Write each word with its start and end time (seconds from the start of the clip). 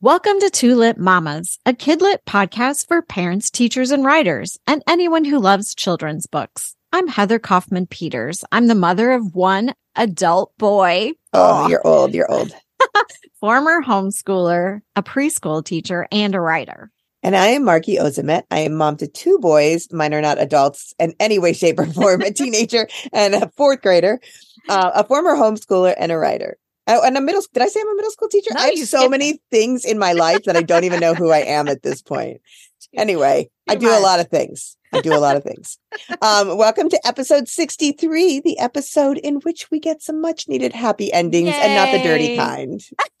Welcome 0.00 0.38
to 0.38 0.50
Two 0.50 0.76
Lit 0.76 0.96
Mamas, 0.96 1.58
a 1.66 1.72
kidlit 1.72 2.18
podcast 2.24 2.86
for 2.86 3.02
parents, 3.02 3.50
teachers, 3.50 3.90
and 3.90 4.04
writers, 4.04 4.56
and 4.64 4.80
anyone 4.86 5.24
who 5.24 5.40
loves 5.40 5.74
children's 5.74 6.28
books. 6.28 6.76
I'm 6.92 7.08
Heather 7.08 7.40
Kaufman 7.40 7.88
Peters. 7.88 8.44
I'm 8.52 8.68
the 8.68 8.76
mother 8.76 9.10
of 9.10 9.34
one 9.34 9.74
adult 9.96 10.56
boy. 10.56 11.14
Oh, 11.32 11.66
you're 11.66 11.84
old. 11.84 12.14
You're 12.14 12.30
old. 12.30 12.52
former 13.40 13.82
homeschooler, 13.82 14.82
a 14.94 15.02
preschool 15.02 15.64
teacher, 15.64 16.06
and 16.12 16.36
a 16.36 16.40
writer. 16.40 16.92
And 17.24 17.34
I 17.34 17.48
am 17.48 17.64
Margie 17.64 17.96
Ozimet. 17.96 18.44
I 18.52 18.60
am 18.60 18.74
mom 18.74 18.98
to 18.98 19.08
two 19.08 19.40
boys. 19.40 19.88
Mine 19.90 20.14
are 20.14 20.22
not 20.22 20.40
adults 20.40 20.94
in 21.00 21.12
any 21.18 21.40
way, 21.40 21.52
shape, 21.52 21.80
or 21.80 21.86
form, 21.86 22.22
a 22.22 22.30
teenager 22.32 22.86
and 23.12 23.34
a 23.34 23.50
fourth 23.56 23.82
grader, 23.82 24.20
uh, 24.68 24.92
a 24.94 25.02
former 25.02 25.34
homeschooler, 25.34 25.96
and 25.98 26.12
a 26.12 26.18
writer. 26.18 26.56
Oh, 26.90 27.02
and 27.04 27.16
a 27.16 27.20
middle. 27.20 27.42
School 27.42 27.50
did 27.54 27.62
I 27.62 27.68
say 27.68 27.80
I'm 27.80 27.88
a 27.88 27.94
middle 27.94 28.10
school 28.10 28.28
teacher? 28.28 28.50
No, 28.54 28.60
I 28.60 28.68
have 28.74 28.88
so 28.88 29.08
many 29.08 29.40
things 29.50 29.84
in 29.84 29.98
my 29.98 30.12
life 30.14 30.44
that 30.44 30.56
I 30.56 30.62
don't 30.62 30.84
even 30.84 31.00
know 31.00 31.14
who 31.14 31.30
I 31.30 31.38
am 31.40 31.68
at 31.68 31.82
this 31.82 32.02
point. 32.02 32.40
Anyway, 32.96 33.50
I 33.68 33.74
do 33.74 33.90
a 33.90 34.00
lot 34.00 34.18
of 34.18 34.28
things. 34.28 34.76
I 34.94 35.02
do 35.02 35.14
a 35.14 35.18
lot 35.18 35.36
of 35.36 35.42
things. 35.44 35.76
Um, 36.22 36.56
welcome 36.56 36.88
to 36.88 36.98
episode 37.06 37.46
63, 37.46 38.40
the 38.40 38.58
episode 38.58 39.18
in 39.18 39.40
which 39.40 39.70
we 39.70 39.78
get 39.78 40.00
some 40.00 40.22
much 40.22 40.48
needed 40.48 40.72
happy 40.72 41.12
endings 41.12 41.52
and 41.54 41.74
not 41.74 41.92
the 41.92 42.02
dirty 42.02 42.36
kind. 42.36 42.80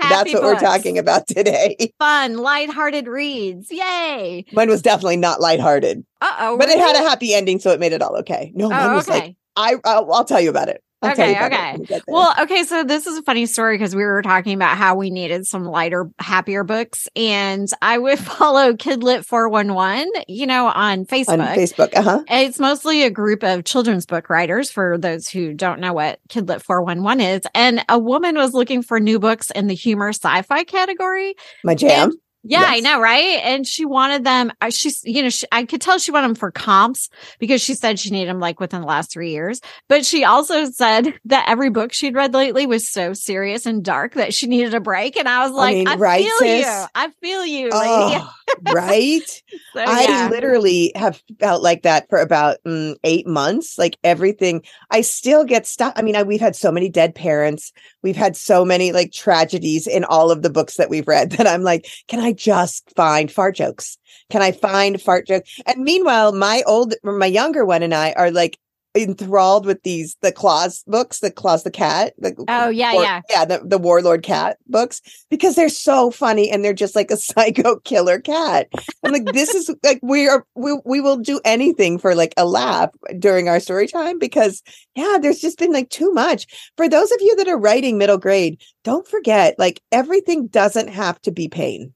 That's 0.00 0.32
what 0.34 0.42
we're 0.42 0.58
talking 0.58 0.98
about 0.98 1.28
today. 1.28 1.76
Fun, 2.00 2.38
lighthearted 2.38 3.06
reads. 3.06 3.70
Yay. 3.70 4.44
Mine 4.52 4.68
was 4.68 4.82
definitely 4.82 5.18
not 5.18 5.40
lighthearted, 5.40 6.04
Uh 6.20 6.36
oh. 6.40 6.58
but 6.58 6.68
it 6.68 6.78
had 6.80 6.96
a 6.96 7.08
happy 7.08 7.34
ending, 7.34 7.60
so 7.60 7.70
it 7.70 7.78
made 7.78 7.92
it 7.92 8.02
all 8.02 8.16
okay. 8.16 8.50
No, 8.56 8.68
mine 8.70 8.90
Oh, 8.90 8.94
was 8.96 9.08
okay. 9.08 9.18
like 9.20 9.36
I. 9.56 9.76
I'll, 9.84 10.12
I'll 10.12 10.24
tell 10.24 10.40
you 10.40 10.50
about 10.50 10.68
it. 10.68 10.82
I'll 11.02 11.12
Okay, 11.12 11.30
you 11.30 11.36
about 11.36 11.52
it 11.52 11.54
okay. 11.54 11.70
when 11.72 11.80
we 11.80 11.86
get 11.86 12.02
there. 12.06 12.12
Well, 12.12 12.34
okay, 12.40 12.64
so 12.64 12.82
this 12.82 13.06
is 13.06 13.18
a 13.18 13.22
funny 13.22 13.46
story 13.46 13.78
because 13.78 13.94
we 13.94 14.04
were 14.04 14.22
talking 14.22 14.54
about 14.54 14.76
how 14.76 14.96
we 14.96 15.10
needed 15.10 15.46
some 15.46 15.64
lighter, 15.64 16.10
happier 16.18 16.64
books, 16.64 17.08
and 17.14 17.68
I 17.80 17.98
would 17.98 18.18
follow 18.18 18.72
Kidlit 18.72 19.24
four 19.24 19.48
one 19.48 19.74
one, 19.74 20.10
you 20.26 20.46
know, 20.46 20.66
on 20.66 21.06
Facebook. 21.06 21.40
on 21.40 21.56
Facebook, 21.56 21.96
uh 21.96 22.02
huh. 22.02 22.24
It's 22.28 22.58
mostly 22.58 23.04
a 23.04 23.10
group 23.10 23.44
of 23.44 23.64
children's 23.64 24.06
book 24.06 24.28
writers 24.28 24.70
for 24.70 24.98
those 24.98 25.28
who 25.28 25.54
don't 25.54 25.80
know 25.80 25.92
what 25.92 26.20
Kidlit 26.28 26.62
411 26.62 27.20
is. 27.20 27.42
And 27.54 27.84
a 27.88 27.98
woman 27.98 28.34
was 28.34 28.52
looking 28.52 28.82
for 28.82 28.98
new 28.98 29.18
books 29.18 29.50
in 29.50 29.68
the 29.68 29.74
humor 29.74 30.08
sci 30.08 30.42
fi 30.42 30.64
category. 30.64 31.34
My 31.62 31.74
jam. 31.74 32.12
Yeah, 32.44 32.64
I 32.66 32.80
know, 32.80 33.00
right? 33.00 33.40
And 33.42 33.66
she 33.66 33.84
wanted 33.84 34.24
them. 34.24 34.52
She's, 34.70 35.04
you 35.04 35.22
know, 35.22 35.28
she, 35.28 35.46
I 35.50 35.64
could 35.64 35.80
tell 35.80 35.98
she 35.98 36.12
wanted 36.12 36.28
them 36.28 36.34
for 36.36 36.52
comps 36.52 37.10
because 37.40 37.60
she 37.60 37.74
said 37.74 37.98
she 37.98 38.10
needed 38.10 38.28
them 38.28 38.38
like 38.38 38.60
within 38.60 38.80
the 38.80 38.86
last 38.86 39.10
three 39.10 39.32
years. 39.32 39.60
But 39.88 40.06
she 40.06 40.24
also 40.24 40.66
said 40.66 41.14
that 41.24 41.48
every 41.48 41.68
book 41.68 41.92
she'd 41.92 42.14
read 42.14 42.34
lately 42.34 42.64
was 42.66 42.88
so 42.88 43.12
serious 43.12 43.66
and 43.66 43.84
dark 43.84 44.14
that 44.14 44.32
she 44.32 44.46
needed 44.46 44.72
a 44.72 44.80
break. 44.80 45.16
And 45.16 45.28
I 45.28 45.44
was 45.44 45.52
like, 45.52 45.74
I, 45.74 45.90
mean, 45.90 45.98
right, 45.98 46.24
feel 46.24 46.38
sis? 46.38 46.66
you. 46.66 46.86
I 46.94 47.10
feel 47.20 47.44
you. 47.44 47.70
Oh, 47.72 48.34
right. 48.72 49.42
So, 49.74 49.80
I 49.86 50.02
yeah. 50.02 50.28
literally 50.30 50.92
have 50.96 51.22
felt 51.38 51.62
like 51.62 51.82
that 51.82 52.08
for 52.08 52.18
about 52.18 52.56
mm, 52.66 52.96
eight 53.04 53.26
months. 53.26 53.78
Like 53.78 53.96
everything, 54.02 54.62
I 54.90 55.02
still 55.02 55.44
get 55.44 55.66
stuck. 55.66 55.92
I 55.96 56.02
mean, 56.02 56.16
I, 56.16 56.22
we've 56.22 56.40
had 56.40 56.56
so 56.56 56.72
many 56.72 56.88
dead 56.88 57.14
parents. 57.14 57.72
We've 58.02 58.16
had 58.16 58.36
so 58.36 58.64
many 58.64 58.92
like 58.92 59.12
tragedies 59.12 59.86
in 59.86 60.04
all 60.04 60.30
of 60.30 60.42
the 60.42 60.50
books 60.50 60.76
that 60.76 60.90
we've 60.90 61.08
read 61.08 61.30
that 61.32 61.46
I'm 61.46 61.62
like, 61.62 61.88
can 62.08 62.20
I 62.20 62.32
just 62.32 62.92
find 62.96 63.30
fart 63.30 63.56
jokes? 63.56 63.98
Can 64.30 64.42
I 64.42 64.52
find 64.52 65.00
fart 65.00 65.26
jokes? 65.26 65.60
And 65.66 65.82
meanwhile, 65.82 66.32
my 66.32 66.62
old, 66.66 66.94
my 67.02 67.26
younger 67.26 67.64
one 67.64 67.82
and 67.82 67.94
I 67.94 68.12
are 68.12 68.30
like 68.30 68.58
enthralled 69.02 69.64
with 69.66 69.82
these 69.82 70.16
the 70.22 70.32
claus 70.32 70.82
books 70.86 71.20
the 71.20 71.30
claus 71.30 71.62
the 71.64 71.70
cat 71.70 72.14
the, 72.18 72.34
Oh, 72.48 72.68
yeah, 72.68 72.92
war- 72.94 73.02
yeah. 73.02 73.20
yeah 73.30 73.44
the, 73.44 73.60
the 73.64 73.78
warlord 73.78 74.22
cat 74.22 74.58
books 74.66 75.00
because 75.30 75.54
they're 75.54 75.68
so 75.68 76.10
funny 76.10 76.50
and 76.50 76.64
they're 76.64 76.72
just 76.72 76.96
like 76.96 77.10
a 77.10 77.16
psycho 77.28 77.76
killer 77.80 78.18
cat. 78.20 78.68
I'm 79.04 79.12
like 79.12 79.24
this 79.26 79.54
is 79.54 79.74
like 79.82 80.00
we 80.02 80.28
are 80.28 80.44
we, 80.54 80.78
we 80.84 81.00
will 81.00 81.16
do 81.16 81.40
anything 81.44 81.98
for 81.98 82.14
like 82.14 82.34
a 82.36 82.44
laugh 82.46 82.90
during 83.18 83.48
our 83.48 83.60
story 83.60 83.86
time 83.86 84.18
because 84.18 84.62
yeah 84.94 85.18
there's 85.20 85.40
just 85.40 85.58
been 85.58 85.72
like 85.72 85.90
too 85.90 86.12
much. 86.12 86.46
For 86.76 86.88
those 86.88 87.10
of 87.12 87.18
you 87.20 87.36
that 87.36 87.48
are 87.48 87.58
writing 87.58 87.98
middle 87.98 88.18
grade 88.18 88.60
don't 88.84 89.06
forget 89.06 89.54
like 89.58 89.80
everything 89.92 90.46
doesn't 90.48 90.88
have 90.88 91.20
to 91.22 91.30
be 91.30 91.48
pain 91.48 91.92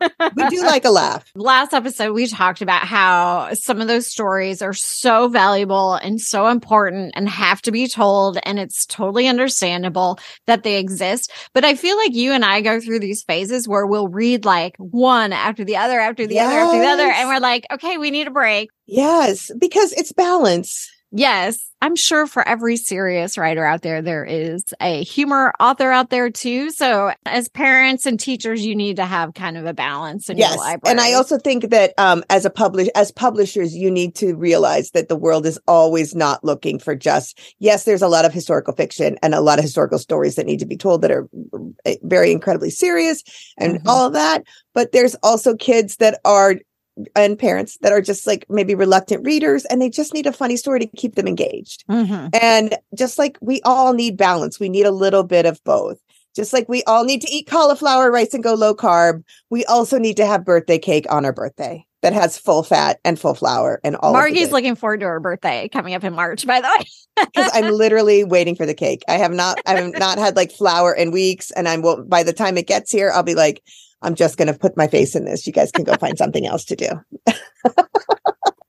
we 0.00 0.48
do 0.48 0.62
like 0.62 0.84
a 0.84 0.90
laugh. 0.90 1.24
Last 1.34 1.72
episode 1.72 2.12
we 2.12 2.26
talked 2.26 2.62
about 2.62 2.82
how 2.82 3.54
some 3.54 3.80
of 3.80 3.88
those 3.88 4.06
stories 4.06 4.62
are 4.62 4.72
so 4.72 5.28
valuable 5.28 5.94
and 5.94 6.20
so 6.20 6.48
important 6.48 7.12
and 7.14 7.28
have 7.28 7.62
to 7.62 7.72
be 7.72 7.88
told 7.88 8.38
and 8.42 8.58
it's 8.58 8.86
totally 8.86 9.28
understandable 9.28 10.18
that 10.46 10.62
they 10.62 10.78
exist. 10.78 11.32
But 11.52 11.64
i 11.64 11.74
feel 11.74 11.96
like 11.96 12.14
you 12.14 12.32
and 12.32 12.44
i 12.44 12.60
go 12.60 12.80
through 12.80 13.00
these 13.00 13.22
phases 13.22 13.68
where 13.68 13.86
we'll 13.86 14.08
read 14.08 14.44
like 14.44 14.76
one 14.78 15.32
after 15.32 15.64
the 15.64 15.76
other 15.76 15.98
after 15.98 16.26
the 16.26 16.40
other 16.40 16.56
after 16.56 16.78
the 16.78 16.86
other 16.86 17.10
and 17.10 17.28
we're 17.28 17.40
like 17.40 17.66
okay 17.72 17.98
we 17.98 18.10
need 18.10 18.26
a 18.26 18.30
break. 18.30 18.70
Yes 18.86 19.50
because 19.58 19.92
it's 19.92 20.12
balance 20.12 20.90
yes 21.16 21.70
i'm 21.80 21.96
sure 21.96 22.26
for 22.26 22.46
every 22.46 22.76
serious 22.76 23.38
writer 23.38 23.64
out 23.64 23.82
there 23.82 24.02
there 24.02 24.24
is 24.24 24.64
a 24.80 25.02
humor 25.04 25.52
author 25.60 25.90
out 25.90 26.10
there 26.10 26.30
too 26.30 26.70
so 26.70 27.12
as 27.24 27.48
parents 27.48 28.06
and 28.06 28.20
teachers 28.20 28.64
you 28.64 28.74
need 28.74 28.96
to 28.96 29.04
have 29.04 29.34
kind 29.34 29.56
of 29.56 29.66
a 29.66 29.72
balance 29.74 30.28
in 30.28 30.36
your 30.36 30.48
yes 30.48 30.58
library 30.58 30.90
and 30.90 31.00
i 31.00 31.12
also 31.12 31.38
think 31.38 31.70
that 31.70 31.92
um 31.98 32.22
as 32.30 32.44
a 32.44 32.50
publish 32.50 32.88
as 32.94 33.10
publishers 33.10 33.74
you 33.74 33.90
need 33.90 34.14
to 34.14 34.34
realize 34.34 34.90
that 34.90 35.08
the 35.08 35.16
world 35.16 35.46
is 35.46 35.58
always 35.66 36.14
not 36.14 36.42
looking 36.44 36.78
for 36.78 36.94
just 36.94 37.38
yes 37.58 37.84
there's 37.84 38.02
a 38.02 38.08
lot 38.08 38.24
of 38.24 38.32
historical 38.32 38.74
fiction 38.74 39.16
and 39.22 39.34
a 39.34 39.40
lot 39.40 39.58
of 39.58 39.64
historical 39.64 39.98
stories 39.98 40.34
that 40.34 40.46
need 40.46 40.58
to 40.58 40.66
be 40.66 40.76
told 40.76 41.02
that 41.02 41.10
are 41.10 41.28
uh, 41.86 41.92
very 42.02 42.30
incredibly 42.30 42.70
serious 42.70 43.22
and 43.58 43.76
Mhm. 43.78 43.82
all 43.86 44.06
of 44.06 44.12
that 44.12 44.42
but 44.74 44.92
there's 44.92 45.14
also 45.22 45.54
kids 45.54 45.96
that 45.96 46.20
are 46.24 46.56
and 47.14 47.38
parents 47.38 47.78
that 47.82 47.92
are 47.92 48.00
just 48.00 48.26
like 48.26 48.46
maybe 48.48 48.74
reluctant 48.74 49.24
readers 49.24 49.64
and 49.66 49.80
they 49.82 49.90
just 49.90 50.14
need 50.14 50.26
a 50.26 50.32
funny 50.32 50.56
story 50.56 50.80
to 50.80 50.86
keep 50.96 51.14
them 51.14 51.26
engaged 51.28 51.84
Mhm. 51.88 52.30
and 52.40 52.76
just 52.94 53.18
like 53.18 53.36
we 53.40 53.60
all 53.62 53.92
need 53.92 54.16
balance, 54.16 54.58
we 54.58 54.68
need 54.68 54.86
a 54.86 54.90
little 54.90 55.22
bit 55.22 55.46
of 55.46 55.62
both. 55.64 55.98
Just 56.34 56.52
like 56.52 56.68
we 56.68 56.82
all 56.84 57.04
need 57.04 57.22
to 57.22 57.30
eat 57.30 57.46
cauliflower 57.48 58.10
rice 58.10 58.34
and 58.34 58.42
go 58.44 58.52
low 58.54 58.74
carb, 58.74 59.22
we 59.50 59.64
also 59.66 59.98
need 59.98 60.16
to 60.18 60.26
have 60.26 60.44
birthday 60.44 60.78
cake 60.78 61.06
on 61.10 61.24
our 61.24 61.32
birthday 61.32 61.84
that 62.02 62.12
has 62.12 62.36
full 62.38 62.62
fat 62.62 62.98
and 63.04 63.18
full 63.18 63.34
flour 63.34 63.80
and 63.82 63.96
all. 63.96 64.12
Margie's 64.12 64.52
looking 64.52 64.74
forward 64.74 65.00
to 65.00 65.06
her 65.06 65.18
birthday 65.18 65.68
coming 65.72 65.94
up 65.94 66.04
in 66.04 66.12
March, 66.14 66.46
by 66.46 66.60
the 66.60 66.68
way. 66.78 66.86
because 67.34 67.50
I'm 67.54 67.72
literally 67.72 68.22
waiting 68.22 68.54
for 68.54 68.66
the 68.66 68.74
cake. 68.74 69.02
I 69.08 69.14
have 69.14 69.32
not, 69.32 69.58
I 69.66 69.80
have 69.80 69.98
not 69.98 70.18
had 70.18 70.36
like 70.36 70.52
flour 70.52 70.92
in 70.94 71.10
weeks, 71.10 71.50
and 71.52 71.66
I'm 71.66 71.80
will 71.80 72.04
by 72.04 72.22
the 72.22 72.34
time 72.34 72.58
it 72.58 72.66
gets 72.66 72.92
here, 72.92 73.10
I'll 73.14 73.22
be 73.22 73.34
like, 73.34 73.62
I'm 74.06 74.14
just 74.14 74.38
going 74.38 74.46
to 74.48 74.58
put 74.58 74.76
my 74.76 74.86
face 74.86 75.16
in 75.16 75.24
this. 75.24 75.46
You 75.46 75.52
guys 75.52 75.72
can 75.72 75.84
go 75.84 75.94
find 75.94 76.16
something 76.18 76.46
else 76.46 76.64
to 76.66 76.76
do. 76.76 76.88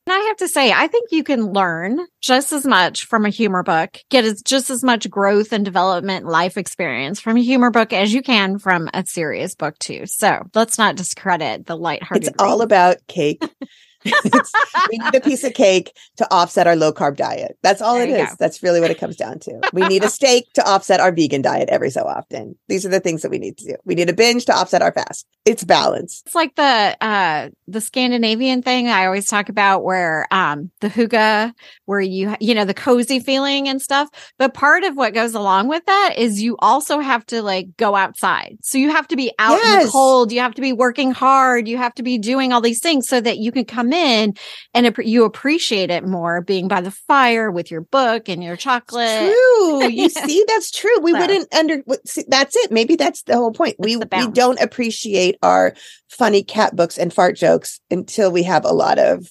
And 0.08 0.14
I 0.14 0.20
have 0.20 0.38
to 0.38 0.48
say, 0.48 0.72
I 0.72 0.88
think 0.88 1.10
you 1.12 1.22
can 1.22 1.52
learn 1.52 2.00
just 2.22 2.54
as 2.54 2.66
much 2.66 3.06
from 3.08 3.26
a 3.26 3.30
humor 3.30 3.62
book, 3.62 4.00
get 4.10 4.24
as, 4.24 4.42
just 4.42 4.70
as 4.70 4.82
much 4.82 5.10
growth 5.10 5.52
and 5.52 5.66
development 5.66 6.26
life 6.26 6.56
experience 6.56 7.20
from 7.20 7.36
a 7.36 7.42
humor 7.42 7.72
book 7.72 7.92
as 7.92 8.14
you 8.14 8.22
can 8.22 8.58
from 8.58 8.90
a 8.94 9.06
serious 9.06 9.54
book 9.54 9.78
too. 9.80 10.06
So 10.06 10.44
let's 10.56 10.78
not 10.78 10.96
discredit 10.96 11.66
the 11.66 11.76
lighthearted. 11.76 12.26
It's 12.26 12.36
all 12.42 12.62
about 12.62 13.06
cake. 13.08 13.44
We 14.06 14.98
need 15.00 15.16
a 15.16 15.22
piece 15.22 15.44
of 15.44 15.54
cake 15.54 15.96
to 16.18 16.34
offset 16.34 16.68
our 16.68 16.76
low 16.76 16.94
carb 16.94 17.18
diet. 17.18 17.58
That's 17.62 17.82
all 17.82 17.96
There 17.96 18.08
it 18.08 18.12
is. 18.12 18.30
go. 18.30 18.36
That's 18.40 18.64
really 18.64 18.80
what 18.80 18.92
it 18.92 19.00
comes 19.00 19.16
down 19.16 19.40
to. 19.40 19.60
We 19.74 19.88
need 19.88 20.04
a 20.04 20.10
steak 20.10 20.52
to 20.54 20.68
offset 20.68 21.00
our 21.00 21.12
vegan 21.12 21.42
diet 21.42 21.70
every 21.70 21.90
so 21.90 22.02
often. 22.04 22.56
These 22.68 22.86
are 22.86 22.90
the 22.90 23.00
things 23.00 23.22
that 23.22 23.32
we 23.32 23.38
need 23.40 23.58
to 23.58 23.66
do. 23.66 23.76
We 23.86 23.96
need 23.96 24.10
a 24.10 24.14
binge 24.14 24.46
to 24.46 24.56
offset 24.56 24.82
our 24.82 24.92
fast. 24.92 25.26
It's 25.46 25.64
balance. 25.64 26.24
It's 26.26 26.36
like 26.36 26.56
the 26.56 26.98
uh 27.02 27.50
the 27.68 27.82
Scandinavian 27.82 28.62
thing 28.62 28.88
I 28.88 29.06
always 29.06 29.28
talk 29.28 29.50
about 29.50 29.84
where 29.84 30.28
um 30.32 30.72
the 30.82 30.90
hygge 30.90 31.54
where 31.86 32.00
you 32.02 32.36
you 32.40 32.54
know 32.56 32.66
the 32.66 32.74
cozy 32.74 33.20
feeling 33.20 33.68
and 33.68 33.82
stuff 33.82 34.10
but 34.38 34.54
part 34.54 34.84
of 34.84 34.96
what 34.96 35.14
goes 35.14 35.34
along 35.34 35.68
with 35.68 35.86
that 35.86 36.16
is 36.18 36.42
you 36.42 36.56
also 36.60 37.00
have 37.00 37.26
to 37.28 37.42
like 37.42 37.76
go 37.78 37.96
outside 37.96 38.58
so 38.62 38.78
you 38.78 38.90
have 38.90 39.08
to 39.08 39.16
be 39.16 39.32
out 39.40 39.58
in 39.64 39.86
the 39.86 39.90
cold 39.92 40.32
you 40.32 40.40
have 40.40 40.54
to 40.54 40.62
be 40.62 40.74
working 40.74 41.12
hard 41.12 41.68
you 41.68 41.78
have 41.78 41.94
to 41.94 42.04
be 42.04 42.18
doing 42.18 42.52
all 42.52 42.62
these 42.62 42.80
things 42.82 43.08
so 43.08 43.20
that 43.22 43.38
you 43.38 43.52
can 43.52 43.66
come 43.66 43.87
in 43.94 44.36
and 44.74 44.96
you 45.04 45.24
appreciate 45.26 45.90
it 45.90 46.06
more 46.06 46.42
being 46.42 46.68
by 46.68 46.82
the 46.82 46.92
fire 46.92 47.50
with 47.52 47.72
your 47.72 47.82
book 47.82 48.30
and 48.30 48.44
your 48.44 48.56
chocolate 48.56 49.18
True. 49.20 49.88
You 49.90 50.10
see, 50.10 50.44
that's 50.48 50.72
true. 50.72 51.00
We 51.02 51.14
So. 51.14 51.20
wouldn't 51.20 51.54
under. 51.54 51.84
see, 52.06 52.24
That's 52.28 52.56
it. 52.56 52.72
Maybe 52.72 52.96
that's 52.96 53.24
the 53.24 53.36
whole 53.36 53.52
point. 53.52 53.76
We 53.80 53.98
we 53.98 54.28
don't 54.32 54.60
appreciate 54.62 55.38
our 55.42 55.74
funny 56.10 56.44
cat 56.44 56.76
books 56.76 56.98
and 56.98 57.14
fart 57.14 57.36
jokes 57.36 57.80
until 57.92 58.32
we 58.32 58.44
have 58.44 58.66
a 58.66 58.74
lot 58.74 58.98
of 59.00 59.28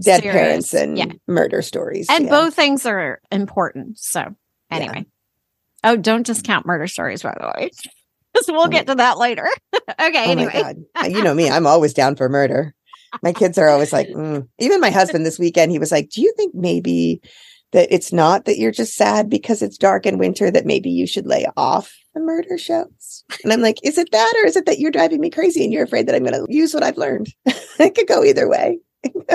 dead 0.00 0.22
Serious. 0.22 0.32
parents 0.32 0.74
and 0.74 0.98
Yeah. 0.98 1.06
murder 1.28 1.62
stories. 1.62 2.06
and 2.10 2.24
Yeah. 2.24 2.30
both 2.30 2.54
things 2.54 2.86
are 2.86 3.20
important 3.30 3.98
so 3.98 4.34
anyway 4.70 5.04
oh 5.84 5.96
don't 5.96 6.24
discount 6.24 6.64
murder 6.64 6.86
stories 6.86 7.22
by 7.22 7.34
the 7.38 7.46
way 7.58 7.70
so 8.40 8.52
we'll 8.54 8.68
get 8.68 8.86
to 8.86 8.94
that 8.94 9.18
later 9.18 9.46
okay 10.00 10.24
Oh 10.26 10.30
anyway 10.30 10.74
You 11.08 11.22
know 11.22 11.34
me; 11.34 11.50
I'm 11.50 11.66
always 11.66 11.92
down 11.92 12.16
for 12.16 12.28
murder. 12.30 12.74
My 13.22 13.32
kids 13.32 13.58
are 13.58 13.68
always 13.68 13.92
like, 13.92 14.08
mm. 14.08 14.46
even 14.58 14.80
my 14.80 14.90
husband 14.90 15.26
this 15.26 15.38
weekend, 15.38 15.70
he 15.70 15.78
was 15.78 15.92
like, 15.92 16.10
"Do 16.10 16.22
you 16.22 16.32
think 16.36 16.54
maybe 16.54 17.20
that 17.72 17.88
it's 17.92 18.12
not 18.12 18.44
that 18.44 18.58
you're 18.58 18.70
just 18.70 18.94
sad 18.94 19.28
because 19.28 19.62
it's 19.62 19.76
dark 19.76 20.06
in 20.06 20.18
winter, 20.18 20.50
that 20.50 20.66
maybe 20.66 20.90
you 20.90 21.06
should 21.06 21.26
lay 21.26 21.46
off 21.56 21.92
the 22.14 22.20
murder 22.20 22.58
shows. 22.58 23.24
And 23.42 23.52
I'm 23.52 23.62
like, 23.62 23.78
is 23.82 23.98
it 23.98 24.12
that 24.12 24.34
or 24.42 24.46
is 24.46 24.56
it 24.56 24.66
that 24.66 24.78
you're 24.78 24.90
driving 24.90 25.20
me 25.20 25.30
crazy 25.30 25.64
and 25.64 25.72
you're 25.72 25.84
afraid 25.84 26.06
that 26.06 26.14
I'm 26.14 26.24
going 26.24 26.34
to 26.34 26.46
use 26.52 26.74
what 26.74 26.82
I've 26.82 26.98
learned? 26.98 27.28
it 27.46 27.94
could 27.94 28.06
go 28.06 28.22
either 28.22 28.48
way. 28.48 28.78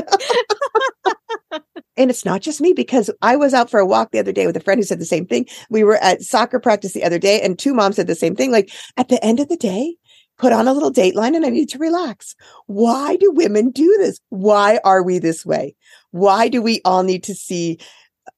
and 1.97 2.09
it's 2.09 2.23
not 2.23 2.41
just 2.41 2.61
me 2.61 2.73
because 2.73 3.09
I 3.21 3.35
was 3.35 3.53
out 3.53 3.69
for 3.69 3.79
a 3.79 3.85
walk 3.85 4.11
the 4.11 4.19
other 4.19 4.31
day 4.31 4.45
with 4.45 4.55
a 4.55 4.61
friend 4.61 4.79
who 4.79 4.83
said 4.83 4.99
the 4.99 5.05
same 5.05 5.25
thing. 5.25 5.47
We 5.69 5.83
were 5.83 5.97
at 5.97 6.21
soccer 6.21 6.59
practice 6.59 6.93
the 6.93 7.03
other 7.03 7.19
day 7.19 7.41
and 7.41 7.57
two 7.57 7.73
moms 7.73 7.95
said 7.95 8.07
the 8.07 8.15
same 8.15 8.35
thing. 8.35 8.51
Like 8.51 8.71
at 8.95 9.09
the 9.09 9.23
end 9.25 9.39
of 9.39 9.49
the 9.49 9.57
day, 9.57 9.95
put 10.37 10.53
on 10.53 10.67
a 10.67 10.73
little 10.73 10.91
dateline 10.91 11.35
and 11.35 11.45
I 11.45 11.49
need 11.49 11.69
to 11.69 11.79
relax. 11.79 12.35
Why 12.67 13.15
do 13.15 13.31
women 13.31 13.71
do 13.71 13.87
this? 13.99 14.19
Why 14.29 14.79
are 14.83 15.03
we 15.03 15.19
this 15.19 15.45
way? 15.45 15.75
Why 16.11 16.47
do 16.47 16.61
we 16.61 16.81
all 16.85 17.03
need 17.03 17.23
to 17.23 17.35
see 17.35 17.79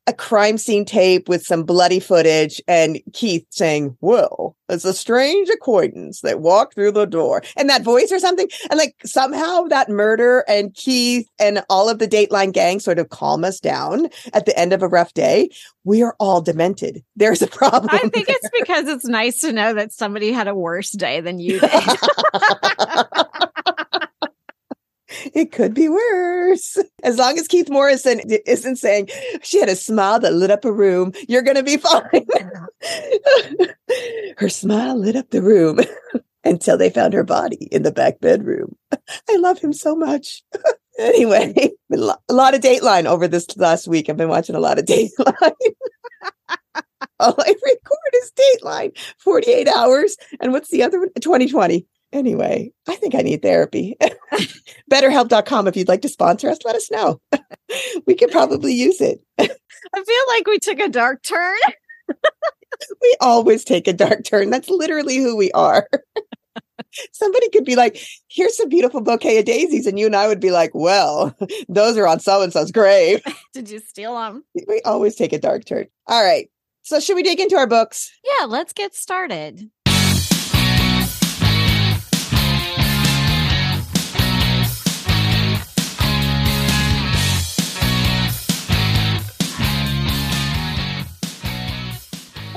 a 0.07 0.13
crime 0.13 0.57
scene 0.57 0.86
tape 0.86 1.30
with 1.30 1.45
some 1.45 1.63
bloody 1.63 2.00
footage 2.00 2.62
and 2.68 3.00
Keith 3.13 3.45
saying, 3.51 3.95
Well, 4.01 4.56
it's 4.68 4.86
a 4.86 4.94
strange 4.94 5.50
acquaintance 5.50 6.21
that 6.21 6.41
walked 6.41 6.74
through 6.75 6.94
the 6.94 7.06
door 7.06 7.44
and 7.56 7.69
that 7.69 7.83
voice 7.83 8.12
or 8.12 8.19
something. 8.19 8.50
And 8.69 8.77
like 8.77 8.95
somehow 9.06 9.63
that 9.63 9.89
murder 9.89 10.44
and 10.47 10.74
Keith 10.74 11.27
and 11.39 11.63
all 11.69 11.89
of 11.89 12.00
the 12.00 12.07
Dateline 12.07 12.53
gang 12.53 12.80
sort 12.80 13.00
of 13.00 13.09
calm 13.09 13.44
us 13.44 13.59
down 13.59 14.09
at 14.33 14.45
the 14.45 14.57
end 14.57 14.74
of 14.74 14.81
a 14.81 14.88
rough 14.88 15.13
day. 15.13 15.50
We 15.83 16.01
are 16.01 16.15
all 16.19 16.42
demented. 16.42 17.03
There's 17.15 17.42
a 17.42 17.47
problem. 17.47 17.89
I 17.92 18.00
think 18.09 18.27
there. 18.27 18.35
it's 18.39 18.50
because 18.59 18.88
it's 18.88 19.06
nice 19.06 19.42
to 19.42 19.53
know 19.53 19.74
that 19.74 19.92
somebody 19.92 20.31
had 20.31 20.47
a 20.47 20.56
worse 20.56 20.92
day 20.92 21.21
than 21.21 21.39
you 21.39 21.59
did. 21.59 21.71
it 25.33 25.51
could 25.51 25.73
be 25.73 25.89
worse. 25.89 26.77
As 27.03 27.17
long 27.17 27.38
as 27.38 27.47
Keith 27.47 27.69
Morrison 27.69 28.21
isn't 28.45 28.77
saying 28.77 29.09
she 29.41 29.59
had 29.59 29.69
a 29.69 29.75
smile 29.75 30.19
that 30.19 30.33
lit 30.33 30.51
up 30.51 30.65
a 30.65 30.71
room, 30.71 31.13
you're 31.27 31.41
going 31.41 31.57
to 31.57 31.63
be 31.63 31.77
fine. 31.77 32.25
her 34.38 34.50
smile 34.50 34.97
lit 34.97 35.15
up 35.15 35.29
the 35.29 35.41
room 35.41 35.79
until 36.44 36.77
they 36.77 36.89
found 36.89 37.13
her 37.13 37.23
body 37.23 37.67
in 37.71 37.83
the 37.83 37.91
back 37.91 38.19
bedroom. 38.19 38.75
I 38.91 39.38
love 39.38 39.59
him 39.59 39.73
so 39.73 39.95
much. 39.95 40.44
anyway, 41.00 41.71
a 41.91 41.97
lot 41.97 42.53
of 42.53 42.61
Dateline 42.61 43.06
over 43.06 43.27
this 43.27 43.56
last 43.57 43.88
week. 43.88 44.09
I've 44.09 44.17
been 44.17 44.29
watching 44.29 44.56
a 44.56 44.59
lot 44.59 44.79
of 44.79 44.85
Dateline. 44.85 45.53
All 47.19 47.35
I 47.38 47.53
record 47.65 48.13
is 48.13 48.31
Dateline, 48.31 48.97
48 49.17 49.67
hours. 49.67 50.15
And 50.39 50.53
what's 50.53 50.69
the 50.69 50.83
other 50.83 51.00
one? 51.00 51.09
2020. 51.19 51.85
Anyway, 52.11 52.71
I 52.88 52.95
think 52.95 53.13
I 53.13 53.21
need 53.21 53.41
therapy. 53.41 53.95
Betterhelp.com. 54.91 55.67
If 55.67 55.77
you'd 55.77 55.88
like 55.88 56.01
to 56.01 56.09
sponsor 56.09 56.50
us, 56.50 56.57
let 56.65 56.75
us 56.75 56.89
know. 56.89 57.21
we 58.07 58.15
could 58.15 58.31
probably 58.31 58.73
use 58.73 59.00
it. 59.00 59.19
I 59.39 59.47
feel 59.47 60.23
like 60.27 60.47
we 60.47 60.57
took 60.59 60.79
a 60.79 60.89
dark 60.89 61.21
turn. 61.21 61.57
we 63.01 63.15
always 63.21 63.63
take 63.63 63.88
a 63.88 63.94
dark 63.94 64.23
turn. 64.23 64.50
That's 64.50 64.69
literally 64.69 65.17
who 65.17 65.35
we 65.35 65.51
are. 65.51 65.88
Somebody 67.11 67.50
could 67.50 67.65
be 67.65 67.75
like, 67.75 68.01
here's 68.27 68.59
a 68.59 68.67
beautiful 68.67 69.01
bouquet 69.01 69.38
of 69.38 69.45
daisies. 69.45 69.85
And 69.85 70.00
you 70.00 70.07
and 70.07 70.15
I 70.15 70.27
would 70.27 70.39
be 70.39 70.50
like, 70.50 70.71
well, 70.73 71.38
those 71.69 71.95
are 71.97 72.07
on 72.07 72.19
so 72.19 72.41
and 72.41 72.51
so's 72.51 72.71
grave. 72.71 73.21
Did 73.53 73.69
you 73.69 73.79
steal 73.79 74.15
them? 74.15 74.44
We 74.67 74.81
always 74.83 75.15
take 75.15 75.33
a 75.33 75.39
dark 75.39 75.65
turn. 75.65 75.88
All 76.07 76.23
right. 76.23 76.50
So, 76.81 77.00
should 77.00 77.15
we 77.15 77.23
dig 77.23 77.39
into 77.39 77.56
our 77.56 77.67
books? 77.67 78.11
Yeah, 78.23 78.45
let's 78.45 78.73
get 78.73 78.95
started. 78.95 79.69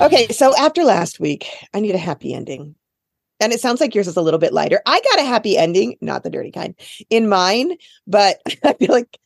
Okay, 0.03 0.27
so 0.29 0.55
after 0.57 0.83
last 0.83 1.19
week, 1.19 1.47
I 1.73 1.79
need 1.79 1.95
a 1.95 1.99
happy 1.99 2.33
ending. 2.33 2.75
And 3.39 3.51
it 3.51 3.59
sounds 3.59 3.81
like 3.81 3.95
yours 3.95 4.07
is 4.07 4.17
a 4.17 4.21
little 4.21 4.39
bit 4.39 4.53
lighter. 4.53 4.81
I 4.85 5.01
got 5.01 5.19
a 5.19 5.25
happy 5.25 5.57
ending, 5.57 5.95
not 6.01 6.23
the 6.23 6.29
dirty 6.29 6.51
kind, 6.51 6.75
in 7.09 7.27
mine, 7.27 7.77
but 8.05 8.41
I 8.63 8.73
feel 8.73 8.91
like 8.91 9.17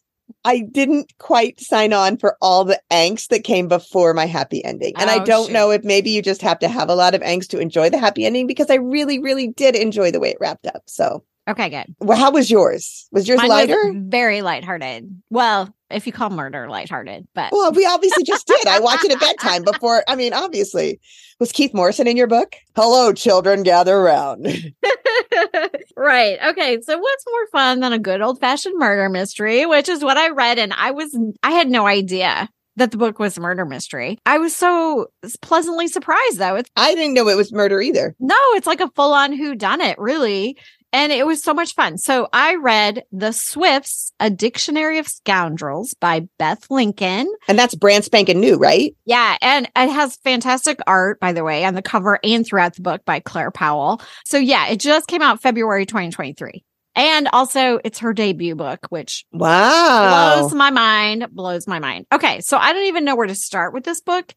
I 0.44 0.60
didn't 0.60 1.18
quite 1.18 1.60
sign 1.60 1.94
on 1.94 2.18
for 2.18 2.38
all 2.42 2.64
the 2.64 2.80
angst 2.92 3.30
that 3.30 3.44
came 3.44 3.68
before 3.68 4.14
my 4.14 4.26
happy 4.26 4.64
ending. 4.64 4.94
And 4.98 5.10
oh, 5.10 5.14
I 5.14 5.20
don't 5.20 5.52
know 5.52 5.72
if 5.72 5.84
maybe 5.84 6.10
you 6.12 6.22
just 6.22 6.42
have 6.42 6.60
to 6.60 6.68
have 6.68 6.90
a 6.90 6.96
lot 6.96 7.16
of 7.16 7.22
angst 7.22 7.50
to 7.50 7.60
enjoy 7.60 7.90
the 7.90 7.98
happy 7.98 8.26
ending 8.26 8.48
because 8.48 8.70
I 8.70 8.76
really, 8.76 9.20
really 9.20 9.48
did 9.48 9.76
enjoy 9.76 10.12
the 10.12 10.20
way 10.20 10.32
it 10.32 10.38
wrapped 10.40 10.68
up. 10.68 10.84
So 10.86 11.24
Okay, 11.48 11.70
good. 11.70 11.96
Well, 12.00 12.18
how 12.18 12.32
was 12.32 12.52
yours? 12.52 13.08
Was 13.12 13.28
yours 13.28 13.38
Mine 13.38 13.50
lighter? 13.50 13.92
Was 13.92 13.96
very 14.08 14.42
lighthearted. 14.42 15.22
Well, 15.30 15.74
if 15.90 16.06
you 16.06 16.12
call 16.12 16.30
murder 16.30 16.70
lighthearted, 16.70 17.28
but 17.34 17.54
well, 17.54 17.72
we 17.72 17.86
obviously 17.86 18.24
just 18.24 18.48
did. 18.48 18.68
I 18.68 18.80
watched 18.80 19.06
it 19.06 19.12
at 19.14 19.20
bedtime 19.20 19.64
before. 19.64 20.04
I 20.10 20.16
mean, 20.16 20.34
obviously, 20.34 21.00
was 21.40 21.54
Keith 21.54 21.74
Morrison 21.74 22.08
in 22.08 22.18
your 22.18 22.28
book? 22.28 22.56
Hello, 22.76 23.14
children, 23.14 23.64
gather 23.64 23.96
around. 23.96 24.46
right. 25.96 26.38
Okay. 26.48 26.82
So, 26.82 26.98
what's 26.98 27.26
more 27.26 27.48
fun 27.54 27.80
than 27.80 27.94
a 27.94 28.00
good 28.00 28.22
old 28.22 28.42
fashioned 28.42 28.78
murder 28.78 29.08
mystery? 29.08 29.66
Which 29.66 29.88
is 29.88 30.04
what 30.04 30.18
I 30.18 30.30
read, 30.30 30.60
and 30.60 30.74
I 30.74 30.92
was 30.92 31.18
I 31.44 31.52
had 31.52 31.70
no 31.70 31.88
idea 31.88 32.50
that 32.78 32.92
the 32.92 32.98
book 32.98 33.20
was 33.20 33.38
a 33.38 33.42
murder 33.42 33.66
mystery. 33.66 34.20
I 34.26 34.38
was 34.38 34.56
so 34.56 35.08
pleasantly 35.42 35.88
surprised 35.88 36.38
though. 36.38 36.56
It's 36.56 36.70
I 36.76 36.96
didn't 36.96 37.14
know 37.14 37.28
it 37.28 37.38
was 37.38 37.52
murder 37.52 37.82
either. 37.82 38.16
No, 38.20 38.36
it's 38.52 38.68
like 38.68 38.82
a 38.82 38.92
full 38.96 39.14
on 39.14 39.34
who 39.34 39.56
done 39.56 39.82
it, 39.82 39.98
really 40.00 40.58
and 40.94 41.12
it 41.12 41.26
was 41.26 41.44
so 41.44 41.54
much 41.54 41.74
fun. 41.76 41.98
So 41.98 42.28
I 42.32 42.56
read 42.56 43.04
The 43.12 43.32
Swifts, 43.32 44.12
A 44.20 44.30
Dictionary 44.30 45.00
of 45.00 45.08
Scoundrels 45.08 45.94
by 45.96 46.28
Beth 46.40 46.70
Lincoln. 46.70 47.28
And 47.48 47.60
that's 47.60 47.76
brand 47.76 48.06
spanking 48.06 48.40
new, 48.40 48.58
right? 48.58 48.96
Yeah. 49.06 49.38
And 49.42 49.70
it 49.76 49.90
has 49.90 50.18
fantastic 50.18 50.80
art, 50.88 51.20
by 51.20 51.34
the 51.34 51.44
way, 51.44 51.66
on 51.66 51.74
the 51.74 51.82
cover 51.82 52.20
and 52.24 52.46
throughout 52.46 52.76
the 52.76 52.82
book 52.82 53.04
by 53.06 53.20
Claire 53.20 53.52
Powell. 53.52 54.02
So 54.26 54.38
yeah, 54.38 54.68
it 54.68 54.80
just 54.80 55.08
came 55.08 55.22
out 55.22 55.42
February 55.42 55.86
2023. 55.86 56.64
And 56.96 57.30
also 57.32 57.80
it's 57.84 58.00
her 58.00 58.12
debut 58.12 58.56
book, 58.56 58.88
which 58.90 59.26
wow 59.32 60.40
blows 60.40 60.54
my 60.54 60.72
mind, 60.72 61.28
blows 61.32 61.68
my 61.68 61.78
mind. 61.78 62.08
Okay. 62.12 62.42
So 62.42 62.58
I 62.58 62.74
don't 62.74 62.86
even 62.88 63.06
know 63.06 63.16
where 63.16 63.28
to 63.28 63.36
start 63.36 63.74
with 63.74 63.84
this 63.84 64.02
book. 64.02 64.34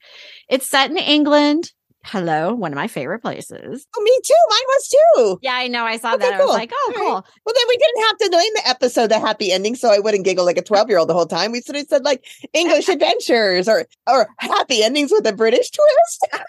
It's 0.49 0.69
set 0.69 0.91
in 0.91 0.99
England 0.99 1.73
Hello, 2.03 2.55
one 2.55 2.73
of 2.73 2.77
my 2.77 2.89
favorite 2.89 3.21
places. 3.21 3.87
Oh, 3.97 4.03
me 4.03 4.19
too. 4.25 4.35
Mine 4.49 4.59
was 4.69 4.89
too. 4.89 5.39
Yeah, 5.43 5.55
I 5.55 5.69
know. 5.69 5.85
I 5.85 5.99
saw 5.99 6.15
okay, 6.15 6.31
that. 6.31 6.41
Cool. 6.41 6.43
I 6.43 6.47
was 6.47 6.55
like, 6.55 6.71
oh, 6.73 6.93
cool. 6.97 7.15
Right. 7.15 7.25
Well, 7.45 7.55
then 7.55 7.65
we 7.69 7.77
didn't 7.77 8.07
have 8.07 8.17
to 8.19 8.29
name 8.31 8.53
the 8.55 8.69
episode 8.69 9.09
the 9.09 9.19
happy 9.19 9.53
ending, 9.53 9.75
so 9.75 9.91
I 9.91 9.99
wouldn't 9.99 10.25
giggle 10.25 10.47
like 10.47 10.57
a 10.57 10.63
12 10.63 10.89
year 10.89 10.97
old 10.99 11.11
the 11.11 11.15
whole 11.15 11.27
time. 11.27 11.53
We 11.53 11.61
sort 11.61 11.77
of 11.77 11.87
said 11.89 12.03
like 12.05 12.25
English 12.55 12.89
adventures 12.89 13.69
or 13.69 13.85
or 14.09 14.29
happy 14.39 14.83
endings 14.83 15.13
with 15.13 15.27
a 15.27 15.35
British 15.35 15.71
twist. 15.71 16.27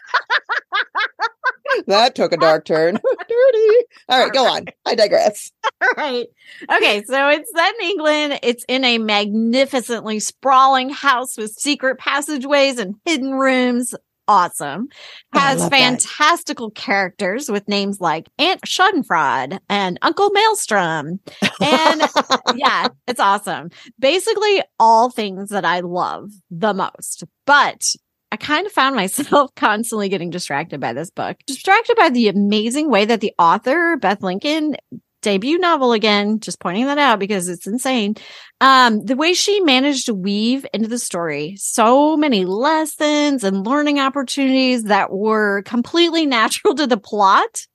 that 1.87 2.15
took 2.15 2.31
a 2.31 2.37
dark 2.37 2.63
turn. 2.63 2.95
Dirty. 2.95 3.85
All 4.07 4.23
right, 4.23 4.31
go 4.31 4.47
on. 4.47 4.67
I 4.85 4.95
digress. 4.95 5.51
All 5.81 5.89
right. 5.97 6.27
Okay, 6.71 7.03
so 7.03 7.27
it's 7.27 7.51
set 7.53 7.75
in 7.75 7.81
England. 7.89 8.39
It's 8.41 8.63
in 8.69 8.85
a 8.85 8.99
magnificently 8.99 10.21
sprawling 10.21 10.91
house 10.91 11.37
with 11.37 11.51
secret 11.51 11.97
passageways 11.97 12.79
and 12.79 12.95
hidden 13.05 13.33
rooms 13.33 13.93
awesome. 14.27 14.87
Has 15.33 15.67
fantastical 15.69 16.69
that. 16.69 16.75
characters 16.75 17.49
with 17.49 17.67
names 17.67 17.99
like 17.99 18.27
Aunt 18.37 18.61
Schadenfreude 18.61 19.59
and 19.69 19.99
Uncle 20.01 20.29
Maelstrom. 20.31 21.19
And 21.61 22.01
yeah, 22.55 22.87
it's 23.07 23.19
awesome. 23.19 23.69
Basically, 23.99 24.63
all 24.79 25.09
things 25.09 25.49
that 25.49 25.65
I 25.65 25.81
love 25.81 26.31
the 26.49 26.73
most. 26.73 27.23
But 27.45 27.95
I 28.31 28.37
kind 28.37 28.65
of 28.65 28.71
found 28.71 28.95
myself 28.95 29.53
constantly 29.55 30.09
getting 30.09 30.29
distracted 30.29 30.79
by 30.79 30.93
this 30.93 31.11
book, 31.11 31.37
distracted 31.45 31.97
by 31.97 32.09
the 32.09 32.29
amazing 32.29 32.89
way 32.89 33.05
that 33.05 33.21
the 33.21 33.33
author, 33.37 33.97
Beth 33.97 34.23
Lincoln, 34.23 34.75
debut 35.21 35.57
novel 35.57 35.93
again, 35.93 36.39
just 36.39 36.59
pointing 36.59 36.85
that 36.87 36.97
out 36.97 37.19
because 37.19 37.47
it's 37.47 37.67
insane. 37.67 38.15
Um, 38.59 39.03
the 39.05 39.15
way 39.15 39.33
she 39.33 39.59
managed 39.61 40.05
to 40.07 40.13
weave 40.13 40.65
into 40.73 40.87
the 40.87 40.99
story 40.99 41.55
so 41.57 42.15
many 42.15 42.45
lessons 42.45 43.43
and 43.43 43.65
learning 43.65 43.99
opportunities 43.99 44.83
that 44.83 45.11
were 45.11 45.63
completely 45.63 46.25
natural 46.27 46.75
to 46.75 46.87
the 46.87 46.97
plot 46.97 47.65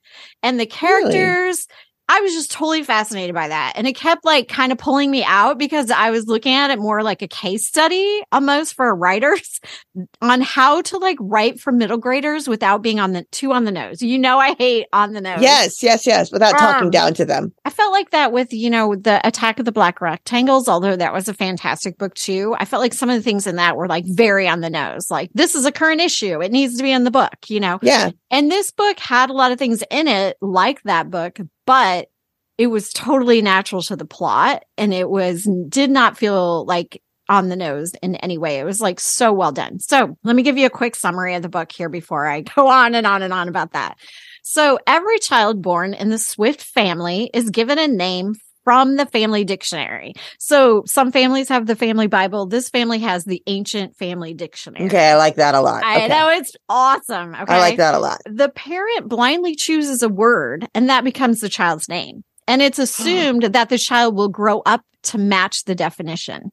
and 0.42 0.58
the 0.58 0.66
characters 0.66 1.66
really? 1.68 1.85
I 2.08 2.20
was 2.20 2.32
just 2.32 2.52
totally 2.52 2.84
fascinated 2.84 3.34
by 3.34 3.48
that. 3.48 3.72
And 3.74 3.86
it 3.86 3.96
kept 3.96 4.24
like 4.24 4.46
kind 4.48 4.70
of 4.70 4.78
pulling 4.78 5.10
me 5.10 5.24
out 5.24 5.58
because 5.58 5.90
I 5.90 6.10
was 6.10 6.26
looking 6.26 6.54
at 6.54 6.70
it 6.70 6.78
more 6.78 7.02
like 7.02 7.20
a 7.20 7.28
case 7.28 7.66
study 7.66 8.22
almost 8.30 8.74
for 8.74 8.94
writers 8.94 9.60
on 10.22 10.40
how 10.40 10.82
to 10.82 10.98
like 10.98 11.16
write 11.20 11.58
for 11.58 11.72
middle 11.72 11.98
graders 11.98 12.48
without 12.48 12.80
being 12.80 13.00
on 13.00 13.12
the 13.12 13.24
too 13.32 13.52
on 13.52 13.64
the 13.64 13.72
nose. 13.72 14.02
You 14.02 14.18
know, 14.18 14.38
I 14.38 14.54
hate 14.54 14.86
on 14.92 15.14
the 15.14 15.20
nose. 15.20 15.40
Yes, 15.40 15.82
yes, 15.82 16.06
yes, 16.06 16.30
without 16.30 16.54
um, 16.54 16.60
talking 16.60 16.90
down 16.90 17.12
to 17.14 17.24
them. 17.24 17.52
I 17.64 17.70
felt 17.70 17.92
like 17.92 18.10
that 18.10 18.32
with, 18.32 18.52
you 18.52 18.70
know, 18.70 18.94
the 18.94 19.20
Attack 19.26 19.58
of 19.58 19.64
the 19.64 19.72
Black 19.72 20.00
Rectangles, 20.00 20.68
although 20.68 20.96
that 20.96 21.12
was 21.12 21.28
a 21.28 21.34
fantastic 21.34 21.98
book 21.98 22.14
too. 22.14 22.54
I 22.58 22.66
felt 22.66 22.82
like 22.82 22.94
some 22.94 23.10
of 23.10 23.16
the 23.16 23.22
things 23.22 23.48
in 23.48 23.56
that 23.56 23.76
were 23.76 23.88
like 23.88 24.04
very 24.06 24.46
on 24.46 24.60
the 24.60 24.70
nose. 24.70 25.10
Like, 25.10 25.30
this 25.34 25.56
is 25.56 25.64
a 25.64 25.72
current 25.72 26.00
issue. 26.00 26.40
It 26.40 26.52
needs 26.52 26.76
to 26.76 26.84
be 26.84 26.92
in 26.92 27.02
the 27.02 27.10
book, 27.10 27.34
you 27.48 27.58
know? 27.58 27.80
Yeah. 27.82 28.10
And 28.30 28.50
this 28.50 28.70
book 28.70 29.00
had 29.00 29.30
a 29.30 29.32
lot 29.32 29.50
of 29.50 29.58
things 29.58 29.82
in 29.90 30.06
it 30.06 30.36
like 30.40 30.82
that 30.84 31.10
book, 31.10 31.38
but 31.66 32.08
it 32.58 32.68
was 32.68 32.92
totally 32.92 33.42
natural 33.42 33.82
to 33.82 33.96
the 33.96 34.06
plot 34.06 34.64
and 34.78 34.94
it 34.94 35.10
was 35.10 35.46
did 35.68 35.90
not 35.90 36.16
feel 36.16 36.64
like 36.64 37.02
on 37.28 37.48
the 37.48 37.56
nose 37.56 37.92
in 38.02 38.14
any 38.16 38.38
way. 38.38 38.58
It 38.58 38.64
was 38.64 38.80
like 38.80 39.00
so 39.00 39.32
well 39.32 39.52
done. 39.52 39.80
So 39.80 40.16
let 40.22 40.36
me 40.36 40.42
give 40.42 40.56
you 40.56 40.66
a 40.66 40.70
quick 40.70 40.94
summary 40.94 41.34
of 41.34 41.42
the 41.42 41.48
book 41.48 41.72
here 41.72 41.88
before 41.88 42.26
I 42.26 42.42
go 42.42 42.68
on 42.70 42.94
and 42.94 43.06
on 43.06 43.22
and 43.22 43.32
on 43.32 43.48
about 43.48 43.72
that. 43.72 43.98
So 44.42 44.78
every 44.86 45.18
child 45.18 45.60
born 45.60 45.92
in 45.92 46.08
the 46.08 46.18
Swift 46.18 46.62
family 46.62 47.30
is 47.34 47.50
given 47.50 47.78
a 47.78 47.88
name 47.88 48.36
from 48.66 48.96
the 48.96 49.06
family 49.06 49.44
dictionary. 49.44 50.12
So 50.40 50.82
some 50.86 51.12
families 51.12 51.48
have 51.50 51.66
the 51.66 51.76
family 51.76 52.08
Bible. 52.08 52.46
This 52.46 52.68
family 52.68 52.98
has 52.98 53.24
the 53.24 53.40
ancient 53.46 53.96
family 53.96 54.34
dictionary. 54.34 54.86
Okay, 54.86 55.10
I 55.10 55.14
like 55.14 55.36
that 55.36 55.54
a 55.54 55.60
lot. 55.60 55.84
I 55.84 55.98
Okay. 55.98 56.08
know 56.08 56.30
it's 56.30 56.50
awesome. 56.68 57.32
Okay. 57.36 57.44
I 57.54 57.58
like 57.60 57.76
that 57.76 57.94
a 57.94 58.00
lot. 58.00 58.18
The 58.26 58.48
parent 58.48 59.08
blindly 59.08 59.54
chooses 59.54 60.02
a 60.02 60.08
word 60.08 60.66
and 60.74 60.88
that 60.88 61.04
becomes 61.04 61.38
the 61.38 61.48
child's 61.48 61.88
name. 61.88 62.24
And 62.48 62.60
it's 62.60 62.78
assumed 62.80 63.44
that 63.44 63.68
the 63.68 63.78
child 63.78 64.16
will 64.16 64.30
grow 64.30 64.62
up 64.66 64.80
to 65.04 65.18
match 65.18 65.62
the 65.62 65.76
definition. 65.76 66.50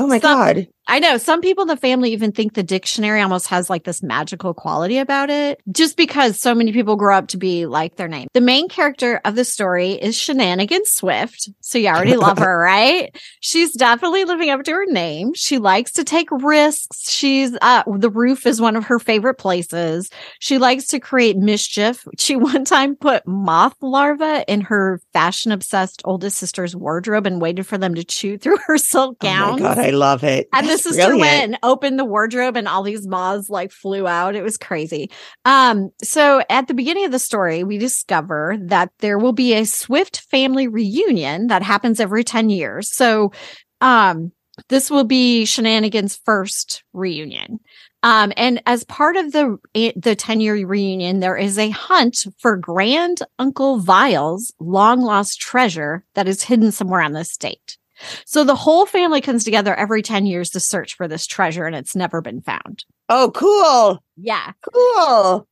Oh 0.00 0.08
my 0.08 0.18
Some- 0.18 0.36
god. 0.38 0.66
I 0.88 1.00
know 1.00 1.18
some 1.18 1.40
people 1.40 1.62
in 1.62 1.68
the 1.68 1.76
family 1.76 2.12
even 2.12 2.30
think 2.30 2.54
the 2.54 2.62
dictionary 2.62 3.20
almost 3.20 3.48
has 3.48 3.68
like 3.68 3.84
this 3.84 4.02
magical 4.02 4.54
quality 4.54 4.98
about 4.98 5.30
it, 5.30 5.60
just 5.72 5.96
because 5.96 6.38
so 6.38 6.54
many 6.54 6.72
people 6.72 6.96
grow 6.96 7.16
up 7.16 7.28
to 7.28 7.36
be 7.36 7.66
like 7.66 7.96
their 7.96 8.06
name. 8.06 8.28
The 8.34 8.40
main 8.40 8.68
character 8.68 9.20
of 9.24 9.34
the 9.34 9.44
story 9.44 9.92
is 9.92 10.16
Shenanigan 10.16 10.84
Swift. 10.84 11.48
So 11.60 11.78
you 11.78 11.88
already 11.88 12.16
love 12.16 12.38
her, 12.38 12.58
right? 12.58 13.16
She's 13.40 13.72
definitely 13.72 14.24
living 14.24 14.50
up 14.50 14.62
to 14.62 14.72
her 14.72 14.86
name. 14.86 15.34
She 15.34 15.58
likes 15.58 15.92
to 15.92 16.04
take 16.04 16.28
risks. 16.30 17.10
She's, 17.10 17.56
uh, 17.62 17.82
the 17.86 18.10
roof 18.10 18.46
is 18.46 18.60
one 18.60 18.76
of 18.76 18.84
her 18.84 19.00
favorite 19.00 19.38
places. 19.38 20.08
She 20.38 20.58
likes 20.58 20.86
to 20.88 21.00
create 21.00 21.36
mischief. 21.36 22.06
She 22.18 22.34
one 22.34 22.64
time 22.64 22.96
put 22.96 23.24
moth 23.26 23.76
larvae 23.80 24.42
in 24.48 24.62
her 24.62 25.00
fashion 25.12 25.52
obsessed 25.52 26.02
oldest 26.04 26.38
sister's 26.38 26.74
wardrobe 26.74 27.26
and 27.26 27.40
waited 27.40 27.66
for 27.66 27.78
them 27.78 27.94
to 27.94 28.02
chew 28.02 28.36
through 28.36 28.56
her 28.66 28.78
silk 28.78 29.20
gown. 29.20 29.50
Oh 29.50 29.52
my 29.52 29.74
god, 29.74 29.78
I 29.78 29.90
love 29.90 30.24
it. 30.24 30.48
And 30.52 30.66
That's 30.66 30.75
sister 30.78 31.08
brilliant. 31.08 31.20
went 31.20 31.44
and 31.44 31.58
opened 31.62 31.98
the 31.98 32.04
wardrobe 32.04 32.56
and 32.56 32.68
all 32.68 32.82
these 32.82 33.06
moths 33.06 33.48
like 33.50 33.72
flew 33.72 34.06
out. 34.06 34.34
It 34.34 34.42
was 34.42 34.56
crazy. 34.56 35.10
Um, 35.44 35.90
so 36.02 36.42
at 36.48 36.68
the 36.68 36.74
beginning 36.74 37.04
of 37.04 37.12
the 37.12 37.18
story, 37.18 37.64
we 37.64 37.78
discover 37.78 38.56
that 38.62 38.90
there 39.00 39.18
will 39.18 39.32
be 39.32 39.54
a 39.54 39.64
Swift 39.64 40.20
family 40.30 40.68
reunion 40.68 41.48
that 41.48 41.62
happens 41.62 42.00
every 42.00 42.24
10 42.24 42.50
years. 42.50 42.94
So 42.94 43.32
um 43.80 44.32
this 44.68 44.90
will 44.90 45.04
be 45.04 45.44
Shenanigans' 45.44 46.16
first 46.16 46.82
reunion. 46.92 47.60
Um, 48.02 48.32
and 48.36 48.62
as 48.66 48.84
part 48.84 49.16
of 49.16 49.32
the 49.32 49.58
the 49.96 50.14
10 50.14 50.40
year 50.40 50.64
reunion, 50.66 51.20
there 51.20 51.36
is 51.36 51.58
a 51.58 51.70
hunt 51.70 52.24
for 52.38 52.56
Grand 52.56 53.18
Uncle 53.38 53.80
Vile's 53.80 54.52
long 54.60 55.00
lost 55.00 55.40
treasure 55.40 56.04
that 56.14 56.28
is 56.28 56.42
hidden 56.42 56.72
somewhere 56.72 57.00
on 57.00 57.12
the 57.12 57.20
estate. 57.20 57.78
So 58.24 58.44
the 58.44 58.54
whole 58.54 58.86
family 58.86 59.20
comes 59.20 59.44
together 59.44 59.74
every 59.74 60.02
10 60.02 60.26
years 60.26 60.50
to 60.50 60.60
search 60.60 60.94
for 60.94 61.08
this 61.08 61.26
treasure 61.26 61.64
and 61.64 61.74
it's 61.74 61.96
never 61.96 62.20
been 62.20 62.40
found. 62.40 62.84
Oh, 63.08 63.30
cool. 63.34 64.02
Yeah. 64.16 64.52
Cool. 64.72 65.48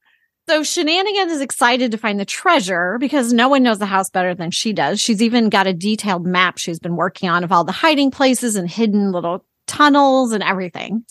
So 0.47 0.63
Shenanigans 0.63 1.33
is 1.33 1.41
excited 1.41 1.91
to 1.91 1.99
find 1.99 2.21
the 2.21 2.27
treasure 2.27 2.99
because 2.99 3.33
no 3.33 3.49
one 3.49 3.63
knows 3.63 3.79
the 3.79 3.87
house 3.87 4.11
better 4.11 4.35
than 4.35 4.51
she 4.51 4.75
does. 4.75 5.01
She's 5.01 5.23
even 5.23 5.49
got 5.49 5.67
a 5.67 5.73
detailed 5.73 6.27
map 6.27 6.59
she's 6.59 6.79
been 6.79 6.97
working 6.97 7.31
on 7.31 7.45
of 7.45 7.53
all 7.53 7.65
the 7.65 7.73
hiding 7.73 8.11
places 8.11 8.55
and 8.55 8.71
hidden 8.71 9.11
little 9.11 9.45
tunnels 9.67 10.33
and 10.33 10.43
everything. 10.43 11.05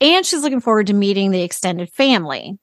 And 0.00 0.24
she's 0.24 0.42
looking 0.42 0.60
forward 0.60 0.86
to 0.86 0.94
meeting 0.94 1.32
the 1.32 1.42
extended 1.42 1.90
family 1.90 2.56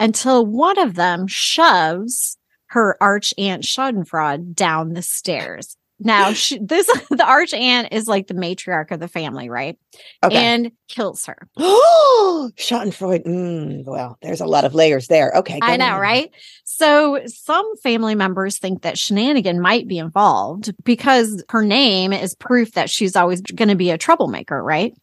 until 0.00 0.44
one 0.44 0.78
of 0.78 0.94
them 0.94 1.28
shoves 1.28 2.36
her 2.66 2.96
arch 3.00 3.32
aunt 3.38 3.62
Schadenfreude 3.62 4.54
down 4.54 4.94
the 4.94 5.02
stairs. 5.02 5.76
Now, 6.00 6.32
she, 6.32 6.58
this 6.58 6.86
the 7.10 7.26
arch 7.26 7.52
aunt 7.52 7.92
is 7.92 8.08
like 8.08 8.26
the 8.26 8.34
matriarch 8.34 8.90
of 8.90 9.00
the 9.00 9.08
family, 9.08 9.48
right? 9.48 9.78
Okay. 10.24 10.36
And 10.36 10.72
kills 10.88 11.26
her. 11.26 11.48
Oh, 11.58 12.50
Schadenfreude. 12.56 13.26
Mm, 13.26 13.84
well, 13.84 14.18
there's 14.22 14.40
a 14.40 14.46
lot 14.46 14.64
of 14.64 14.74
layers 14.74 15.08
there. 15.08 15.32
Okay. 15.36 15.58
I 15.62 15.76
know, 15.76 15.94
on. 15.94 16.00
right? 16.00 16.30
So 16.64 17.20
some 17.26 17.76
family 17.78 18.14
members 18.14 18.58
think 18.58 18.82
that 18.82 18.98
Shenanigan 18.98 19.60
might 19.60 19.86
be 19.86 19.98
involved 19.98 20.72
because 20.84 21.44
her 21.50 21.62
name 21.62 22.12
is 22.12 22.34
proof 22.34 22.72
that 22.72 22.88
she's 22.88 23.14
always 23.16 23.42
going 23.42 23.68
to 23.68 23.74
be 23.74 23.90
a 23.90 23.98
troublemaker, 23.98 24.62
right? 24.62 24.94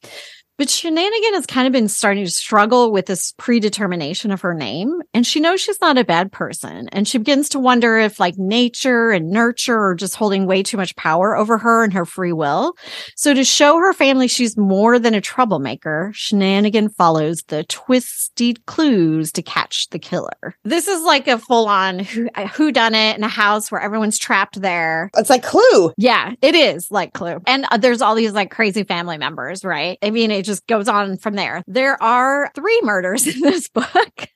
But 0.57 0.71
Shenanigan 0.71 1.35
has 1.35 1.45
kind 1.45 1.67
of 1.67 1.73
been 1.73 1.87
starting 1.87 2.25
to 2.25 2.31
struggle 2.31 2.91
with 2.91 3.05
this 3.05 3.33
predetermination 3.37 4.31
of 4.31 4.41
her 4.41 4.55
name. 4.55 5.01
And 5.13 5.25
she 5.25 5.39
knows 5.39 5.61
she's 5.61 5.79
not 5.79 5.99
a 5.99 6.03
bad 6.03 6.31
person. 6.31 6.89
And 6.91 7.07
she 7.07 7.19
begins 7.19 7.49
to 7.49 7.59
wonder 7.59 7.95
if 7.99 8.19
like 8.19 8.39
nature 8.39 9.11
and 9.11 9.29
nurture 9.29 9.79
are 9.79 9.93
just 9.93 10.15
holding 10.15 10.47
way 10.47 10.63
too 10.63 10.75
much 10.77 10.95
power 10.95 11.35
over 11.35 11.59
her 11.59 11.83
and 11.83 11.93
her 11.93 12.05
free 12.05 12.33
will. 12.33 12.73
So 13.15 13.35
to 13.35 13.43
show 13.43 13.77
her 13.77 13.93
family 13.93 14.27
she's 14.27 14.57
more 14.57 14.97
than 14.97 15.13
a 15.13 15.21
troublemaker, 15.21 16.11
Shenanigan 16.15 16.89
follows 16.89 17.43
the 17.49 17.63
twisted 17.65 18.65
clues 18.65 19.31
to 19.33 19.43
catch 19.43 19.89
the 19.89 19.99
killer. 19.99 20.55
This 20.63 20.87
is 20.87 21.03
like 21.03 21.27
a 21.27 21.37
full 21.37 21.67
on 21.67 21.99
who, 21.99 22.29
who 22.55 22.71
done 22.71 22.95
it 22.95 23.15
in 23.15 23.23
a 23.23 23.27
house 23.27 23.71
where 23.71 23.81
everyone's 23.81 24.17
trapped 24.17 24.59
there. 24.59 25.11
It's 25.15 25.29
like 25.29 25.43
Clue. 25.43 25.93
Yeah, 25.97 26.33
it 26.41 26.55
is 26.55 26.89
like 26.89 27.13
Clue. 27.13 27.41
And 27.45 27.67
uh, 27.69 27.77
there's 27.77 28.01
all 28.01 28.15
these 28.15 28.33
like 28.33 28.49
crazy 28.49 28.83
family 28.83 29.19
members, 29.19 29.63
right? 29.63 29.99
I 30.01 30.09
mean, 30.09 30.31
it 30.31 30.47
just 30.48 30.66
goes 30.68 30.88
on 30.88 31.18
from 31.18 31.36
there. 31.36 31.62
There 31.68 32.01
are 32.01 32.51
three 32.56 32.82
murders 32.84 33.27
in 33.36 33.42
this 33.42 33.68
book. 33.70 34.30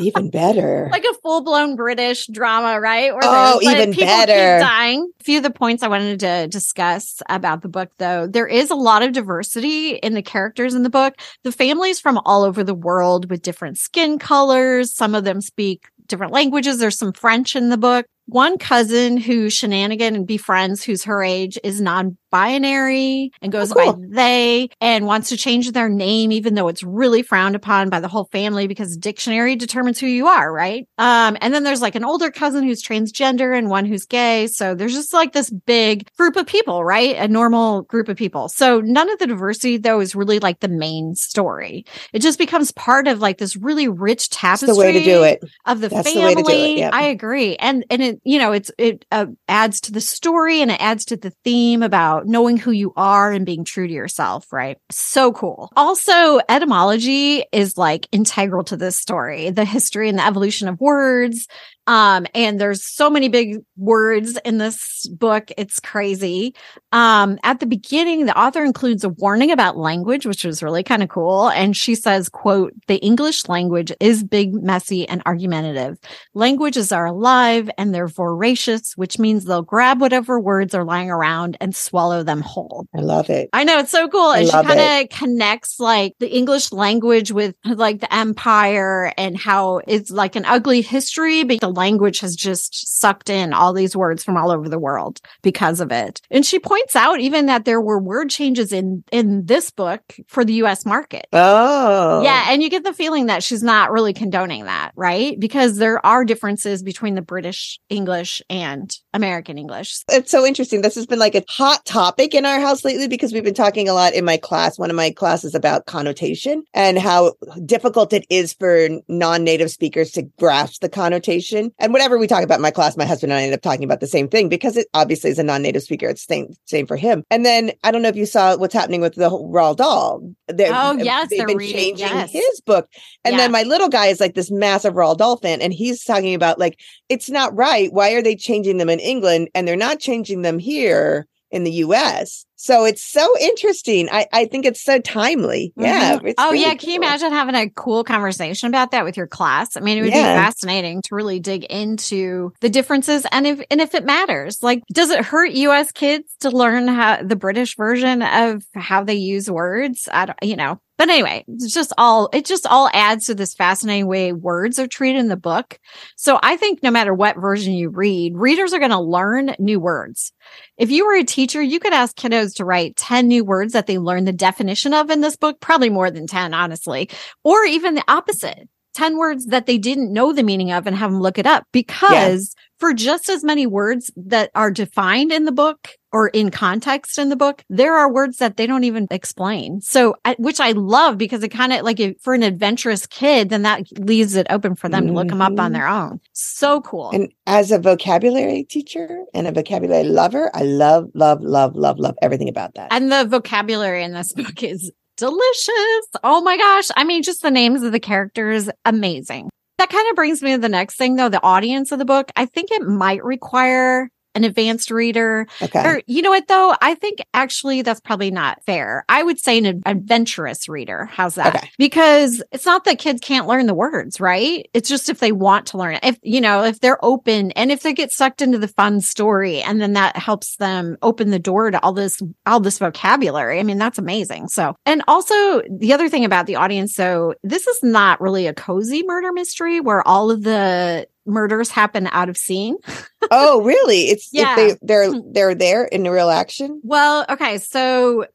Even 0.00 0.30
better. 0.30 0.88
like 0.92 1.04
a 1.04 1.14
full 1.22 1.42
blown 1.42 1.76
British 1.76 2.26
drama, 2.26 2.80
right? 2.80 3.12
Where 3.12 3.22
Oh, 3.24 3.60
like, 3.62 3.76
even 3.76 3.92
better. 3.92 4.58
Dying. 4.58 5.10
A 5.20 5.24
few 5.24 5.38
of 5.38 5.42
the 5.42 5.50
points 5.50 5.82
I 5.82 5.88
wanted 5.88 6.20
to 6.20 6.48
discuss 6.48 7.22
about 7.28 7.62
the 7.62 7.68
book, 7.68 7.90
though, 7.98 8.26
there 8.26 8.46
is 8.46 8.70
a 8.70 8.74
lot 8.74 9.02
of 9.02 9.12
diversity 9.12 9.96
in 9.96 10.14
the 10.14 10.22
characters 10.22 10.74
in 10.74 10.82
the 10.82 10.90
book. 10.90 11.14
The 11.44 11.52
families 11.52 12.00
from 12.00 12.18
all 12.24 12.42
over 12.42 12.64
the 12.64 12.74
world 12.74 13.30
with 13.30 13.42
different 13.42 13.78
skin 13.78 14.18
colors. 14.18 14.94
Some 14.94 15.14
of 15.14 15.24
them 15.24 15.40
speak 15.40 15.88
different 16.06 16.32
languages. 16.32 16.78
There's 16.78 16.98
some 16.98 17.12
French 17.12 17.54
in 17.54 17.68
the 17.68 17.78
book. 17.78 18.06
One 18.26 18.56
cousin 18.56 19.16
who 19.16 19.50
shenanigan 19.50 20.14
and 20.14 20.26
befriends 20.26 20.82
who's 20.84 21.04
her 21.04 21.22
age 21.22 21.58
is 21.64 21.80
non-binary 21.80 23.30
and 23.42 23.52
goes 23.52 23.72
Oh, 23.72 23.74
cool. 23.74 23.92
by 23.94 24.06
they 24.10 24.68
and 24.80 25.06
wants 25.06 25.28
to 25.30 25.36
change 25.36 25.70
their 25.72 25.88
name 25.88 26.32
even 26.32 26.54
though 26.54 26.68
it's 26.68 26.82
really 26.82 27.22
frowned 27.22 27.56
upon 27.56 27.90
by 27.90 28.00
the 28.00 28.08
whole 28.08 28.26
family 28.32 28.66
because 28.66 28.96
dictionary 28.96 29.56
determines 29.56 29.98
who 29.98 30.06
you 30.06 30.26
are, 30.28 30.52
right? 30.52 30.86
Um 30.98 31.36
and 31.40 31.52
then 31.52 31.62
there's 31.64 31.82
like 31.82 31.94
an 31.94 32.04
older 32.04 32.30
cousin 32.30 32.64
who's 32.64 32.82
transgender 32.82 33.56
and 33.56 33.68
one 33.68 33.84
who's 33.84 34.06
gay. 34.06 34.46
So 34.46 34.74
there's 34.74 34.94
just 34.94 35.12
like 35.12 35.32
this 35.32 35.50
big 35.50 36.08
group 36.16 36.36
of 36.36 36.46
people, 36.46 36.84
right? 36.84 37.16
A 37.16 37.28
normal 37.28 37.82
group 37.82 38.08
of 38.08 38.16
people. 38.16 38.48
So 38.48 38.80
none 38.80 39.10
of 39.10 39.18
the 39.18 39.26
diversity 39.26 39.76
though 39.78 40.00
is 40.00 40.14
really 40.14 40.38
like 40.38 40.60
the 40.60 40.68
main 40.68 41.14
story. 41.14 41.84
It 42.12 42.20
just 42.22 42.38
becomes 42.38 42.72
part 42.72 43.08
of 43.08 43.20
like 43.20 43.38
this 43.38 43.56
really 43.56 43.88
rich 43.88 44.30
tapestry 44.30 44.68
the 44.68 44.76
way 44.76 44.92
to 44.92 45.04
do 45.04 45.22
it. 45.24 45.40
of 45.66 45.80
the 45.80 45.88
That's 45.88 46.06
the 46.12 46.14
family. 46.20 46.36
way 46.36 46.42
to 46.42 46.42
do 46.78 46.82
it. 46.84 46.94
I 46.94 47.02
agree, 47.04 47.56
and 47.56 47.84
and 47.90 48.02
it 48.02 48.11
you 48.24 48.38
know 48.38 48.52
it's 48.52 48.70
it 48.78 49.04
uh, 49.12 49.26
adds 49.48 49.80
to 49.82 49.92
the 49.92 50.00
story 50.00 50.60
and 50.60 50.70
it 50.70 50.80
adds 50.80 51.04
to 51.06 51.16
the 51.16 51.30
theme 51.44 51.82
about 51.82 52.26
knowing 52.26 52.56
who 52.56 52.70
you 52.70 52.92
are 52.96 53.32
and 53.32 53.46
being 53.46 53.64
true 53.64 53.86
to 53.86 53.92
yourself. 53.92 54.52
Right, 54.52 54.78
so 54.90 55.32
cool. 55.32 55.70
Also, 55.76 56.40
etymology 56.48 57.44
is 57.52 57.76
like 57.76 58.08
integral 58.12 58.64
to 58.64 58.76
this 58.76 58.96
story. 58.96 59.50
The 59.50 59.64
history 59.64 60.08
and 60.08 60.18
the 60.18 60.26
evolution 60.26 60.68
of 60.68 60.80
words. 60.80 61.48
Um, 61.86 62.26
and 62.34 62.60
there's 62.60 62.84
so 62.84 63.10
many 63.10 63.28
big 63.28 63.58
words 63.76 64.38
in 64.44 64.58
this 64.58 65.08
book. 65.08 65.50
It's 65.56 65.80
crazy. 65.80 66.54
Um, 66.92 67.38
at 67.42 67.60
the 67.60 67.66
beginning, 67.66 68.26
the 68.26 68.38
author 68.38 68.64
includes 68.64 69.02
a 69.02 69.08
warning 69.08 69.50
about 69.50 69.76
language, 69.76 70.24
which 70.24 70.44
was 70.44 70.62
really 70.62 70.84
kind 70.84 71.02
of 71.02 71.08
cool. 71.08 71.48
And 71.48 71.76
she 71.76 71.94
says, 71.94 72.28
quote, 72.28 72.72
the 72.86 72.98
English 72.98 73.48
language 73.48 73.92
is 73.98 74.22
big, 74.22 74.54
messy, 74.54 75.08
and 75.08 75.22
argumentative. 75.26 75.98
Languages 76.34 76.92
are 76.92 77.06
alive 77.06 77.68
and 77.76 77.92
they're 77.92 78.08
voracious, 78.08 78.96
which 78.96 79.18
means 79.18 79.44
they'll 79.44 79.62
grab 79.62 80.00
whatever 80.00 80.38
words 80.38 80.74
are 80.74 80.84
lying 80.84 81.10
around 81.10 81.56
and 81.60 81.74
swallow 81.74 82.22
them 82.22 82.42
whole. 82.42 82.86
I 82.94 83.00
love 83.00 83.28
it. 83.28 83.48
I 83.52 83.64
know 83.64 83.78
it's 83.78 83.90
so 83.90 84.08
cool. 84.08 84.20
I 84.20 84.40
And 84.40 84.46
she 84.46 84.52
kind 84.52 84.80
of 84.80 85.18
connects 85.18 85.80
like 85.80 86.14
the 86.20 86.32
English 86.32 86.70
language 86.70 87.32
with 87.32 87.56
like 87.64 88.00
the 88.00 88.14
empire 88.14 89.12
and 89.16 89.36
how 89.36 89.80
it's 89.88 90.10
like 90.10 90.36
an 90.36 90.44
ugly 90.44 90.80
history, 90.82 91.42
but 91.42 91.60
the 91.60 91.71
language 91.72 92.20
has 92.20 92.36
just 92.36 93.00
sucked 93.00 93.30
in 93.30 93.52
all 93.52 93.72
these 93.72 93.96
words 93.96 94.22
from 94.22 94.36
all 94.36 94.50
over 94.50 94.68
the 94.68 94.78
world 94.78 95.20
because 95.42 95.80
of 95.80 95.92
it. 95.92 96.20
And 96.30 96.44
she 96.44 96.58
points 96.58 96.96
out 96.96 97.20
even 97.20 97.46
that 97.46 97.64
there 97.64 97.80
were 97.80 97.98
word 97.98 98.30
changes 98.30 98.72
in 98.72 99.04
in 99.10 99.46
this 99.46 99.70
book 99.70 100.16
for 100.28 100.44
the 100.44 100.54
US 100.54 100.84
market. 100.84 101.26
Oh. 101.32 102.22
Yeah, 102.22 102.46
and 102.48 102.62
you 102.62 102.70
get 102.70 102.84
the 102.84 102.92
feeling 102.92 103.26
that 103.26 103.42
she's 103.42 103.62
not 103.62 103.90
really 103.90 104.12
condoning 104.12 104.64
that, 104.64 104.92
right? 104.96 105.38
Because 105.38 105.76
there 105.76 106.04
are 106.04 106.24
differences 106.24 106.82
between 106.82 107.14
the 107.14 107.22
British 107.22 107.78
English 107.88 108.42
and 108.48 108.94
American 109.14 109.58
English. 109.58 110.02
It's 110.08 110.30
so 110.30 110.46
interesting. 110.46 110.82
This 110.82 110.94
has 110.94 111.06
been 111.06 111.18
like 111.18 111.34
a 111.34 111.44
hot 111.48 111.84
topic 111.84 112.34
in 112.34 112.46
our 112.46 112.60
house 112.60 112.84
lately 112.84 113.08
because 113.08 113.32
we've 113.32 113.44
been 113.44 113.54
talking 113.54 113.88
a 113.88 113.94
lot 113.94 114.14
in 114.14 114.24
my 114.24 114.36
class, 114.36 114.78
one 114.78 114.90
of 114.90 114.96
my 114.96 115.10
classes 115.10 115.54
about 115.54 115.86
connotation 115.86 116.64
and 116.74 116.98
how 116.98 117.34
difficult 117.64 118.12
it 118.12 118.26
is 118.30 118.52
for 118.52 118.88
non 119.08 119.44
native 119.44 119.70
speakers 119.70 120.10
to 120.12 120.22
grasp 120.38 120.80
the 120.80 120.88
connotation 120.88 121.61
And 121.78 121.92
whatever 121.92 122.18
we 122.18 122.26
talk 122.26 122.42
about 122.42 122.60
my 122.60 122.70
class, 122.70 122.96
my 122.96 123.04
husband 123.04 123.32
and 123.32 123.38
I 123.38 123.44
end 123.44 123.54
up 123.54 123.62
talking 123.62 123.84
about 123.84 124.00
the 124.00 124.06
same 124.06 124.28
thing 124.28 124.48
because 124.48 124.76
it 124.76 124.88
obviously 124.94 125.30
is 125.30 125.38
a 125.38 125.42
non-native 125.42 125.82
speaker. 125.82 126.08
It's 126.08 126.26
the 126.26 126.34
same, 126.34 126.54
same 126.66 126.86
for 126.86 126.96
him. 126.96 127.24
And 127.30 127.44
then 127.44 127.72
I 127.84 127.90
don't 127.90 128.02
know 128.02 128.08
if 128.08 128.16
you 128.16 128.26
saw 128.26 128.56
what's 128.56 128.74
happening 128.74 129.00
with 129.00 129.14
the 129.14 129.30
Roald 129.30 129.76
Dahl. 129.76 130.22
They're, 130.48 130.72
oh 130.74 130.92
yes, 130.94 131.28
they've 131.30 131.46
been 131.46 131.56
reading, 131.56 131.96
changing 131.96 132.06
yes. 132.06 132.32
his 132.32 132.60
book. 132.62 132.88
And 133.24 133.32
yeah. 133.32 133.38
then 133.38 133.52
my 133.52 133.62
little 133.62 133.88
guy 133.88 134.06
is 134.06 134.20
like 134.20 134.34
this 134.34 134.50
massive 134.50 134.94
Roald 134.94 135.18
Dahl 135.18 135.36
fan, 135.36 135.60
and 135.60 135.72
he's 135.72 136.04
talking 136.04 136.34
about 136.34 136.58
like 136.58 136.78
it's 137.08 137.30
not 137.30 137.54
right. 137.56 137.92
Why 137.92 138.12
are 138.12 138.22
they 138.22 138.36
changing 138.36 138.78
them 138.78 138.88
in 138.88 139.00
England 139.00 139.48
and 139.54 139.66
they're 139.66 139.76
not 139.76 140.00
changing 140.00 140.42
them 140.42 140.58
here? 140.58 141.26
In 141.52 141.64
the 141.64 141.70
US. 141.72 142.44
So 142.56 142.84
it's 142.84 143.02
so 143.02 143.36
interesting. 143.40 144.08
I, 144.10 144.26
I 144.32 144.46
think 144.46 144.64
it's 144.64 144.82
so 144.82 144.98
timely. 145.00 145.72
Mm-hmm. 145.76 145.82
Yeah. 145.82 146.32
Oh, 146.38 146.52
really 146.52 146.62
yeah. 146.62 146.70
Cool. 146.70 146.78
Can 146.78 146.90
you 146.90 146.96
imagine 146.96 147.32
having 147.32 147.54
a 147.54 147.68
cool 147.68 148.04
conversation 148.04 148.68
about 148.68 148.92
that 148.92 149.04
with 149.04 149.16
your 149.16 149.26
class? 149.26 149.76
I 149.76 149.80
mean, 149.80 149.98
it 149.98 150.02
would 150.02 150.12
yeah. 150.12 150.34
be 150.34 150.40
fascinating 150.40 151.02
to 151.02 151.14
really 151.14 151.40
dig 151.40 151.64
into 151.64 152.52
the 152.60 152.70
differences 152.70 153.26
and 153.30 153.46
if, 153.46 153.60
and 153.70 153.80
if 153.80 153.94
it 153.94 154.04
matters, 154.04 154.62
like, 154.62 154.82
does 154.92 155.10
it 155.10 155.24
hurt 155.24 155.52
US 155.52 155.92
kids 155.92 156.34
to 156.40 156.50
learn 156.50 156.88
how 156.88 157.22
the 157.22 157.36
British 157.36 157.76
version 157.76 158.22
of 158.22 158.64
how 158.74 159.04
they 159.04 159.14
use 159.14 159.50
words? 159.50 160.08
I 160.12 160.26
don't, 160.26 160.38
you 160.42 160.56
know, 160.56 160.80
but 161.02 161.10
anyway, 161.10 161.44
it's 161.48 161.74
just 161.74 161.92
all, 161.98 162.30
it 162.32 162.44
just 162.44 162.64
all 162.64 162.88
adds 162.94 163.26
to 163.26 163.34
this 163.34 163.54
fascinating 163.54 164.06
way 164.06 164.32
words 164.32 164.78
are 164.78 164.86
treated 164.86 165.18
in 165.18 165.26
the 165.26 165.36
book. 165.36 165.80
So 166.14 166.38
I 166.40 166.56
think 166.56 166.80
no 166.80 166.92
matter 166.92 167.12
what 167.12 167.34
version 167.34 167.72
you 167.72 167.88
read, 167.88 168.36
readers 168.36 168.72
are 168.72 168.78
going 168.78 168.92
to 168.92 169.00
learn 169.00 169.56
new 169.58 169.80
words. 169.80 170.32
If 170.78 170.92
you 170.92 171.04
were 171.04 171.16
a 171.16 171.24
teacher, 171.24 171.60
you 171.60 171.80
could 171.80 171.92
ask 171.92 172.16
kiddos 172.16 172.54
to 172.54 172.64
write 172.64 172.94
10 172.94 173.26
new 173.26 173.44
words 173.44 173.72
that 173.72 173.88
they 173.88 173.98
learn 173.98 174.26
the 174.26 174.32
definition 174.32 174.94
of 174.94 175.10
in 175.10 175.22
this 175.22 175.34
book, 175.34 175.58
probably 175.58 175.90
more 175.90 176.08
than 176.08 176.28
10, 176.28 176.54
honestly, 176.54 177.10
or 177.42 177.64
even 177.64 177.96
the 177.96 178.04
opposite. 178.06 178.68
10 178.94 179.16
words 179.16 179.46
that 179.46 179.66
they 179.66 179.78
didn't 179.78 180.12
know 180.12 180.32
the 180.32 180.42
meaning 180.42 180.72
of 180.72 180.86
and 180.86 180.96
have 180.96 181.10
them 181.10 181.20
look 181.20 181.38
it 181.38 181.46
up 181.46 181.66
because 181.72 182.54
yeah. 182.54 182.62
for 182.78 182.92
just 182.92 183.28
as 183.28 183.44
many 183.44 183.66
words 183.66 184.10
that 184.16 184.50
are 184.54 184.70
defined 184.70 185.32
in 185.32 185.44
the 185.44 185.52
book 185.52 185.90
or 186.12 186.28
in 186.28 186.50
context 186.50 187.18
in 187.18 187.30
the 187.30 187.36
book, 187.36 187.64
there 187.70 187.96
are 187.96 188.12
words 188.12 188.36
that 188.36 188.56
they 188.56 188.66
don't 188.66 188.84
even 188.84 189.08
explain. 189.10 189.80
So, 189.80 190.14
which 190.38 190.60
I 190.60 190.72
love 190.72 191.16
because 191.16 191.42
it 191.42 191.48
kind 191.48 191.72
of 191.72 191.82
like 191.82 191.98
if, 191.98 192.20
for 192.20 192.34
an 192.34 192.42
adventurous 192.42 193.06
kid, 193.06 193.48
then 193.48 193.62
that 193.62 193.86
leaves 193.98 194.36
it 194.36 194.46
open 194.50 194.76
for 194.76 194.88
them 194.88 195.04
mm-hmm. 195.04 195.14
to 195.14 195.14
look 195.14 195.28
them 195.28 195.40
up 195.40 195.52
on 195.52 195.56
mm-hmm. 195.56 195.72
their 195.72 195.88
own. 195.88 196.20
So 196.32 196.82
cool. 196.82 197.10
And 197.10 197.32
as 197.46 197.72
a 197.72 197.78
vocabulary 197.78 198.64
teacher 198.64 199.24
and 199.32 199.46
a 199.46 199.52
vocabulary 199.52 200.04
lover, 200.04 200.50
I 200.54 200.62
love, 200.62 201.08
love, 201.14 201.40
love, 201.40 201.74
love, 201.74 201.98
love 201.98 202.16
everything 202.20 202.48
about 202.48 202.74
that. 202.74 202.92
And 202.92 203.10
the 203.10 203.24
vocabulary 203.24 204.04
in 204.04 204.12
this 204.12 204.32
book 204.32 204.62
is 204.62 204.92
delicious. 205.22 206.06
Oh 206.24 206.40
my 206.42 206.56
gosh. 206.56 206.88
I 206.96 207.04
mean, 207.04 207.22
just 207.22 207.42
the 207.42 207.50
names 207.50 207.84
of 207.84 207.92
the 207.92 208.00
characters, 208.00 208.68
amazing. 208.84 209.50
That 209.78 209.88
kind 209.88 210.10
of 210.10 210.16
brings 210.16 210.42
me 210.42 210.52
to 210.52 210.58
the 210.58 210.68
next 210.68 210.96
thing, 210.96 211.14
though 211.14 211.28
the 211.28 211.42
audience 211.44 211.92
of 211.92 212.00
the 212.00 212.04
book. 212.04 212.32
I 212.34 212.46
think 212.46 212.72
it 212.72 212.82
might 212.82 213.22
require 213.22 214.10
an 214.34 214.44
advanced 214.44 214.90
reader. 214.90 215.46
Okay. 215.60 215.84
Or 215.84 216.02
you 216.06 216.22
know 216.22 216.30
what 216.30 216.48
though? 216.48 216.74
I 216.80 216.94
think 216.94 217.20
actually 217.34 217.82
that's 217.82 218.00
probably 218.00 218.30
not 218.30 218.62
fair. 218.64 219.04
I 219.08 219.22
would 219.22 219.38
say 219.38 219.58
an 219.58 219.82
adventurous 219.86 220.68
reader. 220.68 221.06
How's 221.06 221.34
that? 221.36 221.54
Okay. 221.54 221.70
Because 221.78 222.42
it's 222.52 222.66
not 222.66 222.84
that 222.84 222.98
kids 222.98 223.20
can't 223.20 223.46
learn 223.46 223.66
the 223.66 223.74
words, 223.74 224.20
right? 224.20 224.68
It's 224.74 224.88
just 224.88 225.08
if 225.08 225.20
they 225.20 225.32
want 225.32 225.66
to 225.68 225.78
learn 225.78 225.94
it. 225.94 226.04
If 226.04 226.18
you 226.22 226.40
know, 226.40 226.64
if 226.64 226.80
they're 226.80 227.02
open 227.04 227.52
and 227.52 227.70
if 227.70 227.82
they 227.82 227.92
get 227.92 228.12
sucked 228.12 228.42
into 228.42 228.58
the 228.58 228.68
fun 228.68 229.00
story 229.00 229.62
and 229.62 229.80
then 229.80 229.92
that 229.94 230.16
helps 230.16 230.56
them 230.56 230.96
open 231.02 231.30
the 231.30 231.38
door 231.38 231.70
to 231.70 231.82
all 231.82 231.92
this 231.92 232.20
all 232.46 232.60
this 232.60 232.78
vocabulary. 232.78 233.60
I 233.60 233.62
mean, 233.62 233.78
that's 233.78 233.98
amazing. 233.98 234.48
So, 234.48 234.76
and 234.86 235.02
also 235.08 235.62
the 235.70 235.92
other 235.92 236.08
thing 236.08 236.24
about 236.24 236.46
the 236.46 236.56
audience, 236.56 236.94
so 236.94 237.34
this 237.42 237.66
is 237.66 237.82
not 237.82 238.20
really 238.20 238.46
a 238.46 238.54
cozy 238.54 239.02
murder 239.04 239.32
mystery 239.32 239.80
where 239.80 240.06
all 240.06 240.30
of 240.30 240.42
the 240.42 241.06
murders 241.26 241.70
happen 241.70 242.08
out 242.12 242.28
of 242.28 242.36
scene. 242.36 242.76
oh, 243.30 243.62
really? 243.62 244.08
It's 244.08 244.28
yeah. 244.32 244.56
they 244.56 244.76
they're 244.82 245.12
hmm. 245.12 245.32
they're 245.32 245.54
there 245.54 245.84
in 245.84 246.02
the 246.02 246.10
real 246.10 246.30
action. 246.30 246.80
Well, 246.84 247.24
okay, 247.28 247.58
so 247.58 248.26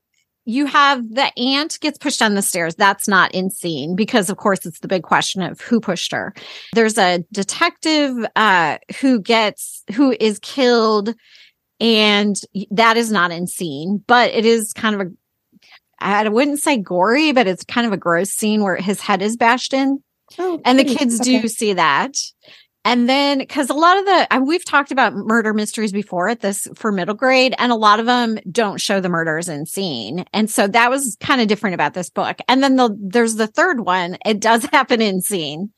you 0.46 0.66
have 0.66 1.14
the 1.14 1.30
aunt 1.38 1.78
gets 1.82 1.98
pushed 1.98 2.20
down 2.20 2.36
the 2.36 2.42
stairs. 2.42 2.76
That's 2.76 3.08
not 3.08 3.34
in 3.34 3.50
scene 3.50 3.96
because, 3.96 4.30
of 4.30 4.38
course, 4.38 4.66
it's 4.66 4.80
the 4.80 4.88
big 4.88 5.04
question 5.04 5.42
of 5.42 5.60
who 5.60 5.82
pushed 5.82 6.14
her. 6.14 6.34
There's 6.74 6.98
a 6.98 7.26
detective 7.34 8.16
uh, 8.36 8.78
who 9.02 9.20
gets 9.20 9.84
who 9.94 10.16
is 10.20 10.40
killed, 10.40 11.14
and 11.82 12.40
that 12.72 12.96
is 12.96 13.12
not 13.12 13.32
in 13.32 13.46
scene, 13.46 14.04
but 14.08 14.32
it 14.32 14.46
is 14.46 14.72
kind 14.74 14.96
of 14.96 15.08
a 15.08 15.12
I 16.00 16.30
wouldn't 16.30 16.60
say 16.60 16.78
gory, 16.78 17.32
but 17.32 17.48
it's 17.48 17.64
kind 17.64 17.88
of 17.88 17.94
a 17.94 17.98
gross 17.98 18.30
scene 18.30 18.62
where 18.64 18.76
his 18.76 19.02
head 19.02 19.22
is 19.22 19.36
bashed 19.36 19.74
in. 19.74 20.02
Oh, 20.38 20.62
and 20.64 20.78
the 20.78 20.84
kids 20.84 21.20
okay. 21.22 21.42
do 21.42 21.48
see 21.48 21.74
that. 21.74 22.18
And 22.88 23.10
then, 23.10 23.40
because 23.40 23.70
a 23.70 23.74
lot 23.74 23.98
of 23.98 24.06
the, 24.06 24.44
we've 24.46 24.64
talked 24.64 24.94
about 24.94 25.14
murder 25.14 25.54
mysteries 25.54 25.92
before 25.92 26.30
at 26.30 26.40
this 26.40 26.70
for 26.74 26.90
middle 26.90 27.16
grade, 27.16 27.54
and 27.58 27.70
a 27.70 27.76
lot 27.76 28.00
of 28.00 28.06
them 28.06 28.40
don't 28.50 28.80
show 28.80 29.02
the 29.02 29.10
murders 29.10 29.50
in 29.50 29.66
scene. 29.66 30.24
And 30.32 30.50
so 30.50 30.68
that 30.70 30.90
was 30.90 31.18
kind 31.20 31.42
of 31.42 31.50
different 31.50 31.74
about 31.74 31.96
this 31.96 32.10
book. 32.10 32.38
And 32.48 32.64
then 32.64 32.78
the, 32.78 32.98
there's 32.98 33.36
the 33.36 33.48
third 33.48 33.82
one. 33.82 34.18
It 34.26 34.40
does 34.40 34.64
happen 34.72 35.02
in 35.02 35.20
scene. 35.20 35.74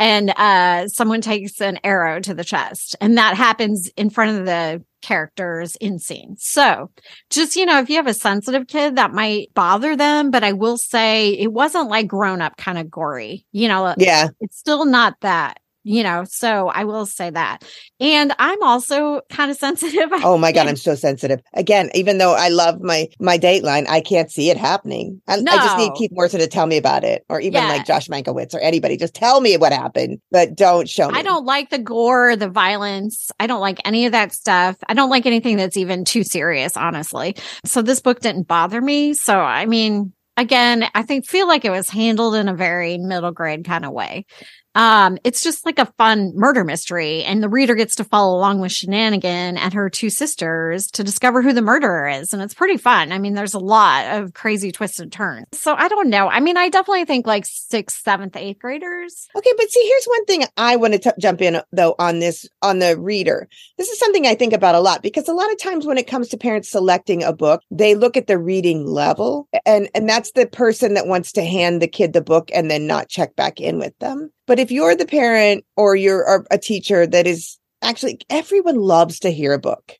And 0.00 0.30
uh, 0.30 0.88
someone 0.88 1.20
takes 1.20 1.60
an 1.60 1.78
arrow 1.84 2.18
to 2.18 2.34
the 2.34 2.42
chest, 2.42 2.96
and 3.00 3.16
that 3.18 3.36
happens 3.36 3.88
in 3.96 4.10
front 4.10 4.36
of 4.36 4.44
the 4.44 4.82
characters 5.00 5.76
in 5.76 6.00
scene. 6.00 6.34
So 6.38 6.90
just, 7.30 7.54
you 7.54 7.66
know, 7.66 7.78
if 7.78 7.88
you 7.88 7.96
have 7.96 8.08
a 8.08 8.14
sensitive 8.14 8.66
kid, 8.66 8.96
that 8.96 9.12
might 9.12 9.54
bother 9.54 9.94
them. 9.94 10.32
But 10.32 10.42
I 10.42 10.54
will 10.54 10.76
say 10.76 11.34
it 11.34 11.52
wasn't 11.52 11.88
like 11.88 12.08
grown 12.08 12.42
up 12.42 12.56
kind 12.56 12.78
of 12.78 12.90
gory, 12.90 13.46
you 13.52 13.68
know, 13.68 13.94
yeah, 13.96 14.28
it's 14.40 14.58
still 14.58 14.86
not 14.86 15.14
that 15.20 15.61
you 15.84 16.02
know 16.02 16.24
so 16.24 16.68
i 16.68 16.84
will 16.84 17.06
say 17.06 17.30
that. 17.30 17.64
And 18.00 18.34
i'm 18.38 18.62
also 18.62 19.20
kind 19.30 19.50
of 19.50 19.56
sensitive 19.66 20.10
oh 20.12 20.38
my 20.38 20.52
god 20.52 20.66
i'm 20.66 20.76
so 20.76 20.94
sensitive. 20.94 21.40
Again 21.54 21.90
even 21.94 22.18
though 22.18 22.34
i 22.34 22.48
love 22.48 22.80
my 22.80 23.08
my 23.20 23.38
dateline 23.38 23.88
i 23.88 24.00
can't 24.00 24.30
see 24.30 24.50
it 24.50 24.56
happening. 24.56 25.20
I, 25.26 25.36
no. 25.36 25.52
I 25.52 25.56
just 25.56 25.78
need 25.78 25.92
keith 25.94 26.10
morrison 26.12 26.40
to 26.40 26.46
tell 26.46 26.66
me 26.66 26.76
about 26.76 27.04
it 27.04 27.24
or 27.28 27.40
even 27.40 27.62
yeah. 27.62 27.68
like 27.68 27.86
josh 27.86 28.08
mankiewicz 28.08 28.54
or 28.54 28.60
anybody. 28.60 28.96
Just 28.96 29.14
tell 29.14 29.40
me 29.40 29.56
what 29.56 29.72
happened 29.72 30.20
but 30.30 30.54
don't 30.54 30.88
show 30.88 31.08
me. 31.08 31.18
i 31.18 31.22
don't 31.22 31.44
like 31.44 31.70
the 31.70 31.78
gore 31.78 32.36
the 32.36 32.48
violence. 32.48 33.30
I 33.38 33.46
don't 33.46 33.60
like 33.60 33.80
any 33.84 34.06
of 34.06 34.12
that 34.12 34.32
stuff. 34.32 34.76
I 34.88 34.94
don't 34.94 35.10
like 35.10 35.26
anything 35.26 35.56
that's 35.56 35.76
even 35.76 36.04
too 36.04 36.24
serious 36.24 36.76
honestly. 36.76 37.36
So 37.64 37.82
this 37.82 38.00
book 38.00 38.20
didn't 38.20 38.48
bother 38.48 38.80
me. 38.80 39.14
So 39.14 39.38
i 39.38 39.66
mean 39.66 40.12
again 40.36 40.88
i 40.94 41.02
think 41.02 41.26
feel 41.26 41.46
like 41.46 41.64
it 41.64 41.70
was 41.70 41.88
handled 41.90 42.34
in 42.34 42.48
a 42.48 42.54
very 42.54 42.98
middle 42.98 43.32
grade 43.32 43.64
kind 43.64 43.84
of 43.84 43.92
way 43.92 44.24
um, 44.74 45.18
it's 45.24 45.42
just 45.42 45.66
like 45.66 45.78
a 45.78 45.92
fun 45.98 46.32
murder 46.34 46.64
mystery, 46.64 47.22
and 47.24 47.42
the 47.42 47.48
reader 47.48 47.74
gets 47.74 47.96
to 47.96 48.04
follow 48.04 48.36
along 48.36 48.60
with 48.60 48.72
Shenanigan 48.72 49.58
and 49.58 49.74
her 49.74 49.90
two 49.90 50.10
sisters 50.10 50.90
to 50.92 51.04
discover 51.04 51.42
who 51.42 51.52
the 51.52 51.62
murderer 51.62 52.08
is. 52.08 52.32
And 52.32 52.42
it's 52.42 52.54
pretty 52.54 52.78
fun. 52.78 53.12
I 53.12 53.18
mean, 53.18 53.34
there's 53.34 53.54
a 53.54 53.58
lot 53.58 54.06
of 54.18 54.32
crazy 54.34 54.72
twists 54.72 54.98
and 54.98 55.12
turns. 55.12 55.46
So 55.52 55.74
I 55.74 55.88
don't 55.88 56.08
know. 56.08 56.28
I 56.28 56.40
mean, 56.40 56.56
I 56.56 56.68
definitely 56.68 57.04
think 57.04 57.26
like 57.26 57.44
sixth, 57.46 58.02
seventh, 58.02 58.36
eighth 58.36 58.58
graders. 58.58 59.28
Okay, 59.36 59.52
but 59.56 59.70
see, 59.70 59.86
here's 59.86 60.04
one 60.06 60.24
thing 60.24 60.44
I 60.56 60.76
want 60.76 61.00
to 61.00 61.14
jump 61.20 61.42
in 61.42 61.60
though 61.72 61.94
on 61.98 62.20
this 62.20 62.48
on 62.62 62.78
the 62.78 62.98
reader. 62.98 63.48
This 63.76 63.88
is 63.88 63.98
something 63.98 64.26
I 64.26 64.34
think 64.34 64.52
about 64.52 64.74
a 64.74 64.80
lot 64.80 65.02
because 65.02 65.28
a 65.28 65.34
lot 65.34 65.52
of 65.52 65.58
times 65.58 65.86
when 65.86 65.98
it 65.98 66.06
comes 66.06 66.28
to 66.28 66.38
parents 66.38 66.70
selecting 66.70 67.22
a 67.22 67.32
book, 67.32 67.62
they 67.70 67.94
look 67.94 68.16
at 68.16 68.26
the 68.26 68.38
reading 68.38 68.86
level, 68.86 69.48
and 69.66 69.88
and 69.94 70.08
that's 70.08 70.32
the 70.32 70.46
person 70.46 70.94
that 70.94 71.06
wants 71.06 71.32
to 71.32 71.44
hand 71.44 71.82
the 71.82 71.88
kid 71.88 72.12
the 72.12 72.22
book 72.22 72.50
and 72.54 72.70
then 72.70 72.86
not 72.86 73.08
check 73.08 73.36
back 73.36 73.60
in 73.60 73.78
with 73.78 73.98
them. 73.98 74.30
But 74.46 74.58
if 74.58 74.70
you're 74.70 74.96
the 74.96 75.06
parent 75.06 75.64
or 75.76 75.96
you're 75.96 76.44
a 76.50 76.58
teacher 76.58 77.06
that 77.06 77.26
is 77.26 77.58
actually, 77.82 78.20
everyone 78.28 78.76
loves 78.76 79.20
to 79.20 79.30
hear 79.30 79.52
a 79.52 79.58
book 79.58 79.98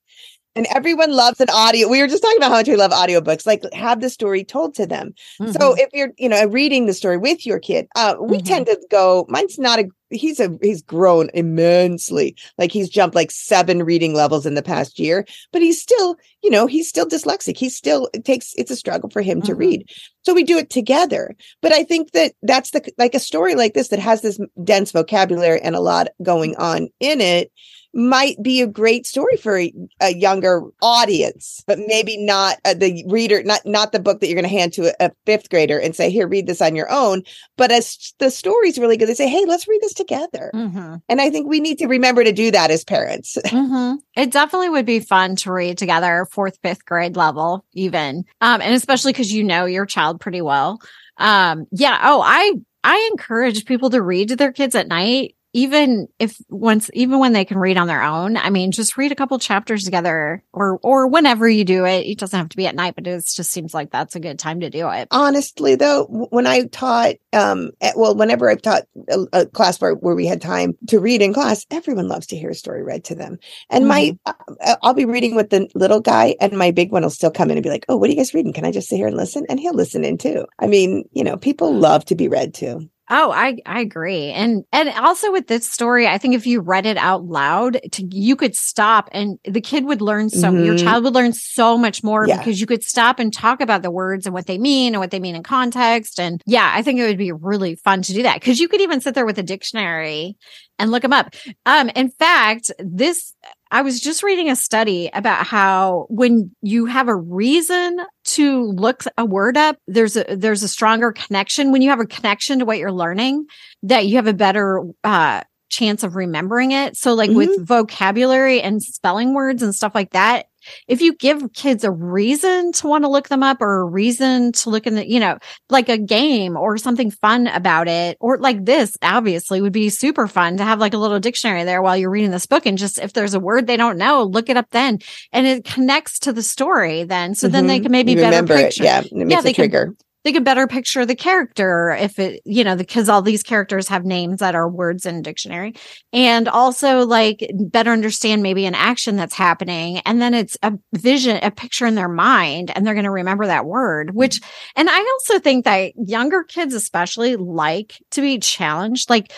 and 0.55 0.67
everyone 0.75 1.13
loves 1.13 1.41
an 1.41 1.49
audio. 1.51 1.89
We 1.89 2.01
were 2.01 2.09
just 2.09 2.23
talking 2.23 2.37
about 2.37 2.51
how 2.51 2.59
much 2.59 2.69
we 2.69 2.77
love 2.77 2.91
audiobooks, 2.91 3.47
like 3.47 3.63
have 3.73 4.01
the 4.01 4.11
story 4.11 4.45
told 4.45 4.75
to 4.75 4.87
them. 4.87 5.15
Mm-hmm. 5.41 5.53
So 5.53 5.75
if 5.75 5.89
you're, 5.93 6.11
you 6.19 6.29
know, 6.29 6.45
reading 6.47 6.87
the 6.87 6.95
story 6.95 7.17
with 7.17 7.47
your 7.47 7.59
kid, 7.59 7.87
uh, 7.95 8.17
we 8.21 8.39
mm-hmm. 8.39 8.47
tend 8.47 8.67
to 8.67 8.79
go, 8.91 9.27
mine's 9.29 9.59
not 9.59 9.79
a, 9.79 9.85
he's 10.13 10.41
a, 10.41 10.57
he's 10.63 10.83
grown 10.83 11.31
immensely. 11.35 12.37
Like 12.59 12.73
he's 12.73 12.89
jumped 12.89 13.15
like 13.15 13.31
seven 13.31 13.83
reading 13.83 14.15
levels 14.15 14.47
in 14.47 14.55
the 14.55 14.63
past 14.63 14.99
year, 14.99 15.27
but 15.53 15.63
he's 15.63 15.81
still, 15.81 16.17
you 16.43 16.51
know, 16.51 16.67
he's 16.67 16.89
still 16.89 17.07
dyslexic. 17.07 17.57
He's 17.57 17.77
still, 17.77 18.09
it 18.13 18.25
takes, 18.25 18.55
it's 18.57 18.71
a 18.71 18.77
struggle 18.77 19.11
for 19.11 19.23
him 19.23 19.39
mm-hmm. 19.39 19.47
to 19.47 19.55
read. 19.55 19.91
So 20.23 20.35
we 20.35 20.45
do 20.45 20.59
it 20.59 20.71
together. 20.71 21.35
But 21.61 21.73
I 21.73 21.85
think 21.85 22.13
that 22.13 22.35
that's 22.43 22.71
the, 22.71 22.93
like 22.99 23.15
a 23.15 23.21
story 23.21 23.55
like 23.55 23.75
this 23.75 23.89
that 23.89 23.99
has 23.99 24.23
this 24.23 24.39
dense 24.63 24.93
vocabulary 24.93 25.61
and 25.61 25.75
a 25.75 25.81
lot 25.81 26.09
going 26.23 26.57
on 26.57 26.89
in 27.01 27.21
it 27.21 27.51
might 27.95 28.43
be 28.43 28.61
a 28.61 28.67
great 28.67 29.07
story 29.07 29.37
for 29.37 29.59
a, 29.59 29.73
a 30.01 30.15
younger 30.15 30.63
audience, 30.81 31.63
but 31.67 31.79
maybe 31.87 32.17
not 32.17 32.59
uh, 32.65 32.75
the 32.75 33.05
reader, 33.09 33.43
not 33.43 33.61
not 33.65 33.93
the 33.93 34.01
book 34.01 34.21
that 34.21 34.29
you're 34.29 34.41
going 34.41 34.51
to 34.51 34.59
hand 34.59 34.73
to 34.75 34.89
a, 34.89 35.07
a, 35.07 35.11
fifth 35.27 35.51
grader 35.51 35.79
and 35.79 35.95
say, 35.95 36.11
"Here, 36.11 36.27
read 36.27 36.47
this 36.47 36.63
on 36.63 36.75
your 36.75 36.91
own." 36.91 37.23
But 37.57 37.71
as 37.71 38.15
the 38.19 38.31
story's 38.31 38.79
really 38.79 38.97
good, 38.97 39.09
they 39.09 39.15
say, 39.15 39.29
"Hey, 39.29 39.45
let's 39.47 39.69
read 39.69 39.81
this 39.83 39.95
together." 39.95 40.51
Mm-hmm. 40.55 40.97
And 41.09 41.21
I 41.21 41.31
think 41.31 41.49
we 41.49 41.61
need 41.61 41.79
to 41.79 41.87
remember 41.87 42.25
to 42.25 42.33
do 42.33 42.51
that 42.51 42.71
as 42.71 42.85
parents. 42.85 43.39
Mm-hmm. 43.53 43.97
It 44.17 44.33
definitely 44.33 44.71
would 44.71 44.87
be 44.87 44.99
fun 44.99 45.37
to 45.37 45.53
read 45.53 45.77
together, 45.77 46.27
fourth, 46.31 46.59
fifth 46.63 46.85
grade 46.87 47.17
level, 47.17 47.65
even, 47.75 48.25
um, 48.41 48.63
and 48.63 48.75
especially 48.75 49.13
because 49.13 49.33
you 49.33 49.45
know 49.45 49.67
your 49.67 49.85
child 49.85 50.21
pretty 50.21 50.41
well. 50.41 50.81
Um, 51.19 51.67
yeah. 51.71 52.01
Oh, 52.03 52.23
I 52.25 52.55
I 52.83 53.09
encourage 53.13 53.65
people 53.67 53.91
to 53.91 54.03
read 54.03 54.29
to 54.29 54.37
their 54.37 54.53
kids 54.53 54.75
at 54.75 54.89
night 54.89 55.37
even 55.53 56.09
if 56.19 56.37
once 56.49 56.91
even 56.95 57.19
when 57.19 57.33
they 57.33 57.45
can 57.45 57.59
read 57.59 57.77
on 57.77 57.87
their 57.87 58.03
own 58.03 58.37
i 58.37 58.51
mean 58.51 58.73
just 58.73 58.97
read 58.97 59.13
a 59.13 59.17
couple 59.17 59.39
chapters 59.39 59.85
together 59.85 60.43
or 60.53 60.79
or 60.83 61.07
whenever 61.07 61.49
you 61.49 61.65
do 61.65 61.85
it. 61.85 62.07
It 62.07 62.19
doesn't 62.19 62.39
have 62.39 62.49
to 62.51 62.57
be 62.57 62.67
at 62.67 62.75
night 62.75 62.95
but 62.95 63.07
it 63.07 63.25
just 63.27 63.51
seems 63.51 63.75
like 63.75 63.91
that's 63.91 64.17
a 64.17 64.21
good 64.21 64.39
time 64.39 64.61
to 64.61 64.71
do 64.71 64.89
it. 64.89 65.09
Honestly 65.11 65.75
though 65.75 66.07
when 66.31 66.47
i 66.47 66.65
taught 66.67 67.15
um 67.33 67.71
at, 67.81 67.97
well 67.97 68.15
whenever 68.15 68.51
i've 68.51 68.63
taught 68.63 68.83
a, 69.09 69.27
a, 69.33 69.47
class 69.47 69.81
where, 69.81 69.95
where 69.95 70.15
we 70.15 70.27
had 70.27 70.41
time 70.41 70.77
to 70.89 71.01
read 71.01 71.23
in 71.23 71.35
class 71.35 71.67
everyone 71.71 72.09
loves 72.09 72.27
to 72.27 72.37
hear 72.37 72.51
a 72.51 72.55
story 72.55 72.83
read 72.83 73.05
to 73.05 73.15
them. 73.15 73.39
And 73.71 73.85
mm-hmm. 73.85 74.17
my 74.27 74.35
uh, 74.65 74.77
i'll 74.83 74.95
be 74.95 75.05
reading 75.05 75.35
with 75.35 75.51
the 75.51 75.69
little 75.75 76.01
guy 76.01 76.37
and 76.41 76.53
my 76.53 76.71
big 76.71 76.93
one 76.93 77.03
will 77.03 77.11
still 77.11 77.31
come 77.31 77.51
in 77.51 77.57
and 77.57 77.65
be 77.65 77.71
like 77.71 77.85
oh 77.89 77.97
what 77.97 78.09
are 78.09 78.13
you 78.13 78.19
guys 78.19 78.35
reading? 78.35 78.53
Can 78.53 78.65
i 78.65 78.73
just 78.73 78.89
sit 78.89 78.97
here 78.97 79.09
and 79.09 79.17
listen? 79.17 79.45
And 79.49 79.61
he'll 79.61 79.75
listen 79.75 80.05
in 80.05 80.19
too. 80.19 80.47
I 80.59 80.67
mean 80.67 81.09
you 81.13 81.25
know 81.25 81.37
people 81.37 81.75
love 81.75 82.05
to 82.07 82.15
be 82.15 82.29
read 82.29 82.55
to 82.55 82.89
Oh, 83.11 83.33
I 83.33 83.57
I 83.67 83.81
agree. 83.81 84.31
And 84.31 84.65
and 84.73 84.89
also 84.91 85.33
with 85.33 85.49
this 85.49 85.69
story, 85.69 86.07
I 86.07 86.19
think 86.19 86.35
if 86.35 86.47
you 86.47 86.61
read 86.61 86.87
it 86.87 86.97
out 86.97 87.25
loud, 87.25 87.81
to, 87.93 88.09
you 88.11 88.37
could 88.37 88.55
stop 88.55 89.09
and 89.13 89.39
the 89.45 89.61
kid 89.61 89.85
would 89.85 90.01
learn 90.01 90.31
so 90.31 90.49
mm-hmm. 90.49 90.65
your 90.65 90.79
child 90.79 91.05
would 91.05 91.15
learn 91.15 91.33
so 91.33 91.77
much 91.77 92.05
more 92.05 92.27
yeah. 92.27 92.39
because 92.39 92.61
you 92.61 92.67
could 92.67 92.85
stop 92.85 93.19
and 93.19 93.33
talk 93.33 93.61
about 93.61 93.83
the 93.83 93.91
words 93.91 94.25
and 94.25 94.33
what 94.33 94.47
they 94.47 94.57
mean 94.57 94.95
and 94.95 95.01
what 95.01 95.11
they 95.11 95.21
mean 95.21 95.35
in 95.35 95.43
context. 95.43 96.21
And 96.21 96.41
yeah, 96.47 96.71
I 96.73 96.83
think 96.83 97.01
it 97.01 97.07
would 97.07 97.19
be 97.19 97.33
really 97.33 97.75
fun 97.75 98.03
to 98.03 98.13
do 98.13 98.23
that 98.23 98.41
because 98.41 98.61
you 98.61 98.69
could 98.69 98.81
even 98.81 99.01
sit 99.01 99.15
there 99.15 99.27
with 99.27 99.39
a 99.39 99.43
dictionary 99.43 100.37
and 100.79 100.91
look 100.91 101.03
them 101.03 101.13
up. 101.13 101.35
Um, 101.67 101.91
in 101.91 102.11
fact, 102.11 102.71
this 102.79 103.35
I 103.71 103.83
was 103.83 104.01
just 104.01 104.23
reading 104.23 104.51
a 104.51 104.57
study 104.57 105.11
about 105.15 105.47
how 105.47 106.07
when 106.11 106.55
you 106.61 106.87
have 106.87 107.09
a 107.09 107.17
reason 107.17 108.01
to 108.25 108.65
look 108.65 109.05
a 109.17 109.25
word 109.25 109.57
up, 109.57 109.79
there's 109.87 110.17
a 110.17 110.25
there's 110.37 110.63
a 110.63 110.69
stronger 110.69 111.13
connection. 111.13 111.73
When 111.73 111.83
you 111.83 111.91
have 111.91 112.01
a 112.01 112.07
connection 112.07 112.59
to 112.59 112.65
what 112.65 112.79
you're 112.79 112.93
learning, 112.93 113.47
that 113.85 114.07
you 114.07 114.17
have 114.17 114.27
a 114.27 114.35
better 114.35 114.83
uh, 115.05 115.43
chance 115.71 116.03
of 116.03 116.17
remembering 116.17 116.73
it. 116.73 116.97
So 116.97 117.15
like 117.15 117.31
mm-hmm. 117.31 117.39
with 117.39 117.67
vocabulary 117.67 118.61
and 118.61 118.83
spelling 118.83 119.35
words 119.35 119.63
and 119.63 119.75
stuff 119.75 119.95
like 119.95 120.11
that, 120.11 120.47
if 120.89 121.01
you 121.01 121.15
give 121.15 121.53
kids 121.53 121.85
a 121.85 121.91
reason 121.91 122.73
to 122.73 122.87
want 122.87 123.05
to 123.05 123.11
look 123.11 123.29
them 123.29 123.43
up 123.43 123.61
or 123.61 123.81
a 123.81 123.85
reason 123.85 124.53
to 124.53 124.71
look 124.71 124.87
in 124.87 124.95
the, 124.95 125.09
you 125.09 125.21
know, 125.21 125.39
like 125.71 125.89
a 125.89 125.99
game 125.99 126.57
or 126.57 126.77
something 126.79 127.11
fun 127.11 127.47
about 127.47 127.89
it, 127.89 128.17
or 128.21 128.39
like 128.39 128.65
this, 128.65 128.97
obviously 129.03 129.61
would 129.61 129.73
be 129.73 129.89
super 129.89 130.27
fun 130.27 130.57
to 130.57 130.65
have 130.65 130.79
like 130.79 130.95
a 130.95 130.99
little 130.99 131.21
dictionary 131.21 131.65
there 131.65 131.83
while 131.83 131.97
you're 131.97 132.11
reading 132.11 132.31
this 132.31 132.47
book. 132.47 132.67
And 132.67 132.79
just 132.79 132.99
if 132.99 133.13
there's 133.13 133.35
a 133.35 133.41
word 133.41 133.67
they 133.67 133.77
don't 133.77 133.99
know, 133.99 134.25
look 134.25 134.49
it 134.49 134.57
up 134.57 134.71
then. 134.71 134.99
And 135.33 135.47
it 135.47 135.65
connects 135.65 136.19
to 136.21 136.33
the 136.33 136.43
story 136.43 137.05
then. 137.05 137.35
So 137.35 137.47
mm-hmm. 137.47 137.53
then 137.53 137.67
they 137.67 137.77
mm-hmm. 137.77 137.83
can 137.85 137.93
maybe 137.93 138.15
better 138.15 138.47
picture. 138.47 138.83
It. 138.83 138.87
Yeah. 138.87 139.03
It 139.05 139.31
yeah, 139.31 139.41
they 139.41 139.53
trigger. 139.53 139.87
Can, 139.87 139.97
they 140.25 140.33
could 140.33 140.45
better 140.45 140.67
picture 140.67 141.05
the 141.05 141.17
character 141.17 141.91
if 141.91 142.19
it, 142.19 142.43
you 142.45 142.65
know, 142.65 142.77
because 142.77 143.09
all 143.09 143.23
these 143.23 143.43
characters 143.43 143.89
have 143.89 144.05
names 144.05 144.41
that 144.41 144.55
are 144.55 144.69
words 144.69 145.05
in 145.07 145.17
a 145.17 145.23
dictionary 145.23 145.75
and 146.13 146.49
also 146.49 147.05
like 147.05 147.51
better 147.59 147.91
understand 147.91 148.43
maybe 148.43 148.65
an 148.67 148.75
action 148.75 149.17
that's 149.17 149.35
happening. 149.35 149.99
And 149.99 150.23
then 150.23 150.35
it's 150.35 150.57
a 150.63 150.73
vision, 150.93 151.39
a 151.43 151.51
picture 151.51 151.87
in 151.87 151.95
their 151.95 152.09
mind 152.09 152.71
and 152.75 152.87
they're 152.87 152.95
going 152.95 153.05
to 153.05 153.11
remember 153.11 153.47
that 153.47 153.67
word, 153.67 154.15
which, 154.15 154.41
and 154.77 154.89
I 154.89 154.99
also 154.99 155.39
think 155.39 155.65
that 155.65 155.93
younger 155.97 156.45
kids 156.45 156.75
especially 156.75 157.37
like 157.37 157.99
to 158.13 158.21
be 158.21 158.39
challenged. 158.39 159.11
Like 159.11 159.33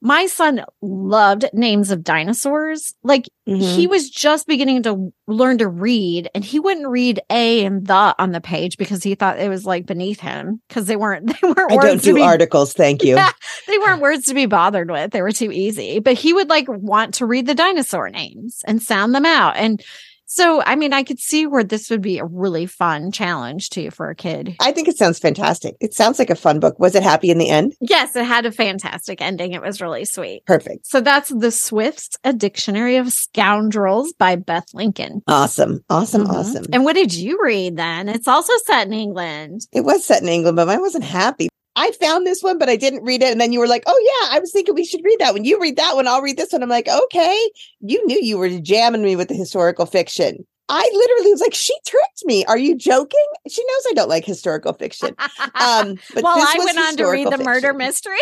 my 0.00 0.26
son 0.26 0.64
loved 0.82 1.46
names 1.52 1.90
of 1.90 2.04
dinosaurs. 2.04 2.94
Like 3.02 3.28
mm-hmm. 3.48 3.60
he 3.60 3.86
was 3.86 4.10
just 4.10 4.46
beginning 4.46 4.82
to 4.84 5.12
learn 5.26 5.58
to 5.58 5.68
read 5.68 6.28
and 6.34 6.44
he 6.44 6.60
wouldn't 6.60 6.88
read 6.88 7.20
a 7.30 7.64
and 7.64 7.86
the 7.86 8.14
on 8.18 8.32
the 8.32 8.40
page 8.40 8.76
because 8.76 9.02
he 9.02 9.14
thought 9.14 9.38
it 9.38 9.48
was 9.48 9.64
like 9.64 9.86
beneath 9.86 10.20
him 10.20 10.60
because 10.68 10.86
they 10.86 10.96
weren't, 10.96 11.26
they 11.40 11.48
weren't 11.48 11.72
I 11.72 11.76
don't 11.76 12.02
do 12.02 12.14
be, 12.14 12.22
articles. 12.22 12.72
Thank 12.72 13.02
you. 13.02 13.16
Yeah, 13.16 13.32
they 13.66 13.78
weren't 13.78 14.02
words 14.02 14.26
to 14.26 14.34
be 14.34 14.46
bothered 14.46 14.90
with. 14.90 15.12
They 15.12 15.22
were 15.22 15.32
too 15.32 15.50
easy, 15.50 15.98
but 16.00 16.14
he 16.14 16.32
would 16.32 16.48
like 16.48 16.66
want 16.68 17.14
to 17.14 17.26
read 17.26 17.46
the 17.46 17.54
dinosaur 17.54 18.10
names 18.10 18.62
and 18.66 18.82
sound 18.82 19.14
them 19.14 19.26
out. 19.26 19.56
And 19.56 19.82
so, 20.26 20.62
I 20.62 20.76
mean, 20.76 20.92
I 20.92 21.02
could 21.02 21.18
see 21.18 21.46
where 21.46 21.64
this 21.64 21.88
would 21.90 22.02
be 22.02 22.18
a 22.18 22.24
really 22.24 22.66
fun 22.66 23.12
challenge 23.12 23.70
too 23.70 23.90
for 23.90 24.10
a 24.10 24.14
kid. 24.14 24.56
I 24.60 24.72
think 24.72 24.88
it 24.88 24.98
sounds 24.98 25.18
fantastic. 25.18 25.76
It 25.80 25.94
sounds 25.94 26.18
like 26.18 26.30
a 26.30 26.34
fun 26.34 26.60
book. 26.60 26.78
Was 26.78 26.94
it 26.94 27.02
happy 27.02 27.30
in 27.30 27.38
the 27.38 27.48
end? 27.48 27.74
Yes, 27.80 28.16
it 28.16 28.24
had 28.24 28.46
a 28.46 28.52
fantastic 28.52 29.20
ending. 29.20 29.52
It 29.52 29.62
was 29.62 29.80
really 29.80 30.04
sweet. 30.04 30.44
Perfect. 30.46 30.86
So 30.86 31.00
that's 31.00 31.30
The 31.30 31.50
Swifts, 31.50 32.10
A 32.24 32.32
Dictionary 32.32 32.96
of 32.96 33.12
Scoundrels 33.12 34.12
by 34.14 34.36
Beth 34.36 34.66
Lincoln. 34.74 35.22
Awesome. 35.26 35.84
Awesome. 35.88 36.24
Mm-hmm. 36.24 36.36
Awesome. 36.36 36.66
And 36.72 36.84
what 36.84 36.94
did 36.94 37.14
you 37.14 37.38
read 37.42 37.76
then? 37.76 38.08
It's 38.08 38.28
also 38.28 38.52
set 38.66 38.86
in 38.86 38.92
England. 38.92 39.60
It 39.72 39.84
was 39.84 40.04
set 40.04 40.22
in 40.22 40.28
England, 40.28 40.56
but 40.56 40.68
I 40.68 40.78
wasn't 40.78 41.04
happy. 41.04 41.48
I 41.76 41.92
found 41.92 42.26
this 42.26 42.42
one, 42.42 42.58
but 42.58 42.70
I 42.70 42.76
didn't 42.76 43.04
read 43.04 43.22
it. 43.22 43.30
And 43.30 43.40
then 43.40 43.52
you 43.52 43.60
were 43.60 43.68
like, 43.68 43.84
oh, 43.86 44.00
yeah, 44.22 44.36
I 44.36 44.40
was 44.40 44.50
thinking 44.50 44.74
we 44.74 44.84
should 44.84 45.04
read 45.04 45.18
that 45.20 45.34
one. 45.34 45.44
You 45.44 45.60
read 45.60 45.76
that 45.76 45.94
one, 45.94 46.08
I'll 46.08 46.22
read 46.22 46.38
this 46.38 46.52
one. 46.52 46.62
I'm 46.62 46.68
like, 46.70 46.88
okay, 46.88 47.50
you 47.80 48.04
knew 48.06 48.18
you 48.20 48.38
were 48.38 48.48
jamming 48.58 49.02
me 49.02 49.14
with 49.14 49.28
the 49.28 49.34
historical 49.34 49.84
fiction. 49.84 50.46
I 50.68 50.90
literally 50.92 51.30
was 51.30 51.40
like, 51.40 51.54
she 51.54 51.74
tricked 51.86 52.24
me. 52.24 52.44
Are 52.46 52.58
you 52.58 52.76
joking? 52.76 53.26
She 53.48 53.62
knows 53.62 53.86
I 53.90 53.94
don't 53.94 54.08
like 54.08 54.24
historical 54.24 54.72
fiction. 54.72 55.14
Um, 55.54 55.96
but 56.14 56.24
well, 56.24 56.38
I 56.38 56.56
went 56.58 56.78
on 56.78 56.96
to 56.96 57.04
read 57.06 57.26
the 57.26 57.32
fiction. 57.32 57.46
murder 57.46 57.72
mystery. 57.72 58.16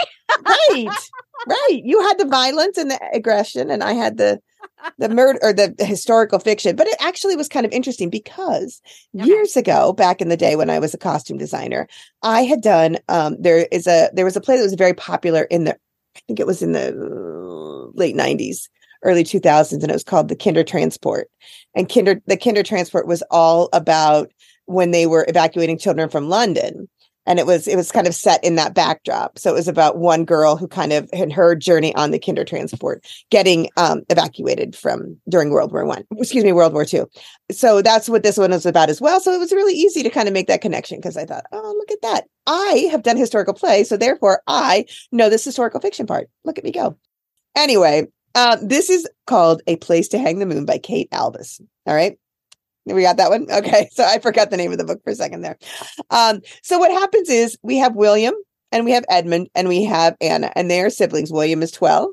right, 0.45 0.89
right. 1.47 1.81
You 1.83 2.03
had 2.03 2.19
the 2.19 2.27
violence 2.27 2.77
and 2.77 2.91
the 2.91 3.01
aggression, 3.15 3.71
and 3.71 3.83
I 3.83 3.93
had 3.93 4.19
the 4.19 4.41
the 4.99 5.09
murder 5.09 5.39
or 5.43 5.53
the 5.53 5.75
historical 5.79 6.39
fiction. 6.39 6.77
But 6.77 6.87
it 6.87 6.97
actually 7.01 7.37
was 7.37 7.49
kind 7.49 7.67
of 7.67 7.73
interesting 7.73 8.11
because 8.11 8.81
okay. 9.17 9.27
years 9.27 9.57
ago, 9.57 9.93
back 9.93 10.21
in 10.21 10.29
the 10.29 10.37
day 10.37 10.57
when 10.57 10.71
I 10.71 10.79
was 10.79 10.95
a 10.95 10.99
costume 10.99 11.39
designer, 11.39 11.89
I 12.23 12.43
had 12.43 12.61
done. 12.61 12.99
Um, 13.09 13.37
there 13.41 13.67
is 13.71 13.87
a 13.87 14.11
there 14.13 14.25
was 14.25 14.37
a 14.37 14.41
play 14.41 14.57
that 14.57 14.63
was 14.63 14.75
very 14.75 14.95
popular 14.95 15.43
in 15.45 15.65
the. 15.65 15.77
I 16.17 16.21
think 16.29 16.39
it 16.39 16.47
was 16.47 16.63
in 16.63 16.73
the 16.73 17.91
late 17.95 18.17
'90s 18.17 18.69
early 19.05 19.23
2000s 19.23 19.73
and 19.73 19.91
it 19.91 19.93
was 19.93 20.03
called 20.03 20.29
the 20.29 20.37
Kindertransport 20.37 21.25
and 21.75 21.93
kinder 21.93 22.21
the 22.27 22.37
Kindertransport 22.37 23.07
was 23.07 23.23
all 23.31 23.69
about 23.73 24.33
when 24.65 24.91
they 24.91 25.07
were 25.07 25.27
evacuating 25.29 25.79
children 25.79 26.09
from 26.09 26.29
london 26.29 26.89
and 27.27 27.39
it 27.39 27.47
was 27.47 27.67
it 27.67 27.77
was 27.77 27.91
kind 27.91 28.07
of 28.07 28.15
set 28.15 28.43
in 28.45 28.57
that 28.57 28.75
backdrop. 28.75 29.39
So 29.39 29.51
it 29.51 29.55
was 29.55 29.69
about 29.69 29.99
one 29.99 30.25
girl 30.25 30.57
who 30.57 30.69
kind 30.69 30.93
of 30.93 31.09
in 31.13 31.31
her 31.31 31.55
journey 31.55 31.95
on 31.95 32.11
the 32.11 32.19
Kindertransport 32.19 32.99
getting 33.31 33.69
um, 33.77 34.03
evacuated 34.11 34.77
from 34.77 35.17
during 35.29 35.51
world 35.51 35.73
war 35.73 35.85
one 35.85 36.05
excuse 36.17 36.45
me 36.45 36.53
world 36.53 36.73
war 36.73 36.85
two. 36.85 37.09
So 37.51 37.83
that's 37.83 38.09
what 38.09 38.23
this 38.23 38.37
one 38.37 38.51
was 38.51 38.67
about 38.67 38.91
as 38.91 39.01
well. 39.01 39.21
So 39.21 39.33
it 39.33 39.39
was 39.39 39.53
really 39.53 39.75
easy 39.75 40.03
to 40.03 40.11
kind 40.11 40.29
of 40.29 40.35
make 40.35 40.49
that 40.49 40.61
connection 40.61 40.99
because 40.99 41.17
i 41.17 41.25
thought 41.25 41.45
oh 41.53 41.75
look 41.79 41.91
at 41.91 42.03
that. 42.03 42.25
I 42.47 42.89
have 42.91 43.03
done 43.03 43.17
historical 43.17 43.55
play 43.55 43.85
so 43.85 43.97
therefore 43.97 44.43
i 44.47 44.85
know 45.13 45.31
this 45.31 45.45
historical 45.45 45.81
fiction 45.81 46.07
part. 46.07 46.29
Look 46.45 46.59
at 46.59 46.65
me 46.65 46.73
go. 46.73 46.97
Anyway 47.57 48.09
uh, 48.35 48.57
this 48.61 48.91
is 48.91 49.09
called 49.27 49.63
A 49.67 49.77
Place 49.77 50.09
to 50.09 50.19
Hang 50.19 50.41
the 50.41 50.47
Moon 50.47 50.65
by 50.65 50.79
Kate 50.79 51.09
Albus. 51.13 51.61
All 51.87 51.95
right. 51.95 52.19
We 52.87 53.03
got 53.03 53.17
that 53.17 53.31
one. 53.31 53.47
Okay. 53.55 53.89
So 53.93 54.05
I 54.05 54.19
forgot 54.19 54.51
the 54.51 54.57
name 54.57 54.73
of 54.73 54.79
the 54.79 54.85
book 54.85 55.03
for 55.05 55.11
a 55.11 55.15
second 55.15 55.43
there. 55.43 55.57
Um, 56.11 56.41
so 56.63 56.79
what 56.79 56.91
happens 56.91 57.31
is 57.31 57.57
we 57.63 57.77
have 57.79 57.95
William 57.95 58.35
and 58.73 58.85
we 58.85 58.91
have 58.93 59.05
Edmund 59.09 59.49
and 59.55 59.69
we 59.69 59.85
have 59.85 60.17
Anna, 60.21 60.51
and 60.57 60.71
they 60.71 60.81
are 60.81 60.91
siblings. 60.91 61.33
William 61.33 61.63
is 61.63 61.71
12, 61.71 62.11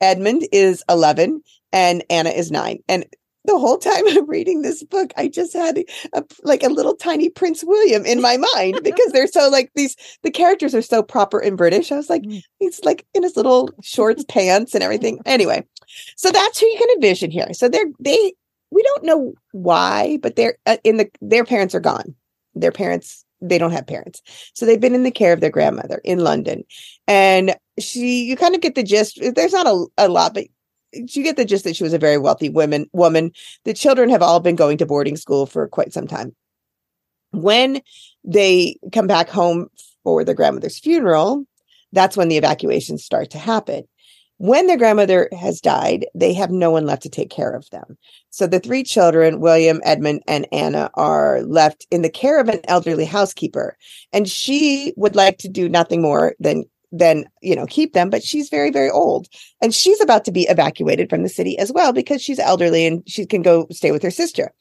Edmund 0.00 0.46
is 0.52 0.84
11, 0.88 1.42
and 1.72 2.04
Anna 2.08 2.30
is 2.30 2.50
nine. 2.50 2.78
And 2.88 3.04
the 3.46 3.58
whole 3.58 3.78
time 3.78 4.04
I'm 4.08 4.28
reading 4.28 4.62
this 4.62 4.82
book, 4.84 5.12
I 5.16 5.28
just 5.28 5.52
had 5.52 5.82
a, 6.12 6.24
like 6.42 6.62
a 6.62 6.68
little 6.68 6.94
tiny 6.94 7.28
Prince 7.28 7.64
William 7.64 8.04
in 8.04 8.20
my 8.20 8.36
mind 8.54 8.80
because 8.82 9.12
they're 9.12 9.26
so 9.26 9.48
like 9.48 9.70
these, 9.74 9.96
the 10.22 10.30
characters 10.30 10.74
are 10.74 10.82
so 10.82 11.02
proper 11.02 11.40
in 11.40 11.56
British. 11.56 11.90
I 11.90 11.96
was 11.96 12.10
like, 12.10 12.22
mm. 12.22 12.42
he's 12.58 12.82
like 12.84 13.06
in 13.14 13.22
his 13.22 13.36
little 13.36 13.70
shorts, 13.82 14.24
pants, 14.28 14.74
and 14.74 14.84
everything. 14.84 15.20
Anyway, 15.26 15.64
so 16.16 16.30
that's 16.30 16.60
who 16.60 16.66
you 16.66 16.78
can 16.78 16.90
envision 16.90 17.30
here. 17.30 17.52
So 17.52 17.68
they're, 17.68 17.86
they, 17.98 18.34
we 18.70 18.82
don't 18.82 19.04
know 19.04 19.34
why, 19.52 20.18
but 20.22 20.36
they're 20.36 20.56
uh, 20.66 20.76
in 20.84 20.96
the, 20.96 21.10
their 21.20 21.44
parents 21.44 21.74
are 21.74 21.80
gone. 21.80 22.14
Their 22.54 22.72
parents, 22.72 23.24
they 23.40 23.58
don't 23.58 23.72
have 23.72 23.86
parents. 23.86 24.22
So 24.54 24.66
they've 24.66 24.80
been 24.80 24.94
in 24.94 25.02
the 25.02 25.10
care 25.10 25.32
of 25.32 25.40
their 25.40 25.50
grandmother 25.50 26.00
in 26.04 26.20
London. 26.20 26.64
And 27.06 27.56
she, 27.78 28.24
you 28.24 28.36
kind 28.36 28.54
of 28.54 28.60
get 28.60 28.74
the 28.74 28.82
gist. 28.82 29.20
There's 29.34 29.52
not 29.52 29.66
a, 29.66 29.86
a 29.98 30.08
lot, 30.08 30.34
but 30.34 30.44
you 30.92 31.22
get 31.22 31.36
the 31.36 31.44
gist 31.44 31.64
that 31.64 31.76
she 31.76 31.84
was 31.84 31.92
a 31.92 31.98
very 31.98 32.18
wealthy 32.18 32.48
woman 32.48 32.88
woman. 32.92 33.32
The 33.64 33.74
children 33.74 34.08
have 34.10 34.22
all 34.22 34.40
been 34.40 34.56
going 34.56 34.78
to 34.78 34.86
boarding 34.86 35.16
school 35.16 35.46
for 35.46 35.68
quite 35.68 35.92
some 35.92 36.06
time. 36.06 36.34
When 37.32 37.82
they 38.24 38.78
come 38.92 39.06
back 39.06 39.28
home 39.28 39.68
for 40.04 40.24
their 40.24 40.34
grandmother's 40.34 40.78
funeral, 40.78 41.44
that's 41.92 42.16
when 42.16 42.28
the 42.28 42.38
evacuations 42.38 43.04
start 43.04 43.30
to 43.30 43.38
happen. 43.38 43.86
When 44.38 44.66
their 44.66 44.76
grandmother 44.76 45.30
has 45.38 45.60
died, 45.60 46.06
they 46.14 46.34
have 46.34 46.50
no 46.50 46.70
one 46.70 46.84
left 46.84 47.02
to 47.04 47.08
take 47.08 47.30
care 47.30 47.52
of 47.52 47.68
them. 47.70 47.96
So 48.30 48.46
the 48.46 48.60
three 48.60 48.82
children, 48.82 49.40
William, 49.40 49.80
Edmund, 49.82 50.22
and 50.28 50.46
Anna, 50.52 50.90
are 50.94 51.42
left 51.42 51.86
in 51.90 52.02
the 52.02 52.10
care 52.10 52.38
of 52.38 52.48
an 52.48 52.60
elderly 52.64 53.06
housekeeper. 53.06 53.78
And 54.12 54.28
she 54.28 54.92
would 54.96 55.16
like 55.16 55.38
to 55.38 55.48
do 55.48 55.68
nothing 55.68 56.02
more 56.02 56.34
than 56.38 56.64
then 56.92 57.24
you 57.42 57.56
know 57.56 57.66
keep 57.66 57.94
them 57.94 58.10
but 58.10 58.22
she's 58.22 58.48
very 58.48 58.70
very 58.70 58.88
old 58.88 59.26
and 59.60 59.74
she's 59.74 60.00
about 60.00 60.24
to 60.24 60.30
be 60.30 60.42
evacuated 60.42 61.10
from 61.10 61.24
the 61.24 61.28
city 61.28 61.58
as 61.58 61.72
well 61.72 61.92
because 61.92 62.22
she's 62.22 62.38
elderly 62.38 62.86
and 62.86 63.02
she 63.08 63.26
can 63.26 63.42
go 63.42 63.66
stay 63.72 63.90
with 63.90 64.04
her 64.04 64.10
sister 64.10 64.52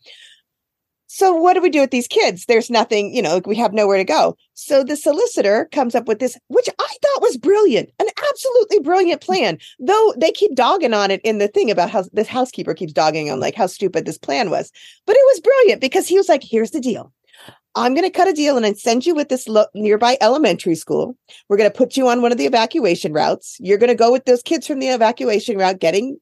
So 1.16 1.34
what 1.34 1.54
do 1.54 1.62
we 1.62 1.70
do 1.70 1.80
with 1.80 1.92
these 1.92 2.10
kids? 2.10 2.46
There's 2.46 2.70
nothing, 2.70 3.16
you 3.16 3.22
know, 3.22 3.40
we 3.46 3.56
have 3.56 3.72
nowhere 3.72 3.96
to 3.96 4.04
go. 4.04 4.36
So 4.54 4.84
the 4.84 4.98
solicitor 4.98 5.70
comes 5.72 5.96
up 5.96 6.10
with 6.10 6.20
this, 6.20 6.38
which 6.50 6.68
I 6.68 6.88
thought 7.02 7.22
was 7.22 7.38
brilliant, 7.38 7.90
an 8.00 8.08
absolutely 8.30 8.80
brilliant 8.80 9.22
plan. 9.22 9.58
Though 9.80 10.14
they 10.18 10.32
keep 10.32 10.56
dogging 10.56 10.94
on 10.94 11.12
it 11.12 11.22
in 11.24 11.38
the 11.38 11.48
thing 11.48 11.72
about 11.72 11.90
how 11.90 12.04
this 12.12 12.28
housekeeper 12.28 12.74
keeps 12.74 12.92
dogging 12.92 13.32
on 13.32 13.40
like 13.40 13.56
how 13.56 13.66
stupid 13.66 14.06
this 14.06 14.18
plan 14.18 14.50
was. 14.50 14.74
But 15.08 15.16
it 15.16 15.24
was 15.28 15.40
brilliant 15.40 15.80
because 15.80 16.06
he 16.06 16.18
was 16.18 16.28
like, 16.28 16.44
here's 16.44 16.72
the 16.72 16.82
deal. 16.82 17.14
I'm 17.76 17.94
going 17.94 18.04
to 18.04 18.10
cut 18.10 18.28
a 18.28 18.34
deal 18.34 18.58
and 18.58 18.66
I 18.66 18.74
send 18.74 19.06
you 19.06 19.16
with 19.16 19.30
this 19.30 19.48
lo- 19.48 19.68
nearby 19.74 20.18
elementary 20.20 20.76
school. 20.76 21.16
We're 21.48 21.58
going 21.58 21.72
to 21.72 21.78
put 21.78 21.96
you 21.96 22.10
on 22.10 22.22
one 22.22 22.34
of 22.34 22.38
the 22.38 22.46
evacuation 22.46 23.14
routes. 23.14 23.56
You're 23.62 23.78
going 23.78 23.90
to 23.90 23.96
go 23.96 24.12
with 24.12 24.26
those 24.26 24.42
kids 24.42 24.68
from 24.68 24.80
the 24.80 24.90
evacuation 24.90 25.58
route 25.58 25.80
getting 25.80 26.18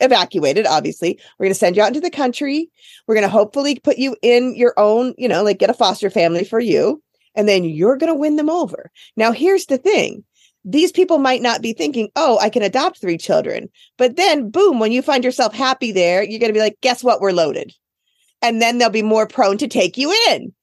evacuated, 0.00 0.66
obviously. 0.66 1.18
We're 1.38 1.44
going 1.44 1.54
to 1.54 1.58
send 1.58 1.76
you 1.76 1.82
out 1.82 1.88
into 1.88 2.00
the 2.00 2.10
country. 2.10 2.70
We're 3.06 3.14
going 3.14 3.26
to 3.26 3.30
hopefully 3.30 3.78
put 3.80 3.98
you 3.98 4.16
in 4.22 4.54
your 4.54 4.74
own, 4.76 5.14
you 5.16 5.28
know, 5.28 5.42
like 5.42 5.58
get 5.58 5.70
a 5.70 5.74
foster 5.74 6.10
family 6.10 6.44
for 6.44 6.60
you. 6.60 7.02
And 7.34 7.48
then 7.48 7.64
you're 7.64 7.96
going 7.96 8.12
to 8.12 8.18
win 8.18 8.36
them 8.36 8.50
over. 8.50 8.90
Now, 9.16 9.32
here's 9.32 9.66
the 9.66 9.78
thing 9.78 10.24
these 10.64 10.92
people 10.92 11.18
might 11.18 11.42
not 11.42 11.60
be 11.60 11.72
thinking, 11.72 12.08
oh, 12.16 12.38
I 12.38 12.48
can 12.48 12.62
adopt 12.62 13.00
three 13.00 13.18
children. 13.18 13.68
But 13.98 14.16
then, 14.16 14.50
boom, 14.50 14.78
when 14.78 14.92
you 14.92 15.02
find 15.02 15.22
yourself 15.22 15.52
happy 15.52 15.92
there, 15.92 16.22
you're 16.22 16.40
going 16.40 16.48
to 16.48 16.54
be 16.54 16.60
like, 16.60 16.80
guess 16.80 17.04
what? 17.04 17.20
We're 17.20 17.32
loaded. 17.32 17.74
And 18.40 18.62
then 18.62 18.78
they'll 18.78 18.90
be 18.90 19.02
more 19.02 19.26
prone 19.26 19.58
to 19.58 19.68
take 19.68 19.98
you 19.98 20.14
in. 20.30 20.54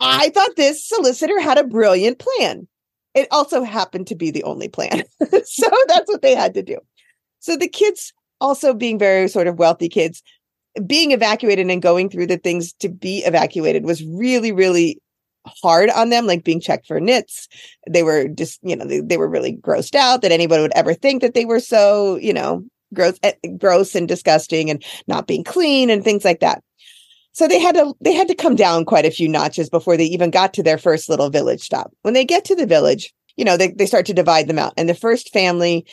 I 0.00 0.30
thought 0.30 0.56
this 0.56 0.86
solicitor 0.86 1.40
had 1.40 1.58
a 1.58 1.64
brilliant 1.64 2.18
plan. 2.18 2.66
It 3.14 3.28
also 3.30 3.62
happened 3.62 4.06
to 4.08 4.14
be 4.14 4.30
the 4.30 4.44
only 4.44 4.68
plan. 4.68 5.04
so 5.44 5.70
that's 5.88 6.08
what 6.08 6.22
they 6.22 6.34
had 6.34 6.54
to 6.54 6.62
do. 6.62 6.78
So 7.40 7.56
the 7.56 7.68
kids 7.68 8.12
also 8.40 8.74
being 8.74 8.98
very 8.98 9.28
sort 9.28 9.46
of 9.46 9.58
wealthy 9.58 9.88
kids, 9.88 10.22
being 10.86 11.12
evacuated 11.12 11.70
and 11.70 11.82
going 11.82 12.10
through 12.10 12.26
the 12.26 12.38
things 12.38 12.72
to 12.74 12.88
be 12.88 13.18
evacuated 13.24 13.84
was 13.84 14.04
really, 14.04 14.52
really 14.52 15.00
hard 15.46 15.90
on 15.90 16.10
them, 16.10 16.26
like 16.26 16.44
being 16.44 16.60
checked 16.60 16.86
for 16.86 17.00
nits. 17.00 17.48
They 17.88 18.02
were 18.02 18.28
just, 18.28 18.58
you 18.62 18.76
know, 18.76 18.84
they, 18.84 19.00
they 19.00 19.16
were 19.16 19.28
really 19.28 19.56
grossed 19.56 19.94
out 19.94 20.22
that 20.22 20.32
anybody 20.32 20.62
would 20.62 20.72
ever 20.74 20.92
think 20.92 21.22
that 21.22 21.34
they 21.34 21.44
were 21.44 21.60
so, 21.60 22.16
you 22.16 22.32
know, 22.32 22.64
gross, 22.92 23.18
eh, 23.22 23.32
gross 23.58 23.94
and 23.94 24.08
disgusting 24.08 24.70
and 24.70 24.84
not 25.06 25.26
being 25.26 25.44
clean 25.44 25.90
and 25.90 26.04
things 26.04 26.24
like 26.24 26.40
that. 26.40 26.62
So 27.32 27.46
they 27.46 27.60
had 27.60 27.74
to 27.74 27.92
they 28.00 28.14
had 28.14 28.28
to 28.28 28.34
come 28.34 28.56
down 28.56 28.86
quite 28.86 29.04
a 29.04 29.10
few 29.10 29.28
notches 29.28 29.68
before 29.68 29.98
they 29.98 30.06
even 30.06 30.30
got 30.30 30.54
to 30.54 30.62
their 30.62 30.78
first 30.78 31.10
little 31.10 31.28
village 31.28 31.60
stop. 31.60 31.92
When 32.00 32.14
they 32.14 32.24
get 32.24 32.46
to 32.46 32.56
the 32.56 32.64
village, 32.64 33.12
you 33.36 33.44
know, 33.44 33.58
they, 33.58 33.72
they 33.72 33.84
start 33.84 34.06
to 34.06 34.14
divide 34.14 34.48
them 34.48 34.58
out. 34.58 34.72
And 34.78 34.88
the 34.88 34.94
first 34.94 35.32
family 35.34 35.86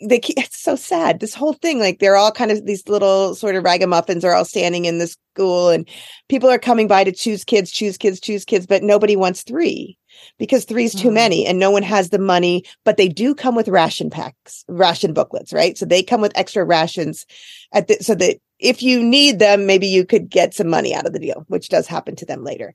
they 0.00 0.18
keep, 0.18 0.38
it's 0.38 0.60
so 0.60 0.76
sad. 0.76 1.20
This 1.20 1.34
whole 1.34 1.54
thing, 1.54 1.80
like 1.80 1.98
they're 1.98 2.16
all 2.16 2.32
kind 2.32 2.50
of 2.50 2.64
these 2.66 2.88
little 2.88 3.34
sort 3.34 3.56
of 3.56 3.64
ragamuffins 3.64 4.24
are 4.24 4.34
all 4.34 4.44
standing 4.44 4.84
in 4.84 4.98
the 4.98 5.06
school 5.06 5.70
and 5.70 5.88
people 6.28 6.50
are 6.50 6.58
coming 6.58 6.88
by 6.88 7.04
to 7.04 7.12
choose 7.12 7.44
kids, 7.44 7.70
choose 7.70 7.96
kids, 7.96 8.20
choose 8.20 8.44
kids, 8.44 8.66
but 8.66 8.82
nobody 8.82 9.16
wants 9.16 9.42
three 9.42 9.96
because 10.38 10.64
three 10.64 10.84
is 10.84 10.94
too 10.94 11.10
mm. 11.10 11.14
many 11.14 11.46
and 11.46 11.58
no 11.58 11.70
one 11.70 11.82
has 11.82 12.10
the 12.10 12.18
money, 12.18 12.64
but 12.84 12.96
they 12.96 13.08
do 13.08 13.34
come 13.34 13.54
with 13.54 13.68
ration 13.68 14.10
packs, 14.10 14.64
ration 14.68 15.12
booklets, 15.12 15.52
right? 15.52 15.78
So 15.78 15.86
they 15.86 16.02
come 16.02 16.20
with 16.20 16.36
extra 16.36 16.64
rations 16.64 17.24
at 17.72 17.88
the, 17.88 17.94
so 18.00 18.14
that 18.16 18.38
if 18.58 18.82
you 18.82 19.02
need 19.02 19.38
them, 19.38 19.66
maybe 19.66 19.86
you 19.86 20.04
could 20.04 20.28
get 20.28 20.54
some 20.54 20.68
money 20.68 20.94
out 20.94 21.06
of 21.06 21.12
the 21.12 21.20
deal, 21.20 21.44
which 21.48 21.68
does 21.68 21.86
happen 21.86 22.16
to 22.16 22.26
them 22.26 22.42
later. 22.42 22.74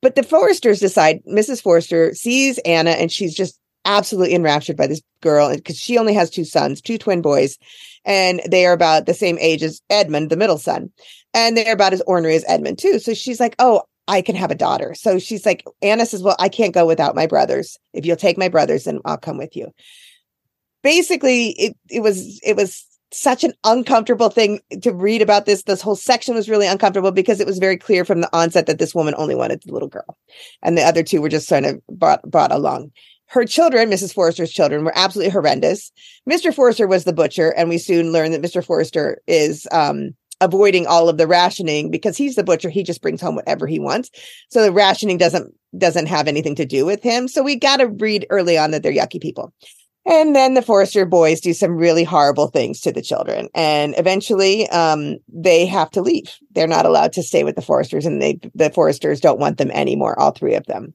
But 0.00 0.14
the 0.14 0.22
Forresters 0.22 0.80
decide, 0.80 1.24
Mrs. 1.24 1.62
Forrester 1.62 2.14
sees 2.14 2.58
Anna 2.58 2.90
and 2.90 3.10
she's 3.10 3.34
just 3.34 3.58
absolutely 3.88 4.34
enraptured 4.34 4.76
by 4.76 4.86
this 4.86 5.02
girl 5.22 5.52
because 5.52 5.76
she 5.76 5.98
only 5.98 6.14
has 6.14 6.30
two 6.30 6.44
sons, 6.44 6.80
two 6.80 6.98
twin 6.98 7.22
boys, 7.22 7.58
and 8.04 8.40
they 8.48 8.66
are 8.66 8.72
about 8.72 9.06
the 9.06 9.14
same 9.14 9.38
age 9.40 9.62
as 9.62 9.80
Edmund, 9.90 10.30
the 10.30 10.36
middle 10.36 10.58
son. 10.58 10.92
And 11.34 11.56
they're 11.56 11.72
about 11.72 11.94
as 11.94 12.02
ornery 12.06 12.36
as 12.36 12.44
Edmund, 12.46 12.78
too. 12.78 12.98
So 13.00 13.14
she's 13.14 13.40
like, 13.40 13.56
Oh, 13.58 13.82
I 14.06 14.22
can 14.22 14.36
have 14.36 14.50
a 14.50 14.56
daughter. 14.56 14.94
So 14.94 15.18
she's 15.18 15.44
like, 15.44 15.64
Anna 15.82 16.06
says, 16.06 16.22
Well, 16.22 16.36
I 16.38 16.48
can't 16.48 16.74
go 16.74 16.86
without 16.86 17.16
my 17.16 17.26
brothers. 17.26 17.76
If 17.92 18.06
you'll 18.06 18.16
take 18.16 18.38
my 18.38 18.48
brothers, 18.48 18.84
then 18.84 19.00
I'll 19.04 19.18
come 19.18 19.38
with 19.38 19.56
you. 19.56 19.72
Basically, 20.82 21.50
it, 21.50 21.76
it 21.90 22.00
was 22.00 22.40
it 22.44 22.56
was 22.56 22.84
such 23.10 23.42
an 23.42 23.54
uncomfortable 23.64 24.28
thing 24.28 24.60
to 24.82 24.92
read 24.92 25.22
about 25.22 25.46
this. 25.46 25.62
This 25.62 25.80
whole 25.80 25.96
section 25.96 26.34
was 26.34 26.48
really 26.48 26.66
uncomfortable 26.66 27.10
because 27.10 27.40
it 27.40 27.46
was 27.46 27.58
very 27.58 27.78
clear 27.78 28.04
from 28.04 28.20
the 28.20 28.36
onset 28.36 28.66
that 28.66 28.78
this 28.78 28.94
woman 28.94 29.14
only 29.16 29.34
wanted 29.34 29.62
the 29.64 29.72
little 29.72 29.88
girl. 29.88 30.18
And 30.62 30.76
the 30.76 30.82
other 30.82 31.02
two 31.02 31.22
were 31.22 31.30
just 31.30 31.48
kind 31.48 31.66
of 31.66 31.80
brought 31.88 32.22
brought 32.22 32.52
along 32.52 32.92
her 33.28 33.44
children, 33.44 33.90
Mrs. 33.90 34.14
Forrester's 34.14 34.50
children, 34.50 34.84
were 34.84 34.96
absolutely 34.96 35.30
horrendous. 35.30 35.92
Mr. 36.28 36.52
Forrester 36.52 36.86
was 36.86 37.04
the 37.04 37.12
butcher, 37.12 37.50
and 37.50 37.68
we 37.68 37.78
soon 37.78 38.12
learned 38.12 38.32
that 38.34 38.42
Mr. 38.42 38.64
Forrester 38.64 39.20
is 39.26 39.66
um, 39.70 40.10
avoiding 40.40 40.86
all 40.86 41.08
of 41.08 41.18
the 41.18 41.26
rationing 41.26 41.90
because 41.90 42.16
he's 42.16 42.36
the 42.36 42.44
butcher. 42.44 42.70
He 42.70 42.82
just 42.82 43.02
brings 43.02 43.20
home 43.20 43.34
whatever 43.34 43.66
he 43.66 43.78
wants. 43.78 44.10
So 44.50 44.62
the 44.62 44.72
rationing 44.72 45.18
doesn't 45.18 45.54
doesn't 45.76 46.06
have 46.06 46.28
anything 46.28 46.54
to 46.54 46.64
do 46.64 46.86
with 46.86 47.02
him. 47.02 47.28
So 47.28 47.42
we 47.42 47.56
got 47.56 47.76
to 47.76 47.88
read 47.88 48.26
early 48.30 48.56
on 48.56 48.70
that 48.70 48.82
they're 48.82 48.92
yucky 48.92 49.20
people. 49.20 49.52
And 50.06 50.34
then 50.34 50.54
the 50.54 50.62
Forrester 50.62 51.04
boys 51.04 51.40
do 51.42 51.52
some 51.52 51.76
really 51.76 52.04
horrible 52.04 52.46
things 52.46 52.80
to 52.80 52.92
the 52.92 53.02
children. 53.02 53.48
And 53.54 53.94
eventually 53.98 54.66
um, 54.70 55.18
they 55.28 55.66
have 55.66 55.90
to 55.90 56.00
leave. 56.00 56.34
They're 56.52 56.66
not 56.66 56.86
allowed 56.86 57.12
to 57.14 57.22
stay 57.22 57.44
with 57.44 57.56
the 57.56 57.62
Forresters, 57.62 58.06
and 58.06 58.22
they 58.22 58.40
the 58.54 58.70
Forresters 58.70 59.20
don't 59.20 59.38
want 59.38 59.58
them 59.58 59.70
anymore, 59.70 60.18
all 60.18 60.30
three 60.30 60.54
of 60.54 60.64
them. 60.64 60.94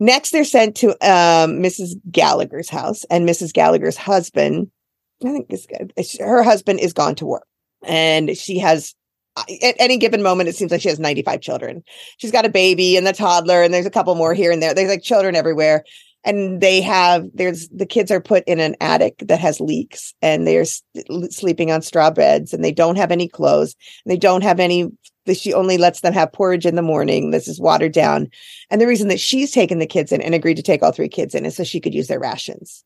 Next, 0.00 0.30
they're 0.30 0.44
sent 0.44 0.76
to 0.76 0.90
um, 1.02 1.62
Mrs. 1.62 1.94
Gallagher's 2.10 2.70
house, 2.70 3.04
and 3.10 3.28
Mrs. 3.28 3.52
Gallagher's 3.52 3.96
husband, 3.96 4.70
I 5.24 5.30
think 5.30 5.48
this, 5.48 5.66
her 6.18 6.42
husband 6.42 6.80
is 6.80 6.94
gone 6.94 7.14
to 7.16 7.26
work, 7.26 7.46
and 7.84 8.36
she 8.36 8.58
has 8.58 8.94
at 9.36 9.76
any 9.78 9.96
given 9.96 10.22
moment, 10.22 10.48
it 10.48 10.56
seems 10.56 10.70
like 10.70 10.80
she 10.80 10.88
has 10.88 10.98
95 10.98 11.40
children. 11.40 11.82
She's 12.18 12.32
got 12.32 12.44
a 12.44 12.50
baby 12.50 12.96
and 12.96 13.06
the 13.06 13.12
toddler, 13.12 13.62
and 13.62 13.72
there's 13.72 13.86
a 13.86 13.90
couple 13.90 14.14
more 14.14 14.34
here 14.34 14.50
and 14.50 14.62
there. 14.62 14.74
There's 14.74 14.90
like 14.90 15.02
children 15.02 15.36
everywhere. 15.36 15.84
And 16.22 16.60
they 16.60 16.82
have, 16.82 17.24
there's 17.32 17.68
the 17.68 17.86
kids 17.86 18.10
are 18.10 18.20
put 18.20 18.44
in 18.46 18.60
an 18.60 18.76
attic 18.82 19.14
that 19.20 19.40
has 19.40 19.58
leaks 19.58 20.12
and 20.20 20.46
they're 20.46 20.66
sleeping 21.30 21.70
on 21.70 21.80
straw 21.80 22.10
beds 22.10 22.52
and 22.52 22.62
they 22.62 22.72
don't 22.72 22.96
have 22.96 23.10
any 23.10 23.26
clothes. 23.26 23.74
And 24.04 24.12
they 24.12 24.18
don't 24.18 24.42
have 24.42 24.60
any 24.60 24.90
she 25.28 25.52
only 25.52 25.78
lets 25.78 26.00
them 26.00 26.12
have 26.12 26.32
porridge 26.32 26.66
in 26.66 26.76
the 26.76 26.82
morning. 26.82 27.30
This 27.30 27.48
is 27.48 27.60
watered 27.60 27.92
down. 27.92 28.28
And 28.70 28.80
the 28.80 28.86
reason 28.86 29.08
that 29.08 29.20
she's 29.20 29.52
taken 29.52 29.78
the 29.78 29.86
kids 29.86 30.12
in 30.12 30.20
and 30.20 30.34
agreed 30.34 30.56
to 30.56 30.62
take 30.62 30.82
all 30.82 30.92
three 30.92 31.08
kids 31.08 31.34
in 31.34 31.46
is 31.46 31.56
so 31.56 31.64
she 31.64 31.80
could 31.80 31.94
use 31.94 32.08
their 32.08 32.20
rations. 32.20 32.84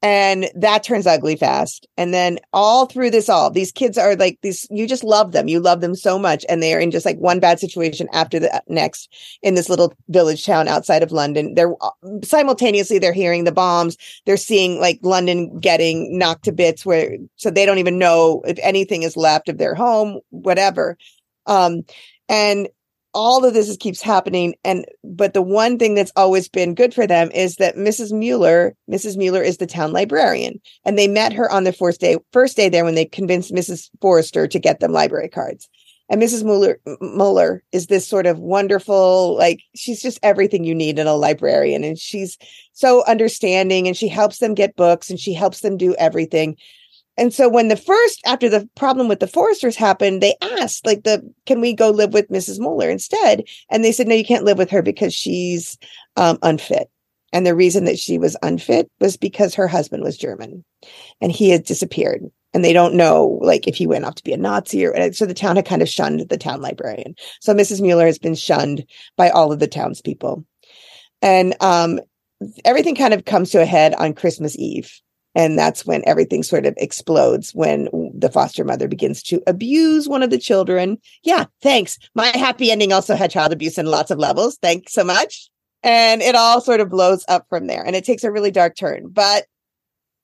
And 0.00 0.48
that 0.54 0.84
turns 0.84 1.08
ugly 1.08 1.34
fast. 1.34 1.88
And 1.96 2.14
then 2.14 2.38
all 2.52 2.86
through 2.86 3.10
this, 3.10 3.28
all 3.28 3.50
these 3.50 3.72
kids 3.72 3.98
are 3.98 4.14
like 4.14 4.38
these, 4.42 4.64
you 4.70 4.86
just 4.86 5.02
love 5.02 5.32
them. 5.32 5.48
You 5.48 5.58
love 5.58 5.80
them 5.80 5.96
so 5.96 6.20
much. 6.20 6.46
And 6.48 6.62
they 6.62 6.72
are 6.72 6.78
in 6.78 6.92
just 6.92 7.04
like 7.04 7.18
one 7.18 7.40
bad 7.40 7.58
situation 7.58 8.06
after 8.12 8.38
the 8.38 8.62
next 8.68 9.12
in 9.42 9.56
this 9.56 9.68
little 9.68 9.92
village 10.08 10.46
town 10.46 10.68
outside 10.68 11.02
of 11.02 11.10
London. 11.10 11.54
They're 11.54 11.74
uh, 11.80 11.90
simultaneously, 12.22 13.00
they're 13.00 13.12
hearing 13.12 13.42
the 13.42 13.50
bombs. 13.50 13.96
They're 14.24 14.36
seeing 14.36 14.78
like 14.78 15.00
London 15.02 15.58
getting 15.58 16.16
knocked 16.16 16.44
to 16.44 16.52
bits 16.52 16.86
where, 16.86 17.16
so 17.34 17.50
they 17.50 17.66
don't 17.66 17.78
even 17.78 17.98
know 17.98 18.42
if 18.46 18.58
anything 18.62 19.02
is 19.02 19.16
left 19.16 19.48
of 19.48 19.58
their 19.58 19.74
home, 19.74 20.20
whatever. 20.30 20.96
Um, 21.48 21.82
and 22.28 22.68
all 23.14 23.44
of 23.44 23.54
this 23.54 23.68
is, 23.68 23.76
keeps 23.76 24.00
happening. 24.00 24.54
And 24.64 24.84
but 25.02 25.34
the 25.34 25.42
one 25.42 25.78
thing 25.78 25.94
that's 25.94 26.12
always 26.14 26.48
been 26.48 26.74
good 26.74 26.94
for 26.94 27.06
them 27.06 27.30
is 27.32 27.56
that 27.56 27.74
Mrs. 27.74 28.12
Mueller, 28.12 28.76
Mrs. 28.90 29.16
Mueller 29.16 29.42
is 29.42 29.56
the 29.56 29.66
town 29.66 29.92
librarian. 29.92 30.60
And 30.84 30.98
they 30.98 31.08
met 31.08 31.32
her 31.32 31.50
on 31.50 31.64
the 31.64 31.72
first 31.72 32.00
day, 32.00 32.16
first 32.32 32.56
day 32.56 32.68
there 32.68 32.84
when 32.84 32.94
they 32.94 33.06
convinced 33.06 33.52
Mrs. 33.52 33.90
Forrester 34.00 34.46
to 34.46 34.58
get 34.58 34.80
them 34.80 34.92
library 34.92 35.28
cards. 35.28 35.68
And 36.10 36.22
Mrs. 36.22 36.42
Mueller, 36.42 36.80
Mueller 37.00 37.62
is 37.72 37.88
this 37.88 38.06
sort 38.06 38.26
of 38.26 38.38
wonderful, 38.38 39.36
like 39.36 39.60
she's 39.74 40.00
just 40.00 40.18
everything 40.22 40.64
you 40.64 40.74
need 40.74 40.98
in 40.98 41.06
a 41.06 41.14
librarian. 41.14 41.84
And 41.84 41.98
she's 41.98 42.38
so 42.72 43.04
understanding 43.06 43.86
and 43.86 43.96
she 43.96 44.08
helps 44.08 44.38
them 44.38 44.54
get 44.54 44.76
books 44.76 45.10
and 45.10 45.20
she 45.20 45.34
helps 45.34 45.60
them 45.60 45.76
do 45.76 45.94
everything. 45.96 46.56
And 47.18 47.34
so 47.34 47.48
when 47.48 47.66
the 47.66 47.76
first, 47.76 48.20
after 48.24 48.48
the 48.48 48.68
problem 48.76 49.08
with 49.08 49.18
the 49.18 49.26
Forresters 49.26 49.74
happened, 49.74 50.22
they 50.22 50.36
asked, 50.40 50.86
like, 50.86 51.02
the 51.02 51.20
can 51.46 51.60
we 51.60 51.74
go 51.74 51.90
live 51.90 52.12
with 52.14 52.28
Mrs. 52.28 52.60
Mueller 52.60 52.88
instead? 52.88 53.42
And 53.70 53.84
they 53.84 53.90
said, 53.90 54.06
no, 54.06 54.14
you 54.14 54.24
can't 54.24 54.44
live 54.44 54.56
with 54.56 54.70
her 54.70 54.82
because 54.82 55.12
she's 55.12 55.76
um, 56.16 56.38
unfit. 56.42 56.88
And 57.32 57.44
the 57.44 57.56
reason 57.56 57.84
that 57.84 57.98
she 57.98 58.18
was 58.18 58.36
unfit 58.42 58.88
was 59.00 59.16
because 59.16 59.54
her 59.54 59.66
husband 59.66 60.04
was 60.04 60.16
German 60.16 60.64
and 61.20 61.32
he 61.32 61.50
had 61.50 61.64
disappeared. 61.64 62.22
And 62.54 62.64
they 62.64 62.72
don't 62.72 62.94
know, 62.94 63.38
like, 63.42 63.66
if 63.66 63.74
he 63.74 63.86
went 63.86 64.06
off 64.06 64.14
to 64.14 64.24
be 64.24 64.32
a 64.32 64.38
Nazi 64.38 64.86
or 64.86 65.12
so 65.12 65.26
the 65.26 65.34
town 65.34 65.56
had 65.56 65.66
kind 65.66 65.82
of 65.82 65.88
shunned 65.88 66.26
the 66.28 66.38
town 66.38 66.62
librarian. 66.62 67.14
So 67.40 67.52
Mrs. 67.52 67.82
Mueller 67.82 68.06
has 68.06 68.18
been 68.18 68.36
shunned 68.36 68.84
by 69.16 69.28
all 69.28 69.52
of 69.52 69.58
the 69.58 69.66
townspeople. 69.66 70.46
And 71.20 71.54
um, 71.60 72.00
everything 72.64 72.94
kind 72.94 73.12
of 73.12 73.24
comes 73.24 73.50
to 73.50 73.60
a 73.60 73.66
head 73.66 73.92
on 73.94 74.14
Christmas 74.14 74.56
Eve 74.56 74.90
and 75.38 75.56
that's 75.56 75.86
when 75.86 76.02
everything 76.04 76.42
sort 76.42 76.66
of 76.66 76.74
explodes 76.78 77.54
when 77.54 77.88
the 78.12 78.28
foster 78.28 78.64
mother 78.64 78.88
begins 78.88 79.22
to 79.22 79.40
abuse 79.46 80.08
one 80.08 80.24
of 80.24 80.30
the 80.30 80.38
children. 80.38 80.98
Yeah, 81.22 81.44
thanks. 81.62 81.96
My 82.16 82.26
happy 82.26 82.72
ending 82.72 82.92
also 82.92 83.14
had 83.14 83.30
child 83.30 83.52
abuse 83.52 83.78
in 83.78 83.86
lots 83.86 84.10
of 84.10 84.18
levels. 84.18 84.58
Thanks 84.60 84.92
so 84.92 85.04
much. 85.04 85.48
And 85.84 86.22
it 86.22 86.34
all 86.34 86.60
sort 86.60 86.80
of 86.80 86.90
blows 86.90 87.24
up 87.28 87.46
from 87.48 87.68
there 87.68 87.86
and 87.86 87.94
it 87.94 88.04
takes 88.04 88.24
a 88.24 88.32
really 88.32 88.50
dark 88.50 88.76
turn, 88.76 89.10
but 89.10 89.46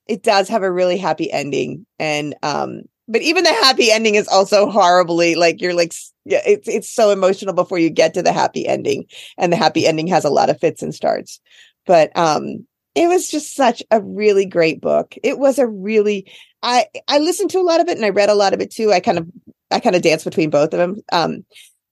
it 0.08 0.24
does 0.24 0.48
have 0.48 0.64
a 0.64 0.72
really 0.72 0.98
happy 0.98 1.30
ending. 1.30 1.86
And 2.00 2.34
um, 2.42 2.82
but 3.06 3.22
even 3.22 3.44
the 3.44 3.52
happy 3.52 3.92
ending 3.92 4.16
is 4.16 4.26
also 4.26 4.68
horribly 4.68 5.36
like 5.36 5.60
you're 5.62 5.74
like 5.74 5.92
yeah 6.24 6.42
it's 6.44 6.66
it's 6.66 6.90
so 6.90 7.10
emotional 7.10 7.54
before 7.54 7.78
you 7.78 7.88
get 7.88 8.14
to 8.14 8.22
the 8.22 8.32
happy 8.32 8.66
ending 8.66 9.04
and 9.38 9.52
the 9.52 9.56
happy 9.56 9.86
ending 9.86 10.08
has 10.08 10.24
a 10.24 10.30
lot 10.30 10.50
of 10.50 10.58
fits 10.58 10.82
and 10.82 10.94
starts 10.94 11.38
but 11.86 12.10
um 12.16 12.66
it 12.94 13.08
was 13.08 13.28
just 13.28 13.54
such 13.54 13.82
a 13.90 14.00
really 14.00 14.46
great 14.46 14.80
book 14.80 15.14
it 15.22 15.38
was 15.38 15.58
a 15.58 15.66
really 15.66 16.30
i 16.62 16.86
i 17.08 17.18
listened 17.18 17.50
to 17.50 17.58
a 17.58 17.62
lot 17.62 17.80
of 17.80 17.88
it 17.88 17.96
and 17.96 18.04
i 18.04 18.10
read 18.10 18.28
a 18.28 18.34
lot 18.34 18.54
of 18.54 18.60
it 18.60 18.70
too 18.70 18.92
i 18.92 19.00
kind 19.00 19.18
of 19.18 19.26
i 19.70 19.80
kind 19.80 19.96
of 19.96 20.02
danced 20.02 20.24
between 20.24 20.50
both 20.50 20.72
of 20.72 20.78
them 20.78 20.96
um 21.12 21.44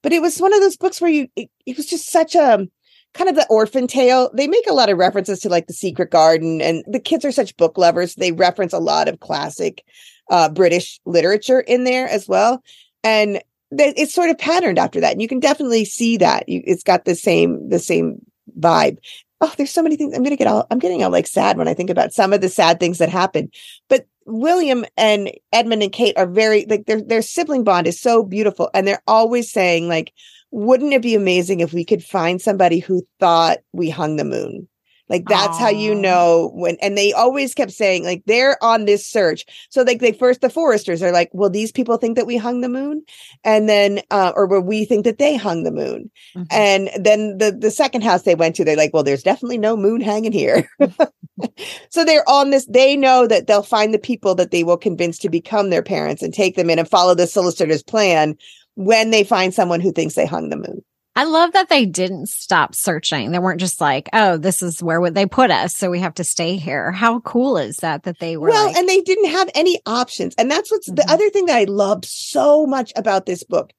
but 0.03 0.13
it 0.13 0.23
was 0.23 0.39
one 0.39 0.53
of 0.53 0.61
those 0.61 0.77
books 0.77 1.01
where 1.01 1.11
you 1.11 1.29
it, 1.37 1.51
it 1.67 1.77
was 1.77 1.87
just 1.87 2.11
such 2.11 2.35
a 2.35 2.67
kind 3.15 3.29
of 3.29 3.37
the 3.37 3.47
orphan 3.51 3.87
tale. 3.87 4.31
They 4.35 4.47
make 4.47 4.67
a 4.67 4.73
lot 4.73 4.89
of 4.89 4.99
references 4.99 5.41
to 5.41 5.49
like 5.49 5.67
the 5.67 5.73
secret 5.73 6.11
garden 6.11 6.61
and 6.61 6.85
the 6.87 7.01
kids 7.01 7.25
are 7.25 7.33
such 7.33 7.57
book 7.57 7.77
lovers. 7.77 8.15
They 8.15 8.33
reference 8.33 8.73
a 8.73 8.79
lot 8.79 9.09
of 9.09 9.21
classic 9.21 9.85
uh, 10.31 10.49
British 10.49 11.01
literature 11.05 11.61
in 11.61 11.85
there 11.85 12.09
as 12.09 12.27
well. 12.27 12.63
And 13.05 13.43
th- 13.77 13.95
it's 13.97 14.15
sort 14.15 14.31
of 14.31 14.39
patterned 14.39 14.79
after 14.79 15.01
that. 15.01 15.13
And 15.13 15.21
you 15.21 15.29
can 15.29 15.41
definitely 15.41 15.85
see 15.85 16.17
that 16.19 16.49
you, 16.49 16.63
it's 16.65 16.83
got 16.83 17.05
the 17.05 17.15
same, 17.15 17.69
the 17.69 17.79
same 17.79 18.25
vibe. 18.59 18.99
Oh, 19.45 19.53
there's 19.57 19.73
so 19.73 19.83
many 19.83 19.97
things. 19.97 20.17
I'm 20.17 20.23
to 20.25 20.37
get 20.37 20.47
all, 20.47 20.67
I'm 20.71 20.79
getting 20.79 21.03
all 21.03 21.11
like 21.11 21.27
sad 21.27 21.59
when 21.59 21.67
I 21.67 21.75
think 21.75 21.91
about 21.91 22.13
some 22.13 22.33
of 22.33 22.41
the 22.41 22.49
sad 22.49 22.79
things 22.79 22.99
that 22.99 23.09
happen. 23.09 23.51
But 23.89 24.07
William 24.25 24.85
and 24.97 25.33
Edmund 25.53 25.83
and 25.83 25.93
Kate 25.93 26.17
are 26.17 26.29
very 26.29 26.65
like 26.67 26.87
their 26.87 27.03
their 27.03 27.23
sibling 27.23 27.65
bond 27.65 27.89
is 27.89 28.01
so 28.01 28.23
beautiful 28.23 28.71
and 28.73 28.87
they're 28.87 29.03
always 29.09 29.53
saying 29.53 29.89
like 29.89 30.13
wouldn't 30.53 30.93
it 30.93 31.03
be 31.03 31.17
amazing 31.17 31.59
if 31.59 31.73
we 31.73 31.85
could 31.85 32.05
find 32.05 32.41
somebody 32.41 32.79
who 32.79 33.03
thought 33.19 33.59
we 33.73 33.91
hung 33.91 34.17
the 34.17 34.25
moon 34.25 34.69
like 35.13 35.27
that's 35.29 35.59
Aww. 35.59 35.61
how 35.61 35.69
you 35.69 35.95
know 35.95 36.51
when, 36.55 36.79
and 36.81 36.97
they 36.97 37.13
always 37.13 37.53
kept 37.53 37.71
saying 37.71 38.03
like 38.03 38.23
they're 38.25 38.57
on 38.65 38.87
this 38.87 39.07
search. 39.07 39.45
So 39.69 39.83
like 39.83 40.01
they 40.01 40.13
first 40.13 40.41
the 40.41 40.49
foresters 40.49 41.03
are 41.03 41.13
like, 41.13 41.29
well, 41.35 41.51
these 41.51 41.71
people 41.71 41.99
think 41.99 42.17
that 42.17 42.27
we 42.27 42.39
hung 42.39 42.63
the 42.63 42.71
moon, 42.71 43.03
and 43.45 43.69
then 43.69 44.01
uh, 44.11 44.33
or 44.35 44.47
where 44.47 44.63
we 44.63 44.87
think 44.87 45.05
that 45.05 45.19
they 45.19 45.37
hung 45.37 45.65
the 45.65 45.71
moon, 45.71 46.11
mm-hmm. 46.35 46.45
and 46.51 46.89
then 46.99 47.37
the 47.37 47.53
the 47.53 47.71
second 47.71 48.03
house 48.03 48.23
they 48.23 48.35
went 48.35 48.57
to, 48.57 48.65
they're 48.65 48.75
like, 48.75 48.95
well, 48.95 49.03
there's 49.03 49.23
definitely 49.23 49.59
no 49.59 49.77
moon 49.77 50.01
hanging 50.01 50.33
here. 50.33 50.67
so 51.91 52.07
they're 52.07 52.27
on 52.27 52.49
this. 52.49 52.65
They 52.65 52.97
know 52.97 53.27
that 53.27 53.47
they'll 53.47 53.63
find 53.63 53.93
the 53.93 53.99
people 53.99 54.35
that 54.37 54.51
they 54.51 54.65
will 54.65 54.79
convince 54.79 55.19
to 55.19 55.29
become 55.29 55.69
their 55.69 55.83
parents 55.83 56.23
and 56.23 56.33
take 56.33 56.57
them 56.57 56.71
in 56.71 56.79
and 56.79 56.89
follow 56.89 57.15
the 57.15 57.27
solicitor's 57.27 57.83
plan 57.83 58.35
when 58.77 59.11
they 59.11 59.25
find 59.25 59.53
someone 59.53 59.81
who 59.81 59.93
thinks 59.93 60.15
they 60.15 60.25
hung 60.25 60.49
the 60.49 60.57
moon. 60.57 60.83
I 61.15 61.25
love 61.25 61.53
that 61.53 61.69
they 61.69 61.85
didn't 61.85 62.29
stop 62.31 62.75
searching. 62.75 63.33
They 63.33 63.39
weren't 63.39 63.61
just 63.61 63.81
like, 63.81 64.09
"Oh, 64.13 64.39
this 64.39 64.63
is 64.63 64.83
where 64.83 65.01
would 65.01 65.15
they 65.15 65.27
put 65.27 65.51
us, 65.51 65.77
so 65.77 65.91
we 65.91 66.01
have 66.01 66.15
to 66.15 66.25
stay 66.25 66.57
here." 66.57 66.91
How 66.91 67.21
cool 67.21 67.59
is 67.59 67.77
that 67.79 68.05
that 68.05 68.19
they 68.19 68.37
were 68.37 68.49
Well, 68.49 68.67
like- 68.67 68.77
and 68.77 68.89
they 68.89 69.01
didn't 69.03 69.31
have 69.31 69.51
any 69.55 69.81
options. 69.85 70.35
And 70.39 70.51
that's 70.51 70.71
what's 70.71 70.89
mm-hmm. 70.89 70.97
the 70.97 71.13
other 71.13 71.29
thing 71.31 71.47
that 71.47 71.57
I 71.57 71.65
love 71.65 72.05
so 72.05 72.67
much 72.67 72.93
about 72.97 73.27
this 73.27 73.45
book 73.45 73.73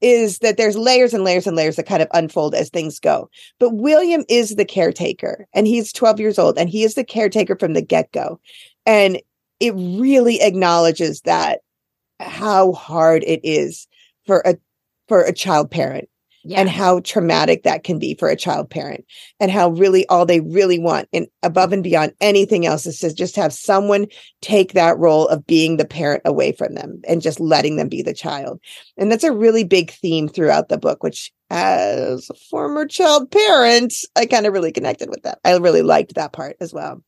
is 0.00 0.38
that 0.38 0.56
there's 0.56 0.76
layers 0.76 1.14
and 1.14 1.24
layers 1.24 1.46
and 1.46 1.54
layers 1.54 1.76
that 1.76 1.86
kind 1.86 2.02
of 2.02 2.08
unfold 2.12 2.54
as 2.54 2.70
things 2.70 2.98
go. 2.98 3.28
But 3.58 3.74
William 3.74 4.24
is 4.28 4.56
the 4.56 4.64
caretaker 4.64 5.46
and 5.52 5.66
he's 5.66 5.92
12 5.92 6.18
years 6.20 6.38
old 6.38 6.58
and 6.58 6.70
he 6.70 6.84
is 6.84 6.94
the 6.94 7.04
caretaker 7.04 7.54
from 7.56 7.74
the 7.74 7.82
get-go. 7.82 8.40
And 8.86 9.20
it 9.60 9.74
really 9.76 10.40
acknowledges 10.40 11.20
that 11.22 11.60
how 12.18 12.72
hard 12.72 13.22
it 13.24 13.40
is 13.44 13.86
for 14.26 14.42
a 14.44 14.56
for 15.06 15.22
a 15.22 15.32
child 15.32 15.70
parent 15.70 16.08
yeah. 16.44 16.60
and 16.60 16.68
how 16.68 17.00
traumatic 17.00 17.62
that 17.62 17.84
can 17.84 17.98
be 17.98 18.14
for 18.14 18.28
a 18.28 18.36
child 18.36 18.70
parent 18.70 19.04
and 19.38 19.50
how 19.50 19.70
really 19.70 20.06
all 20.08 20.24
they 20.24 20.40
really 20.40 20.78
want 20.78 21.08
and 21.12 21.26
above 21.42 21.72
and 21.72 21.82
beyond 21.82 22.12
anything 22.20 22.66
else 22.66 22.86
is 22.86 22.98
to 23.00 23.12
just 23.14 23.36
have 23.36 23.52
someone 23.52 24.06
take 24.40 24.72
that 24.72 24.98
role 24.98 25.28
of 25.28 25.46
being 25.46 25.76
the 25.76 25.84
parent 25.84 26.22
away 26.24 26.52
from 26.52 26.74
them 26.74 27.00
and 27.06 27.22
just 27.22 27.40
letting 27.40 27.76
them 27.76 27.88
be 27.88 28.02
the 28.02 28.14
child. 28.14 28.60
And 28.96 29.10
that's 29.10 29.24
a 29.24 29.32
really 29.32 29.64
big 29.64 29.90
theme 29.90 30.28
throughout 30.28 30.68
the 30.68 30.78
book 30.78 31.02
which 31.02 31.32
as 31.50 32.30
a 32.30 32.34
former 32.48 32.86
child 32.86 33.28
parent 33.32 33.92
i 34.14 34.24
kind 34.24 34.46
of 34.46 34.52
really 34.52 34.72
connected 34.72 35.08
with 35.08 35.22
that. 35.24 35.40
I 35.44 35.56
really 35.56 35.82
liked 35.82 36.14
that 36.14 36.32
part 36.32 36.56
as 36.60 36.72
well 36.72 37.02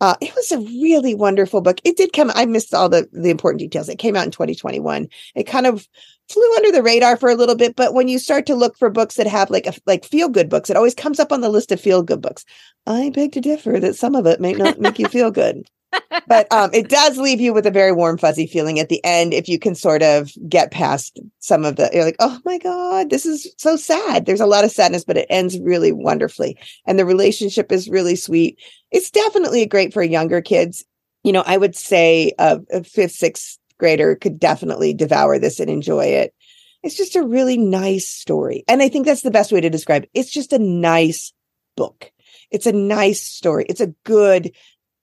uh, 0.00 0.14
it 0.20 0.34
was 0.34 0.52
a 0.52 0.58
really 0.58 1.14
wonderful 1.14 1.60
book. 1.60 1.80
It 1.84 1.96
did 1.96 2.12
come. 2.12 2.30
I 2.34 2.44
missed 2.46 2.74
all 2.74 2.88
the 2.88 3.08
the 3.12 3.30
important 3.30 3.60
details. 3.60 3.88
It 3.88 3.98
came 3.98 4.16
out 4.16 4.26
in 4.26 4.30
2021. 4.30 5.08
It 5.34 5.44
kind 5.44 5.66
of 5.66 5.88
flew 6.28 6.54
under 6.56 6.72
the 6.72 6.82
radar 6.82 7.16
for 7.16 7.30
a 7.30 7.34
little 7.34 7.54
bit, 7.54 7.76
but 7.76 7.94
when 7.94 8.08
you 8.08 8.18
start 8.18 8.46
to 8.46 8.54
look 8.54 8.76
for 8.76 8.90
books 8.90 9.14
that 9.14 9.26
have 9.26 9.48
like 9.48 9.66
a, 9.66 9.74
like 9.86 10.04
feel 10.04 10.28
good 10.28 10.48
books, 10.48 10.68
it 10.68 10.76
always 10.76 10.94
comes 10.94 11.20
up 11.20 11.32
on 11.32 11.40
the 11.40 11.48
list 11.48 11.72
of 11.72 11.80
feel 11.80 12.02
good 12.02 12.20
books. 12.20 12.44
I 12.86 13.10
beg 13.10 13.32
to 13.32 13.40
differ 13.40 13.80
that 13.80 13.96
some 13.96 14.14
of 14.14 14.26
it 14.26 14.40
may 14.40 14.52
not 14.52 14.80
make 14.80 14.98
you 14.98 15.08
feel 15.08 15.30
good. 15.30 15.66
But 16.26 16.50
um, 16.52 16.70
it 16.72 16.88
does 16.88 17.18
leave 17.18 17.40
you 17.40 17.52
with 17.52 17.66
a 17.66 17.70
very 17.70 17.92
warm, 17.92 18.18
fuzzy 18.18 18.46
feeling 18.46 18.78
at 18.78 18.88
the 18.88 19.04
end 19.04 19.34
if 19.34 19.48
you 19.48 19.58
can 19.58 19.74
sort 19.74 20.02
of 20.02 20.32
get 20.48 20.70
past 20.70 21.20
some 21.38 21.64
of 21.64 21.76
the, 21.76 21.90
you're 21.92 22.04
like, 22.04 22.16
oh 22.20 22.40
my 22.44 22.58
God, 22.58 23.10
this 23.10 23.26
is 23.26 23.52
so 23.58 23.76
sad. 23.76 24.26
There's 24.26 24.40
a 24.40 24.46
lot 24.46 24.64
of 24.64 24.70
sadness, 24.70 25.04
but 25.04 25.16
it 25.16 25.26
ends 25.30 25.58
really 25.58 25.92
wonderfully. 25.92 26.58
And 26.86 26.98
the 26.98 27.04
relationship 27.04 27.72
is 27.72 27.88
really 27.88 28.16
sweet. 28.16 28.58
It's 28.90 29.10
definitely 29.10 29.66
great 29.66 29.92
for 29.92 30.02
younger 30.02 30.40
kids. 30.40 30.84
You 31.22 31.32
know, 31.32 31.44
I 31.46 31.56
would 31.56 31.76
say 31.76 32.32
a, 32.38 32.60
a 32.70 32.84
fifth, 32.84 33.12
sixth 33.12 33.58
grader 33.78 34.14
could 34.16 34.38
definitely 34.38 34.94
devour 34.94 35.38
this 35.38 35.60
and 35.60 35.70
enjoy 35.70 36.06
it. 36.06 36.34
It's 36.82 36.96
just 36.96 37.16
a 37.16 37.26
really 37.26 37.58
nice 37.58 38.08
story. 38.08 38.64
And 38.68 38.80
I 38.80 38.88
think 38.88 39.06
that's 39.06 39.22
the 39.22 39.30
best 39.30 39.50
way 39.50 39.60
to 39.60 39.70
describe 39.70 40.04
it. 40.04 40.10
It's 40.14 40.30
just 40.30 40.52
a 40.52 40.58
nice 40.58 41.32
book. 41.76 42.12
It's 42.50 42.66
a 42.66 42.72
nice 42.72 43.22
story. 43.22 43.66
It's 43.68 43.80
a 43.80 43.94
good 44.04 44.52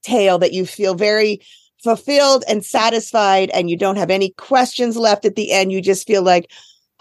tale 0.04 0.38
that 0.38 0.52
you 0.52 0.66
feel 0.66 0.94
very 0.94 1.40
fulfilled 1.82 2.44
and 2.48 2.64
satisfied 2.64 3.50
and 3.50 3.68
you 3.68 3.76
don't 3.76 3.96
have 3.96 4.10
any 4.10 4.30
questions 4.30 4.96
left 4.96 5.24
at 5.24 5.36
the 5.36 5.52
end. 5.52 5.70
You 5.70 5.82
just 5.82 6.06
feel 6.06 6.22
like, 6.22 6.50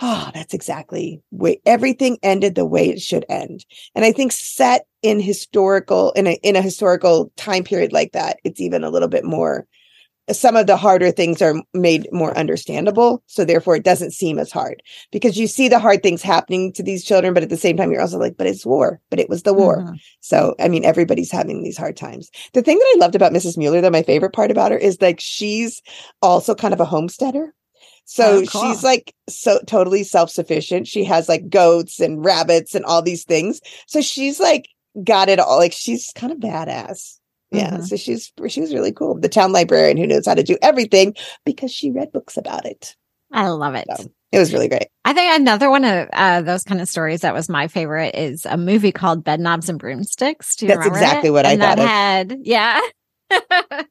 oh, 0.02 0.30
that's 0.34 0.54
exactly 0.54 1.22
way 1.32 1.62
everything 1.66 2.18
ended 2.22 2.56
the 2.56 2.66
way 2.66 2.90
it 2.90 3.02
should 3.02 3.26
end. 3.30 3.66
And 3.96 4.04
I 4.04 4.12
think 4.12 4.32
set 4.32 4.86
in 5.02 5.20
historical 5.20 6.12
in 6.12 6.28
a 6.28 6.40
in 6.44 6.56
a 6.56 6.62
historical 6.62 7.32
time 7.38 7.64
period 7.64 7.94
like 7.94 8.12
that, 8.12 8.40
it's 8.44 8.60
even 8.60 8.84
a 8.84 8.90
little 8.90 9.08
bit 9.08 9.24
more 9.24 9.66
some 10.32 10.56
of 10.56 10.68
the 10.68 10.78
harder 10.78 11.12
things 11.12 11.42
are 11.42 11.56
made 11.74 12.08
more 12.12 12.38
understandable. 12.38 13.24
So 13.28 13.44
therefore 13.44 13.76
it 13.76 13.84
doesn't 13.84 14.12
seem 14.12 14.40
as 14.40 14.52
hard 14.52 14.82
because 15.12 15.38
you 15.38 15.48
see 15.48 15.68
the 15.68 15.80
hard 15.80 16.02
things 16.02 16.22
happening 16.22 16.72
to 16.74 16.84
these 16.84 17.04
children, 17.04 17.34
but 17.34 17.44
at 17.44 17.50
the 17.50 17.58
same 17.58 17.76
time, 17.76 17.92
you're 17.92 18.02
also 18.02 18.18
like, 18.18 18.38
but 18.38 18.48
it's 18.48 18.66
war, 18.66 19.02
but 19.10 19.20
it 19.20 19.30
was 19.30 19.44
the 19.44 19.54
war. 19.54 19.80
Mm-hmm. 19.80 19.96
So, 20.22 20.56
I 20.60 20.70
mean, 20.70 20.86
everybody's 20.86 21.32
having 21.32 21.62
these 21.62 21.78
hard 21.78 21.98
times. 21.98 22.32
The 22.54 22.62
thing 22.62 22.78
that 22.78 22.94
I 22.96 23.00
loved 23.00 23.16
about 23.16 23.34
Mrs. 23.34 23.58
Mueller, 23.58 23.82
though 23.82 23.90
my 23.90 24.04
favorite 24.04 24.34
part 24.34 24.52
about 24.52 24.72
her 24.72 24.78
is 24.78 25.02
like, 25.02 25.20
she's 25.20 25.82
also 26.22 26.56
kind 26.56 26.74
of 26.74 26.80
a 26.80 26.86
homesteader. 26.86 27.54
So 28.06 28.38
oh, 28.38 28.46
cool. 28.46 28.62
she's 28.62 28.84
like 28.84 29.14
so 29.30 29.60
totally 29.66 30.04
self-sufficient. 30.04 30.88
She 30.88 31.04
has 31.06 31.30
like 31.30 31.50
goats 31.50 32.00
and 32.00 32.24
rabbits 32.24 32.76
and 32.76 32.86
all 32.86 33.02
these 33.02 33.24
things. 33.24 33.62
So 33.88 34.02
she's 34.02 34.40
like 34.40 34.68
got 35.04 35.30
it 35.30 35.40
all. 35.40 35.58
Like 35.58 35.74
she's 35.74 36.12
kind 36.14 36.32
of 36.32 36.40
badass. 36.40 37.20
Yeah. 37.54 37.72
Mm-hmm. 37.72 37.84
So 37.84 37.96
she's 37.96 38.32
she 38.48 38.62
was 38.62 38.74
really 38.74 38.92
cool. 38.92 39.20
The 39.20 39.30
town 39.30 39.52
librarian 39.52 39.98
who 39.98 40.08
knows 40.08 40.26
how 40.26 40.34
to 40.34 40.44
do 40.44 40.58
everything 40.62 41.16
because 41.46 41.72
she 41.72 41.92
read 41.92 42.12
books 42.12 42.38
about 42.38 42.66
it. 42.66 42.96
I 43.32 43.48
love 43.50 43.76
it. 43.76 43.88
So 43.98 44.12
it 44.32 44.40
was 44.40 44.54
really 44.54 44.68
great. 44.68 44.88
I 45.06 45.14
think 45.14 45.40
another 45.40 45.70
one 45.70 45.86
of 45.86 46.10
uh, 46.14 46.42
those 46.42 46.64
kind 46.64 46.82
of 46.82 46.88
stories 46.88 47.22
that 47.22 47.34
was 47.34 47.50
my 47.50 47.68
favorite 47.68 48.16
is 48.16 48.46
a 48.46 48.58
movie 48.58 48.92
called 48.92 49.24
Bedknobs 49.24 49.70
and 49.70 49.80
Broomsticks. 49.80 50.56
Do 50.56 50.66
you 50.66 50.74
That's 50.74 50.88
exactly 50.88 51.30
it? 51.30 51.34
what 51.34 51.46
and 51.46 51.62
I 51.62 51.68
thought. 51.68 51.78
That 51.78 52.32
of. 52.32 52.32
had 52.32 52.40
yeah. 52.44 52.82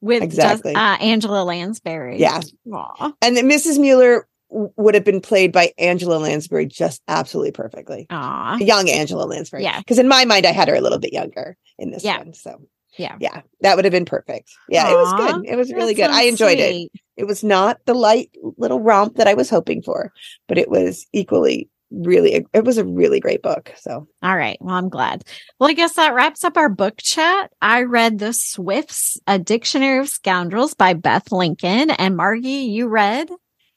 With 0.00 0.22
exactly. 0.22 0.72
Just, 0.72 1.00
uh, 1.00 1.04
Angela 1.04 1.44
Lansbury. 1.44 2.18
Yeah. 2.18 2.40
Aww. 2.66 3.14
And 3.22 3.36
then 3.36 3.48
Mrs. 3.48 3.78
Mueller 3.78 4.26
would 4.50 4.94
have 4.94 5.04
been 5.04 5.20
played 5.20 5.52
by 5.52 5.72
Angela 5.78 6.16
Lansbury 6.16 6.66
just 6.66 7.02
absolutely 7.08 7.52
perfectly. 7.52 8.06
Aww. 8.10 8.64
Young 8.66 8.88
Angela 8.88 9.24
Lansbury. 9.24 9.62
Yeah. 9.62 9.78
Because 9.78 9.98
in 9.98 10.08
my 10.08 10.24
mind, 10.24 10.44
I 10.44 10.52
had 10.52 10.68
her 10.68 10.74
a 10.74 10.80
little 10.80 10.98
bit 10.98 11.12
younger 11.12 11.56
in 11.78 11.90
this 11.90 12.04
yeah. 12.04 12.18
one. 12.18 12.34
So 12.34 12.62
yeah. 12.98 13.16
Yeah. 13.20 13.42
That 13.60 13.76
would 13.76 13.84
have 13.84 13.92
been 13.92 14.04
perfect. 14.04 14.50
Yeah. 14.68 14.86
Aww, 14.86 14.92
it 14.92 14.96
was 14.96 15.12
good. 15.14 15.48
It 15.48 15.56
was 15.56 15.72
really 15.72 15.94
good. 15.94 16.10
I 16.10 16.22
enjoyed 16.22 16.58
sweet. 16.58 16.90
it. 16.94 17.00
It 17.16 17.26
was 17.26 17.44
not 17.44 17.78
the 17.86 17.94
light 17.94 18.30
little 18.56 18.80
romp 18.80 19.16
that 19.16 19.28
I 19.28 19.34
was 19.34 19.50
hoping 19.50 19.82
for, 19.82 20.12
but 20.48 20.58
it 20.58 20.70
was 20.70 21.06
equally 21.12 21.68
really 21.94 22.46
it 22.52 22.64
was 22.64 22.78
a 22.78 22.84
really 22.84 23.20
great 23.20 23.42
book 23.42 23.70
so 23.78 24.08
all 24.22 24.36
right 24.36 24.56
well 24.60 24.74
i'm 24.74 24.88
glad 24.88 25.22
well 25.58 25.68
i 25.68 25.74
guess 25.74 25.94
that 25.94 26.14
wraps 26.14 26.42
up 26.42 26.56
our 26.56 26.70
book 26.70 26.94
chat 26.98 27.52
i 27.60 27.82
read 27.82 28.18
the 28.18 28.32
swifts 28.32 29.18
a 29.26 29.38
dictionary 29.38 29.98
of 29.98 30.08
scoundrels 30.08 30.72
by 30.72 30.94
beth 30.94 31.30
lincoln 31.30 31.90
and 31.90 32.16
margie 32.16 32.48
you 32.48 32.88
read 32.88 33.28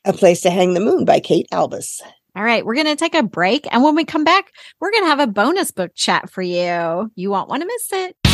a 0.05 0.13
place 0.13 0.39
to 0.39 0.49
hang 0.49 0.73
the 0.73 0.79
moon 0.79 1.03
by 1.03 1.19
kate 1.19 1.47
albus 1.51 2.01
all 2.37 2.43
right, 2.43 2.65
we're 2.65 2.75
going 2.75 2.85
to 2.87 2.97
take 2.97 3.15
a 3.15 3.23
break. 3.23 3.65
And 3.71 3.81
when 3.81 3.95
we 3.95 4.03
come 4.03 4.25
back, 4.25 4.51
we're 4.81 4.91
going 4.91 5.05
to 5.05 5.09
have 5.09 5.21
a 5.21 5.27
bonus 5.27 5.71
book 5.71 5.91
chat 5.95 6.29
for 6.29 6.41
you. 6.41 7.09
You 7.15 7.29
won't 7.31 7.47
want 7.47 7.61
to 7.61 7.65
miss 7.65 7.93
it. 7.93 8.24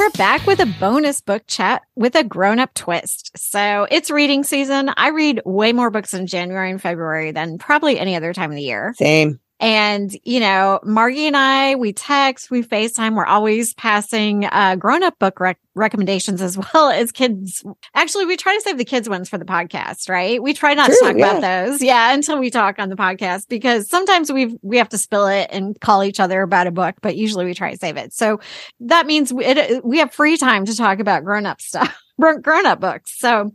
Are 0.00 0.10
back 0.10 0.46
with 0.46 0.60
a 0.60 0.66
bonus 0.78 1.20
book 1.20 1.42
chat 1.46 1.82
with 1.96 2.14
a 2.14 2.22
grown 2.22 2.58
up 2.58 2.72
twist. 2.74 3.36
So 3.36 3.86
it's 3.90 4.10
reading 4.10 4.44
season. 4.44 4.90
I 4.96 5.08
read 5.08 5.42
way 5.44 5.72
more 5.72 5.90
books 5.90 6.14
in 6.14 6.26
January 6.26 6.70
and 6.70 6.80
February 6.80 7.32
than 7.32 7.58
probably 7.58 7.98
any 7.98 8.14
other 8.14 8.32
time 8.32 8.50
of 8.50 8.56
the 8.56 8.62
year. 8.62 8.94
Same. 8.96 9.40
And, 9.60 10.16
you 10.24 10.38
know, 10.38 10.78
Margie 10.84 11.26
and 11.26 11.36
I, 11.36 11.74
we 11.74 11.92
text, 11.92 12.50
we 12.50 12.62
FaceTime. 12.62 13.16
We're 13.16 13.26
always 13.26 13.74
passing 13.74 14.44
uh, 14.44 14.76
grown 14.76 15.02
up 15.02 15.18
book 15.18 15.40
rec- 15.40 15.58
recommendations 15.74 16.40
as 16.40 16.56
well 16.74 16.90
as 16.90 17.10
kids. 17.10 17.64
Actually, 17.94 18.26
we 18.26 18.36
try 18.36 18.54
to 18.54 18.60
save 18.60 18.78
the 18.78 18.84
kids 18.84 19.08
ones 19.08 19.28
for 19.28 19.36
the 19.36 19.44
podcast, 19.44 20.08
right? 20.08 20.40
We 20.40 20.54
try 20.54 20.74
not 20.74 20.86
True, 20.86 20.96
to 20.96 21.04
talk 21.06 21.16
yeah. 21.16 21.30
about 21.30 21.40
those. 21.40 21.82
Yeah. 21.82 22.14
Until 22.14 22.38
we 22.38 22.50
talk 22.50 22.78
on 22.78 22.88
the 22.88 22.96
podcast 22.96 23.48
because 23.48 23.88
sometimes 23.88 24.30
we 24.30 24.56
we 24.62 24.78
have 24.78 24.90
to 24.90 24.98
spill 24.98 25.26
it 25.26 25.48
and 25.50 25.78
call 25.80 26.04
each 26.04 26.20
other 26.20 26.42
about 26.42 26.66
a 26.68 26.70
book, 26.70 26.96
but 27.00 27.16
usually 27.16 27.44
we 27.44 27.54
try 27.54 27.72
to 27.72 27.78
save 27.78 27.96
it. 27.96 28.12
So 28.12 28.40
that 28.80 29.06
means 29.06 29.32
we, 29.32 29.44
it, 29.44 29.84
we 29.84 29.98
have 29.98 30.12
free 30.12 30.36
time 30.36 30.66
to 30.66 30.76
talk 30.76 31.00
about 31.00 31.24
grown 31.24 31.46
up 31.46 31.60
stuff. 31.60 32.00
Grown 32.18 32.66
up 32.66 32.80
books. 32.80 33.18
So 33.18 33.52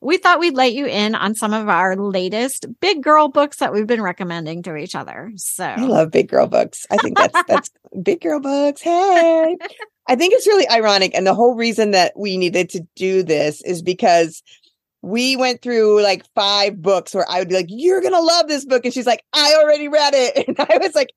we 0.00 0.16
thought 0.16 0.40
we'd 0.40 0.54
let 0.54 0.72
you 0.72 0.86
in 0.86 1.14
on 1.14 1.34
some 1.34 1.52
of 1.52 1.68
our 1.68 1.96
latest 1.96 2.66
big 2.80 3.02
girl 3.02 3.28
books 3.28 3.58
that 3.58 3.72
we've 3.72 3.86
been 3.86 4.02
recommending 4.02 4.62
to 4.62 4.76
each 4.76 4.94
other. 4.94 5.32
So 5.36 5.64
I 5.64 5.84
love 5.84 6.10
big 6.10 6.28
girl 6.28 6.46
books. 6.46 6.86
I 6.90 6.96
think 6.96 7.18
that's 7.18 7.42
that's 7.46 7.70
big 8.02 8.22
girl 8.22 8.40
books. 8.40 8.80
Hey. 8.80 9.56
I 10.08 10.16
think 10.16 10.34
it's 10.34 10.46
really 10.46 10.68
ironic. 10.68 11.14
And 11.14 11.26
the 11.26 11.34
whole 11.34 11.54
reason 11.54 11.90
that 11.90 12.12
we 12.16 12.36
needed 12.36 12.70
to 12.70 12.86
do 12.94 13.22
this 13.22 13.62
is 13.62 13.82
because 13.82 14.42
we 15.02 15.36
went 15.36 15.62
through 15.62 16.02
like 16.02 16.24
five 16.34 16.80
books 16.82 17.14
where 17.14 17.24
I 17.30 17.38
would 17.38 17.48
be 17.48 17.54
like, 17.54 17.66
You're 17.68 18.00
gonna 18.00 18.20
love 18.20 18.48
this 18.48 18.64
book. 18.64 18.84
And 18.84 18.92
she's 18.92 19.06
like, 19.06 19.22
I 19.32 19.54
already 19.62 19.88
read 19.88 20.14
it. 20.14 20.48
And 20.48 20.56
I 20.58 20.78
was 20.78 20.94
like, 20.94 21.10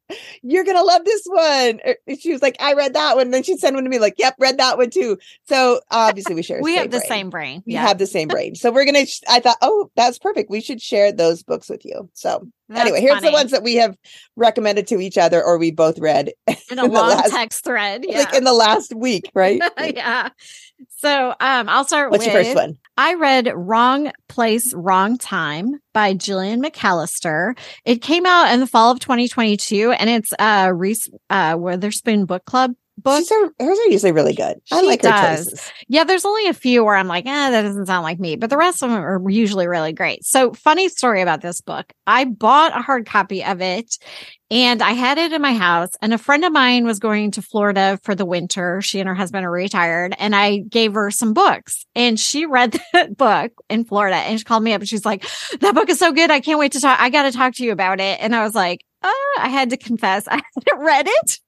You're 0.44 0.64
gonna 0.66 0.84
love 0.84 1.06
this 1.06 1.24
one. 1.26 1.80
Er, 1.88 1.96
and 2.06 2.20
she 2.22 2.32
was 2.32 2.42
like, 2.42 2.56
I 2.60 2.74
read 2.74 2.94
that 2.94 3.16
one. 3.16 3.28
And 3.28 3.34
then 3.34 3.42
she'd 3.44 3.60
send 3.60 3.76
one 3.76 3.84
to 3.86 3.90
me, 3.90 3.98
like, 3.98 4.16
Yep, 4.18 4.36
read 4.40 4.58
that 4.60 4.78
one 4.78 4.90
too. 4.92 5.18
So 5.48 5.80
obviously 5.90 6.36
we 6.36 6.44
share 6.44 6.62
we 6.62 6.76
have 6.76 6.92
the 6.92 6.98
brain. 7.00 7.08
same 7.08 7.30
brain. 7.30 7.64
We 7.66 7.74
Yeah. 7.74 7.88
have 7.88 7.98
the 7.98 8.06
same 8.08 8.28
brain. 8.30 8.54
So 8.56 8.72
we're 8.72 8.86
gonna 8.86 9.06
I 9.28 9.40
thought, 9.40 9.58
oh, 9.62 9.90
that's 9.96 10.20
perfect. 10.20 10.50
We 10.52 10.62
should 10.62 10.82
share 10.82 11.12
those 11.12 11.42
books 11.42 11.68
with 11.70 11.84
you. 11.86 12.10
So 12.14 12.48
That's 12.68 12.82
anyway, 12.82 13.02
here's 13.02 13.22
the 13.22 13.32
ones 13.32 13.52
that 13.52 13.64
we 13.64 13.76
have 13.76 13.96
recommended 14.36 14.86
to 14.88 15.00
each 15.00 15.18
other 15.18 15.44
or 15.44 15.58
we 15.58 15.72
both 15.72 15.98
read 16.00 16.32
in 16.48 16.56
a 16.80 16.86
in 16.86 16.92
long 16.92 17.10
last- 17.10 17.32
text 17.32 17.64
thread. 17.64 18.06
Yeah. 18.08 18.20
like 18.20 18.34
in 18.36 18.44
the 18.44 18.54
last 18.54 18.94
week, 18.96 19.32
right? 19.34 19.62
yeah. 19.96 20.30
So 20.98 21.30
um 21.40 21.70
I'll 21.70 21.86
start 21.86 22.12
What's 22.12 22.26
with 22.26 22.34
your 22.34 22.44
first 22.44 22.56
one? 22.56 22.78
I 22.98 23.14
read 23.14 23.52
Wrong 23.56 24.12
Place, 24.28 24.74
Wrong 24.74 25.18
Time 25.18 25.80
by 25.94 26.14
Gillian 26.14 26.62
McAllister. 26.62 27.58
It 27.86 28.02
came 28.02 28.26
out 28.26 28.52
in 28.54 28.60
the 28.60 28.68
fall 28.68 28.92
of 28.92 29.00
2022 29.00 29.92
and 29.92 30.10
it's 30.10 30.34
uh 30.40 30.72
Reese 30.74 31.10
uh 31.30 31.56
Witherspoon 31.58 32.26
book 32.26 32.46
club 32.46 32.74
book. 33.02 33.20
She's 33.20 33.32
are, 33.32 33.52
hers 33.60 33.80
are 33.80 33.88
usually 33.88 34.12
really 34.12 34.34
good. 34.34 34.60
I 34.72 34.82
She 34.82 34.88
like 34.88 35.04
her 35.04 35.36
choices. 35.36 35.72
Yeah, 35.88 36.04
there's 36.04 36.26
only 36.26 36.48
a 36.48 36.54
few 36.54 36.84
where 36.84 36.96
I'm 36.96 37.08
like, 37.08 37.26
eh, 37.26 37.50
that 37.50 37.62
doesn't 37.62 37.86
sound 37.86 38.04
like 38.04 38.20
me, 38.20 38.36
but 38.36 38.50
the 38.50 38.58
rest 38.58 38.84
of 38.84 38.90
them 38.90 39.02
are 39.02 39.30
usually 39.30 39.68
really 39.68 39.94
great. 39.94 40.26
So, 40.26 40.54
funny 40.54 40.90
story 40.90 41.22
about 41.22 41.42
this 41.42 41.62
book. 41.62 41.92
I 42.08 42.26
bought 42.26 42.78
a 42.78 42.82
hard 42.82 43.06
copy 43.06 43.44
of 43.44 43.62
it 43.62 43.98
and 44.52 44.82
I 44.82 44.94
had 44.94 45.18
it 45.18 45.32
in 45.32 45.42
my 45.42 45.54
house. 45.54 45.90
And 46.02 46.14
a 46.14 46.18
friend 46.18 46.44
of 46.44 46.52
mine 46.52 46.86
was 46.86 47.00
going 47.00 47.32
to 47.32 47.42
Florida 47.42 48.00
for 48.04 48.16
the 48.16 48.26
winter. 48.26 48.82
She 48.82 49.00
and 49.00 49.08
her 49.08 49.16
husband 49.16 49.46
are 49.46 49.52
retired. 49.52 50.16
And 50.18 50.36
I 50.36 50.58
gave 50.58 50.94
her 50.94 51.12
some 51.12 51.34
books 51.34 51.86
and 51.96 52.20
she 52.20 52.46
read 52.48 52.80
that 52.94 53.16
book 53.16 53.52
in 53.70 53.86
Florida 53.86 54.18
and 54.18 54.40
she 54.40 54.46
called 54.46 54.64
me 54.64 54.74
up 54.74 54.82
and 54.82 54.90
she's 54.90 55.06
like, 55.06 55.26
that 55.60 55.76
book 55.76 55.90
is 55.90 56.00
so 56.00 56.12
good. 56.12 56.32
I 56.32 56.40
can't 56.40 56.60
wait 56.60 56.72
to 56.74 56.82
talk. 56.82 57.00
I 57.00 57.10
got 57.10 57.24
to 57.24 57.32
talk 57.32 57.56
to 57.56 57.64
you 57.64 57.72
about 57.72 58.00
it. 58.00 58.20
And 58.22 58.36
I 58.36 58.44
was 58.44 58.56
like, 58.56 58.84
uh, 59.02 59.12
I 59.40 59.50
had 59.50 59.70
to 59.70 59.78
confess 59.78 60.28
I 60.32 60.42
hadn't 60.56 60.84
read 60.84 61.08
it 61.08 61.40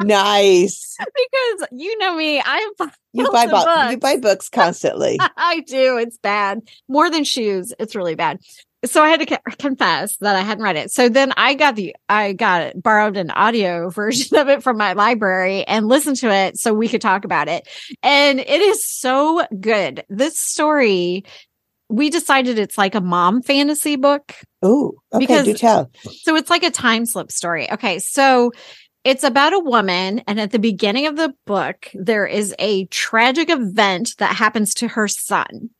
Nice. 0.00 0.96
because 0.98 1.68
you 1.72 1.96
know 1.98 2.16
me. 2.16 2.40
I 2.44 2.70
You 3.12 3.30
buy 3.30 3.46
bo- 3.46 3.58
you 3.90 3.96
books. 3.96 3.96
buy 4.00 4.16
books 4.16 4.48
constantly. 4.48 5.18
I 5.36 5.60
do. 5.60 5.98
It's 5.98 6.18
bad. 6.18 6.60
More 6.88 7.10
than 7.10 7.24
shoes. 7.24 7.72
It's 7.78 7.94
really 7.94 8.14
bad. 8.14 8.40
So 8.84 9.02
I 9.02 9.08
had 9.08 9.20
to 9.20 9.26
co- 9.26 9.52
confess 9.58 10.16
that 10.18 10.36
I 10.36 10.40
hadn't 10.40 10.62
read 10.64 10.76
it. 10.76 10.90
So 10.90 11.08
then 11.08 11.32
I 11.38 11.54
got 11.54 11.74
the, 11.76 11.96
I 12.08 12.32
got 12.34 12.62
it, 12.62 12.82
borrowed 12.82 13.16
an 13.16 13.30
audio 13.30 13.88
version 13.90 14.36
of 14.36 14.48
it 14.48 14.62
from 14.62 14.76
my 14.76 14.92
library 14.92 15.64
and 15.64 15.88
listened 15.88 16.16
to 16.18 16.30
it 16.30 16.58
so 16.58 16.74
we 16.74 16.88
could 16.88 17.00
talk 17.00 17.24
about 17.24 17.48
it. 17.48 17.66
And 18.02 18.40
it 18.40 18.60
is 18.60 18.84
so 18.86 19.46
good. 19.58 20.04
This 20.10 20.38
story, 20.38 21.24
we 21.88 22.10
decided 22.10 22.58
it's 22.58 22.76
like 22.76 22.94
a 22.94 23.00
mom 23.00 23.40
fantasy 23.42 23.96
book. 23.96 24.34
Oh, 24.60 24.94
okay, 25.14 25.24
Because- 25.24 25.44
do 25.46 25.54
tell. 25.54 25.90
So 26.22 26.36
it's 26.36 26.50
like 26.50 26.64
a 26.64 26.70
time 26.70 27.06
slip 27.06 27.30
story. 27.32 27.70
Okay. 27.72 28.00
So 28.00 28.50
it's 29.04 29.24
about 29.24 29.52
a 29.52 29.58
woman. 29.58 30.20
And 30.26 30.40
at 30.40 30.50
the 30.50 30.58
beginning 30.58 31.06
of 31.06 31.16
the 31.16 31.34
book, 31.46 31.90
there 31.94 32.26
is 32.26 32.54
a 32.58 32.86
tragic 32.86 33.50
event 33.50 34.14
that 34.18 34.36
happens 34.36 34.74
to 34.74 34.88
her 34.88 35.08
son. 35.08 35.70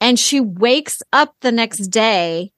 And 0.00 0.18
she 0.18 0.40
wakes 0.40 1.02
up 1.12 1.34
the 1.40 1.52
next 1.52 1.88
day 1.88 2.52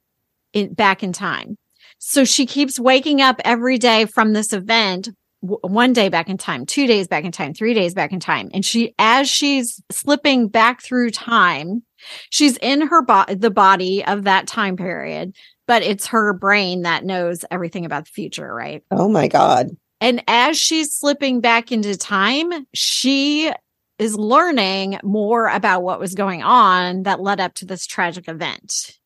in, 0.53 0.75
back 0.75 1.03
in 1.03 1.13
time. 1.13 1.57
So 1.99 2.25
she 2.25 2.47
keeps 2.47 2.81
waking 2.81 3.21
up 3.21 3.41
every 3.45 3.79
day 3.79 4.07
from 4.07 4.33
this 4.33 4.53
event. 4.53 5.11
w- 5.43 5.61
One 5.63 5.93
day 5.93 6.09
back 6.09 6.29
in 6.29 6.37
time, 6.37 6.67
two 6.67 6.87
days 6.87 7.07
back 7.07 7.25
in 7.25 7.33
time, 7.33 7.55
three 7.55 7.75
days 7.75 7.95
back 7.95 8.13
in 8.13 8.21
time. 8.21 8.51
And 8.53 8.65
she, 8.65 8.95
as 8.99 9.29
she's 9.29 9.81
slipping 9.91 10.49
back 10.49 10.83
through 10.83 11.11
time, 11.11 11.83
she's 12.31 12.57
in 12.59 12.89
her 12.89 13.03
body, 13.03 13.35
the 13.35 13.51
body 13.51 14.05
of 14.05 14.25
that 14.25 14.47
time 14.47 14.77
period 14.77 15.35
but 15.67 15.83
it's 15.83 16.07
her 16.07 16.33
brain 16.33 16.83
that 16.83 17.05
knows 17.05 17.45
everything 17.51 17.85
about 17.85 18.05
the 18.05 18.11
future, 18.13 18.55
right? 18.55 18.83
Oh 18.91 19.09
my 19.09 19.29
God. 19.29 19.71
And 20.01 20.23
as 20.29 20.59
she's 20.59 20.93
slipping 20.93 21.41
back 21.41 21.73
into 21.73 21.97
time, 21.97 22.53
she 22.75 23.51
is 23.99 24.15
learning 24.15 24.99
more 25.03 25.49
about 25.49 25.83
what 25.83 25.99
was 25.99 26.15
going 26.15 26.43
on 26.43 27.05
that 27.05 27.21
led 27.21 27.41
up 27.41 27.55
to 27.55 27.65
this 27.65 27.87
tragic 27.87 28.29
event. 28.29 28.99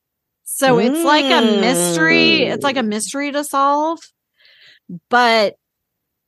So 0.44 0.78
it's 0.78 1.04
like 1.04 1.24
a 1.24 1.60
mystery. 1.60 2.42
It's 2.42 2.64
like 2.64 2.76
a 2.76 2.80
mm. 2.80 2.88
mystery 2.88 3.32
to 3.32 3.44
solve, 3.44 4.00
but 5.08 5.54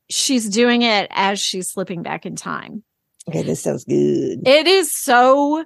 she's 0.09 0.49
doing 0.49 0.83
it 0.83 1.09
as 1.11 1.41
she's 1.41 1.69
slipping 1.69 2.03
back 2.03 2.25
in 2.25 2.37
time. 2.37 2.83
Okay, 3.29 3.43
this 3.43 3.63
sounds 3.63 3.85
good. 3.85 4.47
It 4.47 4.67
is 4.67 4.95
so 4.95 5.65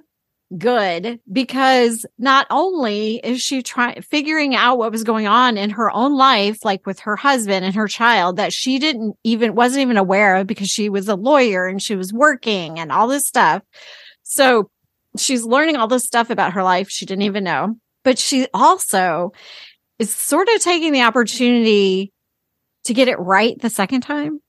good 0.57 1.19
because 1.31 2.05
not 2.17 2.47
only 2.49 3.17
is 3.17 3.41
she 3.41 3.61
trying 3.61 4.01
figuring 4.01 4.55
out 4.55 4.77
what 4.77 4.91
was 4.91 5.03
going 5.03 5.27
on 5.27 5.57
in 5.57 5.69
her 5.71 5.91
own 5.91 6.15
life 6.15 6.63
like 6.63 6.85
with 6.85 6.99
her 6.99 7.17
husband 7.17 7.65
and 7.65 7.75
her 7.75 7.87
child 7.87 8.37
that 8.37 8.53
she 8.53 8.79
didn't 8.79 9.15
even 9.25 9.55
wasn't 9.55 9.81
even 9.81 9.97
aware 9.97 10.37
of 10.37 10.47
because 10.47 10.69
she 10.69 10.87
was 10.87 11.09
a 11.09 11.15
lawyer 11.15 11.67
and 11.67 11.81
she 11.81 11.95
was 11.95 12.13
working 12.13 12.79
and 12.79 12.93
all 12.93 13.07
this 13.07 13.27
stuff. 13.27 13.61
So 14.23 14.69
she's 15.17 15.43
learning 15.43 15.75
all 15.75 15.87
this 15.87 16.05
stuff 16.05 16.29
about 16.29 16.53
her 16.53 16.63
life 16.63 16.89
she 16.89 17.05
didn't 17.05 17.23
even 17.23 17.43
know 17.43 17.75
but 18.07 18.17
she 18.17 18.47
also 18.53 19.33
is 19.99 20.13
sort 20.13 20.47
of 20.47 20.61
taking 20.61 20.93
the 20.93 21.01
opportunity 21.01 22.13
to 22.85 22.93
get 22.93 23.09
it 23.09 23.19
right 23.19 23.59
the 23.59 23.69
second 23.69 23.99
time. 23.99 24.39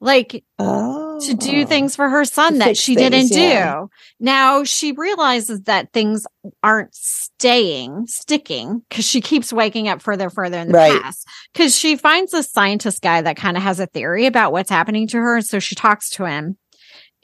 Like 0.00 0.44
Oh, 0.58 1.07
to 1.20 1.34
do 1.34 1.66
things 1.66 1.96
for 1.96 2.08
her 2.08 2.24
son 2.24 2.58
that 2.58 2.76
she 2.76 2.94
things, 2.94 3.30
didn't 3.30 3.42
yeah. 3.42 3.74
do. 3.80 3.90
Now 4.20 4.64
she 4.64 4.92
realizes 4.92 5.62
that 5.62 5.92
things 5.92 6.26
aren't 6.62 6.94
staying, 6.94 8.06
sticking, 8.06 8.82
because 8.88 9.04
she 9.04 9.20
keeps 9.20 9.52
waking 9.52 9.88
up 9.88 10.00
further, 10.02 10.30
further 10.30 10.58
in 10.58 10.68
the 10.68 10.74
Right. 10.74 11.02
past. 11.02 11.26
Because 11.52 11.76
she 11.76 11.96
finds 11.96 12.34
a 12.34 12.42
scientist 12.42 13.02
guy 13.02 13.20
that 13.22 13.36
kind 13.36 13.56
of 13.56 13.62
has 13.62 13.80
a 13.80 13.86
theory 13.86 14.26
about 14.26 14.52
what's 14.52 14.70
happening 14.70 15.06
to 15.08 15.18
her. 15.18 15.36
And 15.36 15.46
so 15.46 15.58
she 15.58 15.74
talks 15.74 16.10
to 16.10 16.24
him. 16.24 16.56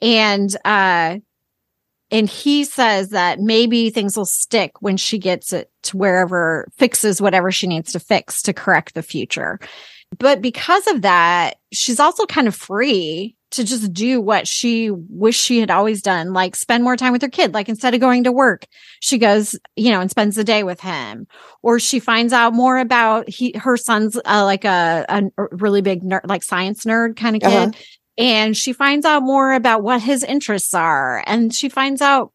And 0.01 0.55
uh 0.65 1.17
and 2.11 2.29
he 2.29 2.63
says 2.65 3.09
that 3.09 3.39
maybe 3.39 3.89
things 3.89 4.15
will 4.15 4.25
stick 4.25 4.73
when 4.79 4.95
she 4.95 5.17
gets 5.17 5.51
it 5.51 5.71
to 5.83 5.97
wherever 5.97 6.67
fixes 6.77 7.21
whatever 7.21 7.51
she 7.51 7.65
needs 7.65 7.91
to 7.93 7.99
fix 7.99 8.41
to 8.43 8.53
correct 8.53 8.93
the 8.93 9.01
future. 9.01 9.59
But 10.19 10.41
because 10.41 10.85
of 10.87 11.01
that, 11.01 11.57
she's 11.71 11.99
also 11.99 12.25
kind 12.25 12.47
of 12.47 12.55
free 12.55 13.34
to 13.51 13.63
just 13.63 13.93
do 13.93 14.19
what 14.19 14.47
she 14.47 14.89
wished 14.91 15.41
she 15.41 15.59
had 15.59 15.71
always 15.71 16.01
done, 16.01 16.33
like 16.33 16.55
spend 16.55 16.83
more 16.83 16.97
time 16.97 17.13
with 17.13 17.21
her 17.21 17.29
kid. 17.29 17.53
Like 17.53 17.69
instead 17.69 17.93
of 17.93 17.99
going 17.99 18.23
to 18.25 18.31
work, 18.31 18.65
she 18.99 19.17
goes, 19.17 19.57
you 19.75 19.91
know, 19.91 20.01
and 20.01 20.09
spends 20.09 20.35
the 20.35 20.43
day 20.43 20.63
with 20.63 20.81
him. 20.81 21.27
Or 21.61 21.79
she 21.79 21.99
finds 21.99 22.33
out 22.33 22.53
more 22.53 22.77
about 22.77 23.29
he, 23.29 23.53
her 23.57 23.77
son's 23.77 24.17
uh, 24.17 24.43
like 24.43 24.65
a, 24.65 25.05
a 25.07 25.47
really 25.51 25.81
big 25.81 26.03
nerd, 26.03 26.27
like 26.27 26.43
science 26.43 26.85
nerd 26.85 27.15
kind 27.15 27.35
of 27.35 27.41
kid. 27.41 27.69
Uh-huh. 27.69 27.71
And 28.17 28.55
she 28.55 28.71
finds 28.71 29.05
out 29.05 29.23
more 29.23 29.53
about 29.53 29.83
what 29.83 30.01
his 30.01 30.23
interests 30.23 30.73
are. 30.73 31.23
And 31.27 31.53
she 31.53 31.69
finds 31.69 32.01
out 32.01 32.31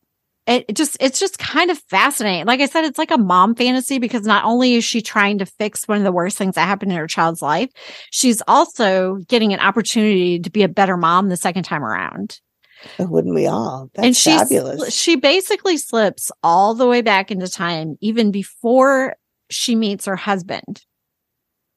it 0.47 0.65
it 0.69 0.77
just 0.77 0.97
it's 1.01 1.21
just 1.21 1.39
kind 1.39 1.71
of 1.71 1.79
fascinating. 1.91 2.47
Like 2.47 2.61
I 2.61 2.67
said, 2.67 2.85
it's 2.85 2.99
like 2.99 3.11
a 3.11 3.19
mom 3.19 3.55
fantasy 3.55 3.99
because 3.99 4.23
not 4.23 4.45
only 4.45 4.75
is 4.75 4.85
she 4.85 5.03
trying 5.03 5.39
to 5.39 5.47
fix 5.47 5.87
one 5.87 5.99
of 5.99 6.05
the 6.05 6.13
worst 6.13 6.39
things 6.39 6.55
that 6.55 6.67
happened 6.67 6.93
in 6.93 6.99
her 6.99 7.07
child's 7.07 7.43
life, 7.43 7.71
she's 8.11 8.43
also 8.49 9.17
getting 9.29 9.53
an 9.53 9.61
opportunity 9.61 10.39
to 10.39 10.51
be 10.51 10.63
a 10.63 10.69
better 10.69 10.97
mom 10.97 11.29
the 11.29 11.37
second 11.37 11.65
time 11.65 11.85
around. 11.85 12.41
Oh, 12.99 13.07
wouldn't 13.07 13.35
we 13.35 13.47
all? 13.47 13.91
That's 13.95 14.07
and 14.07 14.17
she 14.17 14.31
fabulous. 14.31 14.95
she 14.95 15.17
basically 15.17 15.77
slips 15.77 16.33
all 16.43 16.75
the 16.75 16.87
way 16.87 17.03
back 17.03 17.31
into 17.31 17.49
time 17.49 17.97
even 18.01 18.31
before 18.31 19.17
she 19.51 19.75
meets 19.75 20.07
her 20.07 20.17
husband. 20.17 20.83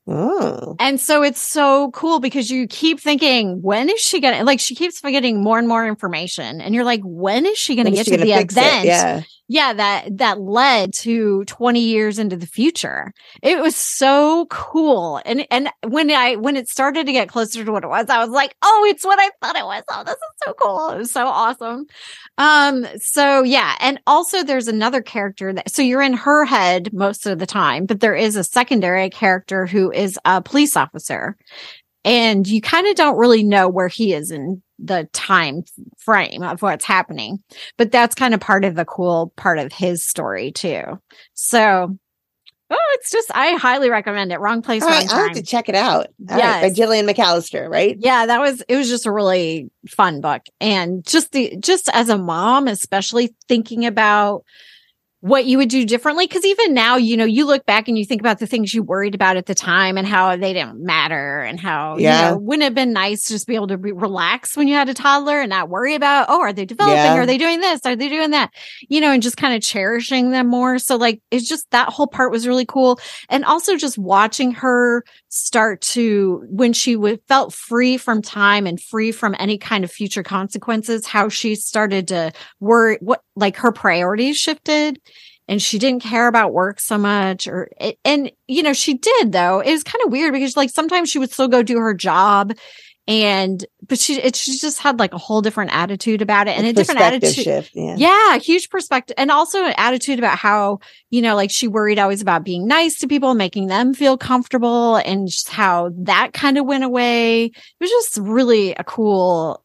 Oh. 0.05 0.75
And 0.79 0.99
so 0.99 1.23
it's 1.23 1.41
so 1.41 1.91
cool 1.91 2.19
because 2.19 2.51
you 2.51 2.67
keep 2.67 2.99
thinking, 2.99 3.61
when 3.61 3.89
is 3.89 4.01
she 4.01 4.19
gonna 4.19 4.43
like 4.43 4.59
she 4.59 4.75
keeps 4.75 4.99
getting 4.99 5.41
more 5.41 5.57
and 5.57 5.67
more 5.67 5.87
information. 5.87 6.59
And 6.59 6.75
you're 6.75 6.83
like, 6.83 7.01
when 7.03 7.45
is 7.45 7.57
she 7.57 7.75
gonna 7.75 7.89
When 7.89 7.99
is 7.99 8.07
get 8.07 8.17
to 8.17 8.23
the 8.23 8.33
event? 8.33 8.85
Yeah. 8.85 9.21
Yeah 9.47 9.73
that 9.73 10.17
that 10.17 10.39
led 10.39 10.93
to 10.93 11.43
20 11.45 11.79
years 11.79 12.19
into 12.19 12.35
the 12.35 12.47
future. 12.47 13.11
It 13.41 13.59
was 13.59 13.75
so 13.75 14.45
cool. 14.49 15.21
And 15.25 15.45
and 15.51 15.69
when 15.87 16.09
i 16.11 16.35
when 16.35 16.55
it 16.55 16.67
started 16.69 17.05
to 17.05 17.11
get 17.11 17.29
closer 17.29 17.63
to 17.63 17.71
what 17.71 17.83
it 17.83 17.87
was 17.87 18.09
i 18.09 18.19
was 18.19 18.29
like 18.29 18.55
oh 18.61 18.85
it's 18.89 19.05
what 19.05 19.19
i 19.19 19.29
thought 19.41 19.55
it 19.55 19.65
was. 19.65 19.83
Oh 19.89 20.03
this 20.03 20.15
is 20.15 20.43
so 20.45 20.53
cool. 20.53 20.89
It 20.89 20.97
was 20.97 21.11
so 21.11 21.27
awesome. 21.27 21.85
Um 22.37 22.85
so 22.97 23.43
yeah. 23.43 23.75
And 23.79 23.99
also 24.07 24.43
there's 24.43 24.67
another 24.67 25.01
character 25.01 25.53
that 25.53 25.69
so 25.69 25.81
you're 25.81 26.01
in 26.01 26.13
her 26.13 26.45
head 26.45 26.89
most 26.93 27.25
of 27.25 27.39
the 27.39 27.45
time 27.45 27.85
but 27.85 27.99
there 27.99 28.15
is 28.15 28.35
a 28.35 28.43
secondary 28.43 29.09
character 29.09 29.65
who 29.65 29.91
is 29.91 30.17
a 30.25 30.41
police 30.41 30.77
officer 30.77 31.37
and 32.05 32.47
you 32.47 32.61
kind 32.61 32.87
of 32.87 32.95
don't 32.95 33.17
really 33.17 33.43
know 33.43 33.67
where 33.69 33.87
he 33.87 34.13
is 34.13 34.31
in 34.31 34.61
the 34.79 35.07
time 35.13 35.63
frame 35.97 36.43
of 36.43 36.61
what's 36.61 36.83
happening 36.85 37.41
but 37.77 37.91
that's 37.91 38.15
kind 38.15 38.33
of 38.33 38.39
part 38.39 38.65
of 38.65 38.75
the 38.75 38.85
cool 38.85 39.31
part 39.37 39.57
of 39.59 39.71
his 39.71 40.03
story 40.05 40.51
too 40.51 40.83
so 41.33 41.95
oh 42.69 42.91
it's 42.95 43.11
just 43.11 43.31
i 43.35 43.51
highly 43.55 43.89
recommend 43.89 44.31
it 44.31 44.39
wrong 44.39 44.61
place 44.61 44.81
All 44.81 44.89
wrong 44.89 44.97
right, 44.99 45.11
I 45.11 45.19
have 45.19 45.31
to 45.33 45.43
check 45.43 45.69
it 45.69 45.75
out. 45.75 46.07
All 46.29 46.37
right, 46.37 46.61
by 46.61 46.67
Yes. 46.67 46.75
Gillian 46.75 47.05
McAllister, 47.07 47.69
right? 47.69 47.95
yeah 47.99 48.25
that 48.25 48.39
was 48.39 48.61
it 48.67 48.75
was 48.75 48.89
just 48.89 49.05
a 49.05 49.11
really 49.11 49.69
fun 49.87 50.19
book 50.21 50.41
and 50.59 51.05
just 51.05 51.31
the 51.31 51.55
just 51.59 51.87
as 51.93 52.09
a 52.09 52.17
mom 52.17 52.67
especially 52.67 53.35
thinking 53.47 53.85
about 53.85 54.43
what 55.25 55.45
you 55.45 55.57
would 55.57 55.69
do 55.69 55.85
differently? 55.85 56.27
Because 56.27 56.43
even 56.43 56.73
now 56.73 56.97
you 56.97 57.15
know 57.15 57.23
you 57.23 57.45
look 57.45 57.65
back 57.65 57.87
and 57.87 57.97
you 57.97 58.03
think 58.03 58.21
about 58.21 58.39
the 58.39 58.45
things 58.45 58.73
you 58.73 58.83
worried 58.83 59.15
about 59.15 59.37
at 59.37 59.45
the 59.45 59.55
time 59.55 59.97
and 59.97 60.05
how 60.05 60.35
they 60.35 60.51
didn't 60.51 60.83
matter 60.83 61.39
and 61.39 61.57
how 61.57 61.97
Yeah. 61.97 62.25
you 62.25 62.31
know 62.31 62.37
wouldn't 62.39 62.63
it 62.63 62.65
have 62.65 62.75
been 62.75 62.91
nice 62.91 63.23
to 63.27 63.33
just 63.33 63.47
be 63.47 63.55
able 63.55 63.67
to 63.67 63.77
be, 63.77 63.93
relax 63.93 64.57
when 64.57 64.67
you 64.67 64.75
had 64.75 64.89
a 64.89 64.93
toddler 64.93 65.39
and 65.39 65.49
not 65.49 65.69
worry 65.69 65.95
about 65.95 66.25
oh 66.27 66.41
are 66.41 66.51
they 66.51 66.65
developing? 66.65 66.97
Yeah. 66.97 67.15
are 67.15 67.25
they 67.25 67.37
doing 67.37 67.61
this? 67.61 67.79
Are 67.85 67.95
they 67.95 68.09
doing 68.09 68.31
that? 68.31 68.51
You 68.89 68.99
know 68.99 69.11
and 69.13 69.23
just 69.23 69.37
kind 69.37 69.55
of 69.55 69.61
cherishing 69.61 70.31
them 70.31 70.47
more. 70.47 70.77
So 70.77 70.97
like 70.97 71.21
it's 71.31 71.47
just 71.47 71.71
that 71.71 71.87
whole 71.87 72.07
part 72.07 72.29
was 72.29 72.45
really 72.45 72.65
cool. 72.65 72.99
And 73.29 73.45
also 73.45 73.77
just 73.77 73.97
watching 73.97 74.51
her 74.55 75.05
start 75.35 75.81
to 75.81 76.45
when 76.47 76.73
she 76.73 76.93
w- 76.93 77.17
felt 77.27 77.51
free 77.51 77.97
from 77.97 78.21
time 78.21 78.67
and 78.67 78.79
free 78.79 79.11
from 79.11 79.35
any 79.39 79.57
kind 79.57 79.83
of 79.83 79.91
future 79.91 80.21
consequences 80.21 81.07
how 81.07 81.27
she 81.27 81.55
started 81.55 82.07
to 82.07 82.31
worry 82.59 82.99
what 83.01 83.23
like 83.35 83.57
her 83.57 83.71
priorities 83.71 84.37
shifted 84.37 85.01
and 85.47 85.59
she 85.59 85.79
didn't 85.79 86.03
care 86.03 86.27
about 86.27 86.53
work 86.53 86.79
so 86.79 86.99
much 86.99 87.47
or 87.47 87.71
and 88.05 88.31
you 88.47 88.61
know 88.61 88.73
she 88.73 88.93
did 88.93 89.31
though. 89.31 89.59
It 89.59 89.71
was 89.71 89.83
kind 89.83 90.05
of 90.05 90.11
weird 90.11 90.33
because 90.33 90.55
like 90.55 90.69
sometimes 90.69 91.09
she 91.09 91.17
would 91.17 91.31
still 91.31 91.47
go 91.47 91.63
do 91.63 91.79
her 91.79 91.95
job 91.95 92.53
and 93.07 93.65
but 93.87 93.99
she 93.99 94.21
it, 94.21 94.35
she 94.35 94.57
just 94.57 94.79
had 94.79 94.97
like 94.97 95.13
a 95.13 95.17
whole 95.17 95.41
different 95.41 95.75
attitude 95.75 96.21
about 96.21 96.47
it 96.47 96.57
and 96.57 96.65
a 96.65 96.71
different 96.71 97.01
attitude 97.01 97.33
shift. 97.33 97.71
Yeah. 97.73 97.95
yeah, 97.97 98.37
huge 98.37 98.69
perspective. 98.69 99.15
And 99.17 99.29
also 99.29 99.65
an 99.65 99.73
attitude 99.77 100.19
about 100.19 100.37
how, 100.37 100.79
you 101.09 101.21
know, 101.21 101.35
like 101.35 101.51
she 101.51 101.67
worried 101.67 101.99
always 101.99 102.21
about 102.21 102.45
being 102.45 102.65
nice 102.65 102.99
to 102.99 103.07
people, 103.07 103.33
making 103.33 103.67
them 103.67 103.93
feel 103.93 104.17
comfortable, 104.17 104.95
and 104.95 105.27
just 105.27 105.49
how 105.49 105.91
that 105.97 106.31
kind 106.31 106.57
of 106.57 106.65
went 106.65 106.85
away. 106.85 107.45
It 107.45 107.53
was 107.81 107.89
just 107.89 108.17
really 108.17 108.73
a 108.73 108.85
cool 108.85 109.63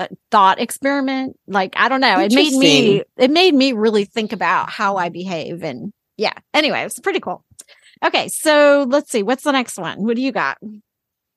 uh, 0.00 0.08
thought 0.32 0.60
experiment. 0.60 1.38
Like, 1.46 1.74
I 1.76 1.88
don't 1.88 2.00
know. 2.00 2.18
It 2.18 2.32
made 2.32 2.52
me, 2.52 3.02
it 3.16 3.30
made 3.30 3.54
me 3.54 3.72
really 3.72 4.04
think 4.04 4.32
about 4.32 4.70
how 4.70 4.96
I 4.96 5.08
behave. 5.08 5.62
And 5.62 5.92
yeah, 6.16 6.34
anyway, 6.52 6.82
it's 6.84 6.98
pretty 6.98 7.20
cool. 7.20 7.44
Okay. 8.04 8.26
So 8.26 8.86
let's 8.88 9.12
see. 9.12 9.22
What's 9.22 9.44
the 9.44 9.52
next 9.52 9.78
one? 9.78 10.02
What 10.02 10.16
do 10.16 10.22
you 10.22 10.32
got? 10.32 10.58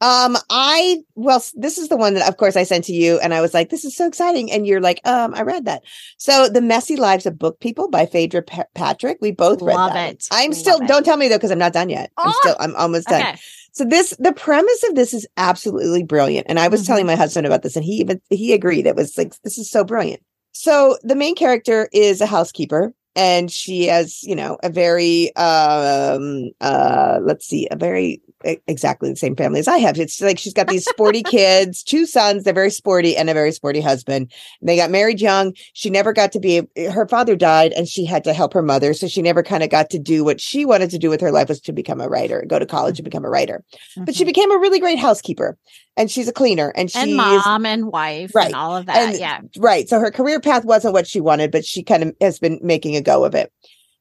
Um, 0.05 0.37
I 0.51 0.99
well, 1.15 1.43
this 1.55 1.79
is 1.79 1.89
the 1.89 1.97
one 1.97 2.13
that, 2.13 2.29
of 2.29 2.37
course, 2.37 2.55
I 2.55 2.63
sent 2.63 2.85
to 2.85 2.93
you, 2.93 3.17
and 3.19 3.33
I 3.33 3.41
was 3.41 3.55
like, 3.55 3.69
"This 3.69 3.83
is 3.83 3.95
so 3.95 4.05
exciting!" 4.05 4.51
And 4.51 4.67
you're 4.67 4.79
like, 4.81 5.01
"Um, 5.03 5.33
I 5.33 5.41
read 5.41 5.65
that." 5.65 5.81
So, 6.17 6.47
"The 6.47 6.61
Messy 6.61 6.95
Lives 6.95 7.25
of 7.25 7.39
Book 7.39 7.59
People" 7.59 7.89
by 7.89 8.05
Phaedra 8.05 8.43
Pa- 8.43 8.65
Patrick. 8.75 9.17
We 9.19 9.31
both 9.31 9.63
read 9.63 9.77
Love 9.77 9.93
that. 9.93 10.13
it. 10.13 10.27
I'm 10.31 10.51
Love 10.51 10.59
still. 10.59 10.81
it. 10.81 10.87
Don't 10.87 11.03
tell 11.03 11.17
me 11.17 11.27
though, 11.27 11.37
because 11.37 11.49
I'm 11.49 11.57
not 11.57 11.73
done 11.73 11.89
yet. 11.89 12.11
I'm 12.17 12.29
Oh! 12.29 12.39
still. 12.41 12.55
I'm 12.59 12.75
almost 12.75 13.09
done. 13.09 13.23
Okay. 13.23 13.35
So 13.71 13.83
this, 13.83 14.13
the 14.19 14.31
premise 14.31 14.83
of 14.89 14.95
this 14.95 15.13
is 15.13 15.27
absolutely 15.37 16.03
brilliant. 16.03 16.45
And 16.49 16.59
I 16.59 16.67
was 16.67 16.83
Mhm. 16.83 16.87
telling 16.87 17.05
my 17.07 17.15
husband 17.15 17.47
about 17.47 17.63
this, 17.63 17.75
and 17.75 17.83
he 17.83 17.93
even 17.93 18.21
he 18.29 18.53
agreed. 18.53 18.85
It 18.85 18.95
was 18.95 19.17
like 19.17 19.33
this 19.41 19.57
is 19.57 19.71
so 19.71 19.83
brilliant. 19.83 20.21
So 20.51 20.97
the 21.03 21.15
main 21.15 21.35
character 21.35 21.89
is 21.91 22.21
a 22.21 22.25
housekeeper, 22.27 22.93
and 23.15 23.51
she 23.51 23.87
has, 23.87 24.21
you 24.23 24.35
know, 24.35 24.57
a 24.63 24.69
very 24.69 25.35
um 25.35 26.51
uh 26.61 27.19
let's 27.23 27.47
see, 27.47 27.67
a 27.71 27.75
very 27.75 28.21
exactly 28.67 29.09
the 29.09 29.15
same 29.15 29.35
family 29.35 29.59
as 29.59 29.67
I 29.67 29.77
have. 29.79 29.97
It's 29.99 30.21
like 30.21 30.39
she's 30.39 30.53
got 30.53 30.67
these 30.67 30.85
sporty 30.85 31.23
kids, 31.35 31.83
two 31.83 32.05
sons, 32.05 32.43
they're 32.43 32.53
very 32.53 32.69
sporty, 32.71 33.15
and 33.17 33.29
a 33.29 33.33
very 33.33 33.51
sporty 33.51 33.81
husband. 33.81 34.31
They 34.61 34.75
got 34.75 34.91
married 34.91 35.19
young. 35.21 35.53
She 35.73 35.89
never 35.89 36.13
got 36.13 36.31
to 36.33 36.39
be 36.39 36.61
her 36.91 37.07
father 37.07 37.35
died, 37.35 37.71
and 37.73 37.87
she 37.87 38.05
had 38.05 38.23
to 38.25 38.33
help 38.33 38.53
her 38.53 38.61
mother, 38.61 38.93
so 38.93 39.07
she 39.07 39.21
never 39.21 39.43
kind 39.43 39.63
of 39.63 39.69
got 39.69 39.89
to 39.91 39.99
do 39.99 40.23
what 40.23 40.39
she 40.39 40.65
wanted 40.65 40.89
to 40.91 40.97
do 40.97 41.09
with 41.09 41.21
her 41.21 41.31
life 41.31 41.49
was 41.49 41.59
to 41.61 41.73
become 41.73 42.01
a 42.01 42.07
writer, 42.07 42.43
go 42.47 42.59
to 42.59 42.65
college 42.65 42.99
and 42.99 43.03
become 43.05 43.25
a 43.25 43.29
writer 43.29 43.63
but 44.05 44.15
she 44.15 44.23
Mhm. 44.23 44.27
became 44.27 44.51
a 44.51 44.57
really 44.57 44.79
great 44.79 44.99
housekeeper 44.99 45.57
and 45.97 46.11
she's 46.11 46.27
a 46.27 46.33
cleaner 46.33 46.71
and 46.75 46.91
she's 46.91 47.01
and 47.03 47.15
mom 47.15 47.65
and 47.65 47.87
wife 47.91 48.33
Right. 48.35 48.47
and 48.47 48.55
all 48.55 48.75
of 48.75 48.85
that. 48.87 48.97
And- 48.97 49.19
yeah. 49.19 49.39
right 49.57 49.87
so 49.87 49.99
her 49.99 50.11
career 50.11 50.39
path 50.39 50.65
wasn't 50.65 50.93
what 50.93 51.07
she 51.07 51.19
wanted 51.21 51.51
but 51.51 51.65
she 51.65 51.83
kind 51.83 52.03
of 52.03 52.13
has 52.21 52.39
been 52.39 52.59
making 52.61 52.95
a 52.95 53.01
go 53.01 53.23
of 53.25 53.33
it 53.35 53.51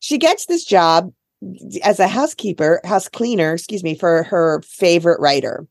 she 0.00 0.18
gets 0.18 0.46
this 0.46 0.64
job 0.64 1.12
as 1.82 2.00
a 2.00 2.08
housekeeper 2.08 2.80
house 2.84 3.08
cleaner 3.08 3.54
excuse 3.54 3.82
me 3.82 3.94
for 3.94 4.22
her 4.24 4.62
favorite 4.62 5.20
writer. 5.20 5.66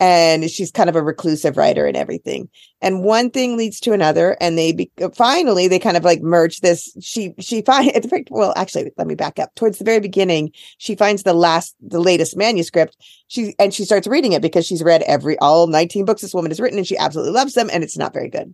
And 0.00 0.50
she's 0.50 0.72
kind 0.72 0.90
of 0.90 0.96
a 0.96 1.02
reclusive 1.02 1.56
writer 1.56 1.86
and 1.86 1.96
everything. 1.96 2.48
And 2.80 3.04
one 3.04 3.30
thing 3.30 3.56
leads 3.56 3.78
to 3.80 3.92
another 3.92 4.36
and 4.40 4.58
they 4.58 4.72
be, 4.72 4.90
finally 5.14 5.68
they 5.68 5.78
kind 5.78 5.96
of 5.96 6.02
like 6.02 6.20
merge 6.22 6.58
this. 6.58 6.92
She 7.00 7.34
she 7.38 7.62
find 7.62 7.92
at 7.92 8.02
the 8.02 8.08
very 8.08 8.24
well 8.28 8.52
actually 8.56 8.90
let 8.96 9.06
me 9.06 9.14
back 9.14 9.38
up. 9.38 9.54
Towards 9.54 9.78
the 9.78 9.84
very 9.84 10.00
beginning 10.00 10.50
she 10.78 10.96
finds 10.96 11.22
the 11.22 11.34
last 11.34 11.76
the 11.80 12.00
latest 12.00 12.36
manuscript. 12.36 12.96
She 13.28 13.54
and 13.60 13.72
she 13.72 13.84
starts 13.84 14.08
reading 14.08 14.32
it 14.32 14.42
because 14.42 14.66
she's 14.66 14.82
read 14.82 15.02
every 15.02 15.38
all 15.38 15.68
19 15.68 16.04
books 16.04 16.22
this 16.22 16.34
woman 16.34 16.50
has 16.50 16.58
written 16.58 16.78
and 16.78 16.86
she 16.86 16.98
absolutely 16.98 17.32
loves 17.32 17.54
them 17.54 17.70
and 17.72 17.84
it's 17.84 17.98
not 17.98 18.12
very 18.12 18.28
good. 18.28 18.52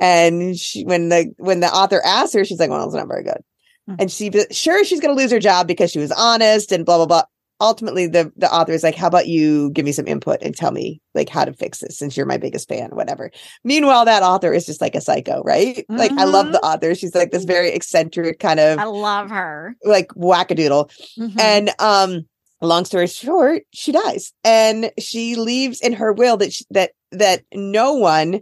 And 0.00 0.56
she 0.56 0.84
when 0.84 1.08
the 1.08 1.34
when 1.38 1.58
the 1.58 1.74
author 1.74 2.00
asks 2.04 2.34
her 2.34 2.44
she's 2.44 2.60
like 2.60 2.70
well 2.70 2.84
it's 2.84 2.94
not 2.94 3.08
very 3.08 3.24
good. 3.24 3.42
And 3.86 4.10
she 4.10 4.30
sure 4.50 4.84
she's 4.84 5.00
going 5.00 5.14
to 5.14 5.20
lose 5.20 5.30
her 5.30 5.38
job 5.38 5.66
because 5.66 5.90
she 5.90 5.98
was 5.98 6.12
honest 6.12 6.72
and 6.72 6.84
blah 6.86 6.96
blah 6.96 7.06
blah. 7.06 7.22
Ultimately 7.60 8.06
the 8.08 8.32
the 8.36 8.52
author 8.52 8.72
is 8.72 8.82
like 8.82 8.96
how 8.96 9.06
about 9.06 9.28
you 9.28 9.70
give 9.70 9.84
me 9.84 9.92
some 9.92 10.06
input 10.08 10.38
and 10.42 10.54
tell 10.56 10.72
me 10.72 11.00
like 11.14 11.28
how 11.28 11.44
to 11.44 11.52
fix 11.52 11.78
this 11.78 11.96
since 11.96 12.16
you're 12.16 12.26
my 12.26 12.36
biggest 12.36 12.68
fan 12.68 12.90
whatever. 12.90 13.30
Meanwhile 13.62 14.06
that 14.06 14.22
author 14.24 14.52
is 14.52 14.66
just 14.66 14.80
like 14.80 14.94
a 14.96 15.00
psycho 15.00 15.40
right? 15.44 15.84
Like 15.88 16.10
i 16.12 16.24
love 16.24 16.50
the 16.52 16.60
author. 16.60 16.94
She's 16.94 17.14
like 17.14 17.30
this 17.30 17.44
very 17.44 17.70
eccentric 17.70 18.40
kind 18.40 18.58
of 18.58 18.78
I 18.78 18.84
love 18.84 19.30
her. 19.30 19.76
like 19.84 20.08
wackadoodle. 20.14 20.90
Mhm. 21.18 21.40
and 21.40 21.70
um 21.78 22.26
long 22.60 22.84
story 22.86 23.06
short 23.06 23.62
she 23.72 23.92
dies. 23.92 24.32
And 24.42 24.90
she 24.98 25.36
leaves 25.36 25.80
in 25.80 25.92
her 25.92 26.12
will 26.12 26.36
that 26.38 26.52
she, 26.52 26.64
that 26.70 26.90
that 27.12 27.42
no 27.54 27.92
one 27.94 28.40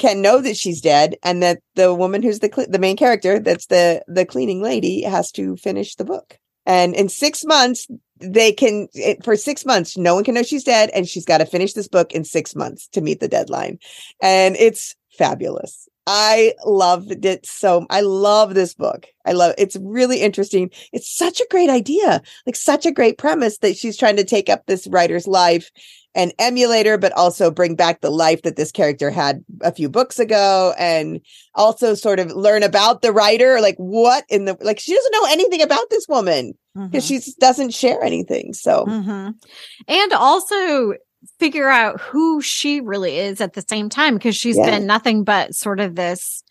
can 0.00 0.20
know 0.22 0.40
that 0.40 0.56
she's 0.56 0.80
dead 0.80 1.14
and 1.22 1.42
that 1.42 1.60
the 1.76 1.94
woman 1.94 2.22
who's 2.22 2.40
the 2.40 2.48
cle 2.48 2.66
the 2.68 2.78
main 2.78 2.96
character 2.96 3.38
that's 3.38 3.66
the 3.66 4.02
the 4.08 4.26
cleaning 4.26 4.62
lady 4.62 5.02
has 5.02 5.30
to 5.30 5.56
finish 5.56 5.94
the 5.94 6.04
book. 6.04 6.38
And 6.66 6.94
in 6.94 7.08
6 7.08 7.44
months 7.44 7.86
they 8.18 8.52
can 8.52 8.88
it, 8.94 9.22
for 9.24 9.36
6 9.36 9.66
months 9.66 9.96
no 9.96 10.14
one 10.14 10.24
can 10.24 10.34
know 10.34 10.42
she's 10.42 10.64
dead 10.64 10.90
and 10.94 11.06
she's 11.06 11.24
got 11.24 11.38
to 11.38 11.46
finish 11.46 11.74
this 11.74 11.88
book 11.88 12.12
in 12.12 12.24
6 12.24 12.56
months 12.56 12.88
to 12.88 13.00
meet 13.00 13.20
the 13.20 13.28
deadline. 13.28 13.78
And 14.20 14.56
it's 14.56 14.96
fabulous 15.18 15.88
I 16.06 16.54
loved 16.64 17.24
it 17.24 17.46
so 17.46 17.86
I 17.90 18.00
love 18.00 18.54
this 18.54 18.74
book. 18.74 19.06
I 19.24 19.32
love 19.32 19.54
it's 19.58 19.76
really 19.80 20.20
interesting. 20.20 20.70
It's 20.92 21.14
such 21.14 21.40
a 21.40 21.46
great 21.50 21.70
idea. 21.70 22.22
Like 22.46 22.56
such 22.56 22.86
a 22.86 22.90
great 22.92 23.18
premise 23.18 23.58
that 23.58 23.76
she's 23.76 23.96
trying 23.96 24.16
to 24.16 24.24
take 24.24 24.48
up 24.48 24.66
this 24.66 24.86
writer's 24.88 25.26
life 25.26 25.70
and 26.12 26.32
emulate 26.40 26.86
her, 26.86 26.98
but 26.98 27.12
also 27.12 27.52
bring 27.52 27.76
back 27.76 28.00
the 28.00 28.10
life 28.10 28.42
that 28.42 28.56
this 28.56 28.72
character 28.72 29.10
had 29.10 29.44
a 29.60 29.72
few 29.72 29.88
books 29.88 30.18
ago 30.18 30.74
and 30.76 31.20
also 31.54 31.94
sort 31.94 32.18
of 32.18 32.32
learn 32.32 32.64
about 32.64 33.02
the 33.02 33.12
writer. 33.12 33.60
Like 33.60 33.76
what 33.76 34.24
in 34.28 34.46
the 34.46 34.56
like 34.60 34.80
she 34.80 34.94
doesn't 34.94 35.12
know 35.12 35.28
anything 35.30 35.62
about 35.62 35.88
this 35.90 36.06
woman 36.08 36.54
because 36.74 37.04
Mhm. 37.04 37.24
she 37.24 37.32
doesn't 37.38 37.74
share 37.74 38.02
anything. 38.02 38.54
So 38.54 38.86
Mhm. 38.86 39.34
And 39.86 40.12
also 40.12 40.94
figure 41.38 41.68
out 41.68 42.00
who 42.00 42.40
she 42.40 42.80
really 42.80 43.18
is 43.18 43.40
at 43.40 43.52
the 43.54 43.62
same 43.68 43.88
time 43.88 44.14
because 44.14 44.36
she's 44.36 44.56
Yeah. 44.56 44.70
been 44.70 44.86
nothing 44.86 45.24
but 45.24 45.54
sort 45.54 45.80
of 45.80 45.94
this. 45.94 46.42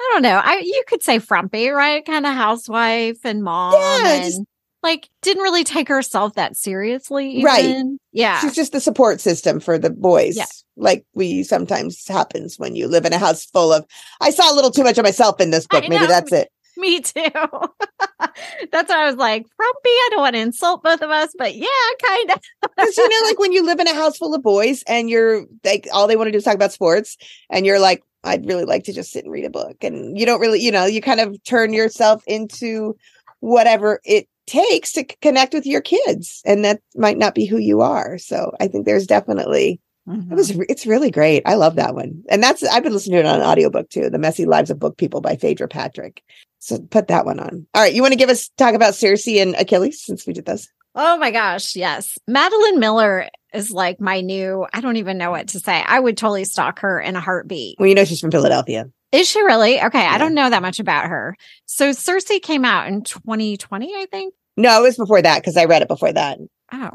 I 0.00 0.10
don't 0.12 0.22
know. 0.22 0.40
I 0.42 0.58
you 0.64 0.84
could 0.86 1.02
say 1.02 1.18
frumpy, 1.18 1.68
right? 1.70 2.04
Kind 2.04 2.24
of 2.26 2.34
housewife 2.34 3.18
and 3.24 3.42
mom, 3.42 3.74
Yeah, 3.74 4.12
and 4.14 4.24
just- 4.24 4.40
like 4.82 5.08
didn't 5.22 5.42
really 5.42 5.64
take 5.64 5.88
herself 5.88 6.34
that 6.34 6.56
seriously. 6.56 7.42
Right. 7.42 7.74
Yeah. 8.12 8.38
she's 8.40 8.54
just 8.54 8.70
the 8.72 8.80
support 8.80 9.20
system 9.20 9.58
for 9.58 9.76
the 9.76 9.90
boys. 9.90 10.36
Yeah. 10.36 10.44
Like 10.76 11.04
we 11.14 11.42
sometimes 11.42 12.06
happens 12.06 12.58
when 12.58 12.76
you 12.76 12.86
live 12.86 13.04
in 13.04 13.12
a 13.12 13.18
house 13.18 13.44
full 13.46 13.72
of 13.72 13.84
I 14.20 14.30
saw 14.30 14.52
a 14.52 14.54
little 14.54 14.70
too 14.70 14.84
much 14.84 14.96
of 14.96 15.02
myself 15.04 15.40
in 15.40 15.50
this 15.50 15.66
book. 15.66 15.84
Maybe 15.88 16.06
that's 16.06 16.32
it. 16.32 16.48
Me 16.78 17.00
too. 17.00 17.22
That's 18.70 18.88
why 18.88 19.02
I 19.02 19.06
was 19.06 19.16
like, 19.16 19.44
frumpy. 19.56 19.88
I 19.88 20.08
don't 20.10 20.20
want 20.20 20.36
to 20.36 20.40
insult 20.40 20.84
both 20.84 21.02
of 21.02 21.10
us, 21.10 21.34
but 21.36 21.56
yeah, 21.56 21.66
kind 22.06 22.30
of. 22.30 22.40
Because 22.62 22.96
you 22.96 23.08
know, 23.08 23.26
like 23.26 23.38
when 23.40 23.52
you 23.52 23.66
live 23.66 23.80
in 23.80 23.88
a 23.88 23.94
house 23.94 24.16
full 24.16 24.32
of 24.32 24.44
boys 24.44 24.84
and 24.86 25.10
you're 25.10 25.44
like, 25.64 25.88
all 25.92 26.06
they 26.06 26.14
want 26.14 26.28
to 26.28 26.32
do 26.32 26.38
is 26.38 26.44
talk 26.44 26.54
about 26.54 26.72
sports, 26.72 27.16
and 27.50 27.66
you're 27.66 27.80
like, 27.80 28.04
I'd 28.22 28.46
really 28.46 28.64
like 28.64 28.84
to 28.84 28.92
just 28.92 29.10
sit 29.10 29.24
and 29.24 29.32
read 29.32 29.44
a 29.44 29.50
book, 29.50 29.82
and 29.82 30.16
you 30.16 30.24
don't 30.24 30.40
really, 30.40 30.60
you 30.60 30.70
know, 30.70 30.86
you 30.86 31.00
kind 31.00 31.18
of 31.18 31.42
turn 31.42 31.72
yourself 31.72 32.22
into 32.28 32.96
whatever 33.40 34.00
it 34.04 34.28
takes 34.46 34.92
to 34.92 35.04
connect 35.20 35.54
with 35.54 35.66
your 35.66 35.80
kids, 35.80 36.42
and 36.44 36.64
that 36.64 36.80
might 36.94 37.18
not 37.18 37.34
be 37.34 37.44
who 37.44 37.58
you 37.58 37.80
are. 37.80 38.18
So 38.18 38.52
I 38.60 38.68
think 38.68 38.86
there's 38.86 39.06
definitely 39.06 39.80
Mm-hmm. 40.08 40.32
It 40.32 40.34
was 40.34 40.50
it's 40.70 40.86
really 40.86 41.10
great. 41.10 41.42
I 41.44 41.54
love 41.54 41.76
that 41.76 41.94
one. 41.94 42.22
And 42.30 42.42
that's 42.42 42.62
I've 42.64 42.82
been 42.82 42.94
listening 42.94 43.16
to 43.16 43.20
it 43.20 43.26
on 43.26 43.40
an 43.40 43.46
audiobook 43.46 43.90
too, 43.90 44.08
The 44.08 44.18
Messy 44.18 44.46
Lives 44.46 44.70
of 44.70 44.78
Book 44.78 44.96
People 44.96 45.20
by 45.20 45.36
Phaedra 45.36 45.68
Patrick. 45.68 46.22
So 46.58 46.78
put 46.78 47.08
that 47.08 47.24
one 47.24 47.40
on. 47.40 47.66
All 47.74 47.82
right. 47.82 47.94
You 47.94 48.02
want 48.02 48.12
to 48.12 48.18
give 48.18 48.30
us 48.30 48.48
talk 48.56 48.74
about 48.74 48.94
Circe 48.94 49.28
and 49.28 49.54
Achilles 49.54 50.04
since 50.04 50.26
we 50.26 50.32
did 50.32 50.46
this? 50.46 50.68
Oh 50.94 51.16
my 51.18 51.30
gosh, 51.30 51.76
yes. 51.76 52.18
Madeline 52.26 52.80
Miller 52.80 53.28
is 53.54 53.70
like 53.70 54.00
my 54.00 54.20
new, 54.20 54.66
I 54.72 54.80
don't 54.80 54.96
even 54.96 55.16
know 55.16 55.30
what 55.30 55.48
to 55.48 55.60
say. 55.60 55.82
I 55.86 56.00
would 56.00 56.16
totally 56.16 56.44
stalk 56.44 56.80
her 56.80 57.00
in 57.00 57.14
a 57.14 57.20
heartbeat. 57.20 57.76
Well, 57.78 57.88
you 57.88 57.94
know 57.94 58.04
she's 58.04 58.20
from 58.20 58.32
Philadelphia. 58.32 58.90
Is 59.12 59.28
she 59.28 59.40
really? 59.42 59.80
Okay, 59.80 60.02
yeah. 60.02 60.12
I 60.12 60.18
don't 60.18 60.34
know 60.34 60.50
that 60.50 60.60
much 60.60 60.80
about 60.80 61.06
her. 61.06 61.36
So 61.66 61.92
Circe 61.92 62.40
came 62.42 62.64
out 62.64 62.88
in 62.88 63.02
2020, 63.04 63.94
I 63.94 64.06
think. 64.10 64.34
No, 64.56 64.80
it 64.80 64.82
was 64.82 64.96
before 64.96 65.22
that 65.22 65.40
because 65.40 65.56
I 65.56 65.66
read 65.66 65.82
it 65.82 65.88
before 65.88 66.12
that. 66.12 66.38
Oh. 66.72 66.90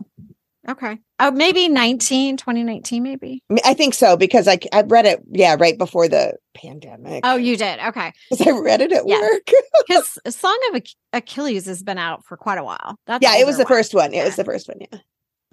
Okay. 0.68 0.98
Oh, 1.20 1.32
maybe 1.32 1.68
19, 1.68 2.38
2019, 2.38 3.04
maybe. 3.04 3.44
I 3.66 3.74
think 3.74 3.94
so 3.94 4.16
because 4.16 4.48
I 4.48 4.60
I 4.72 4.82
read 4.82 5.06
it, 5.06 5.22
yeah, 5.30 5.56
right 5.60 5.78
before 5.78 6.08
the 6.08 6.38
pandemic. 6.54 7.22
Oh, 7.26 7.36
you 7.36 7.58
did? 7.58 7.80
Okay. 7.80 8.14
Because 8.30 8.48
I 8.48 8.52
read 8.52 8.82
it 8.82 8.92
at 8.92 9.06
work. 9.06 9.50
Because 9.86 10.18
Song 10.30 10.58
of 10.74 10.82
Achilles 11.12 11.66
has 11.66 11.84
been 11.84 11.98
out 11.98 12.24
for 12.26 12.38
quite 12.38 12.58
a 12.58 12.64
while. 12.64 12.98
That's 13.06 13.22
yeah, 13.22 13.38
it 13.38 13.46
was 13.46 13.58
the 13.58 13.64
one. 13.64 13.74
first 13.74 13.94
one. 13.94 14.14
It 14.14 14.24
was 14.24 14.38
the 14.38 14.46
first 14.46 14.70
one. 14.70 14.78
Yeah. 14.80 15.00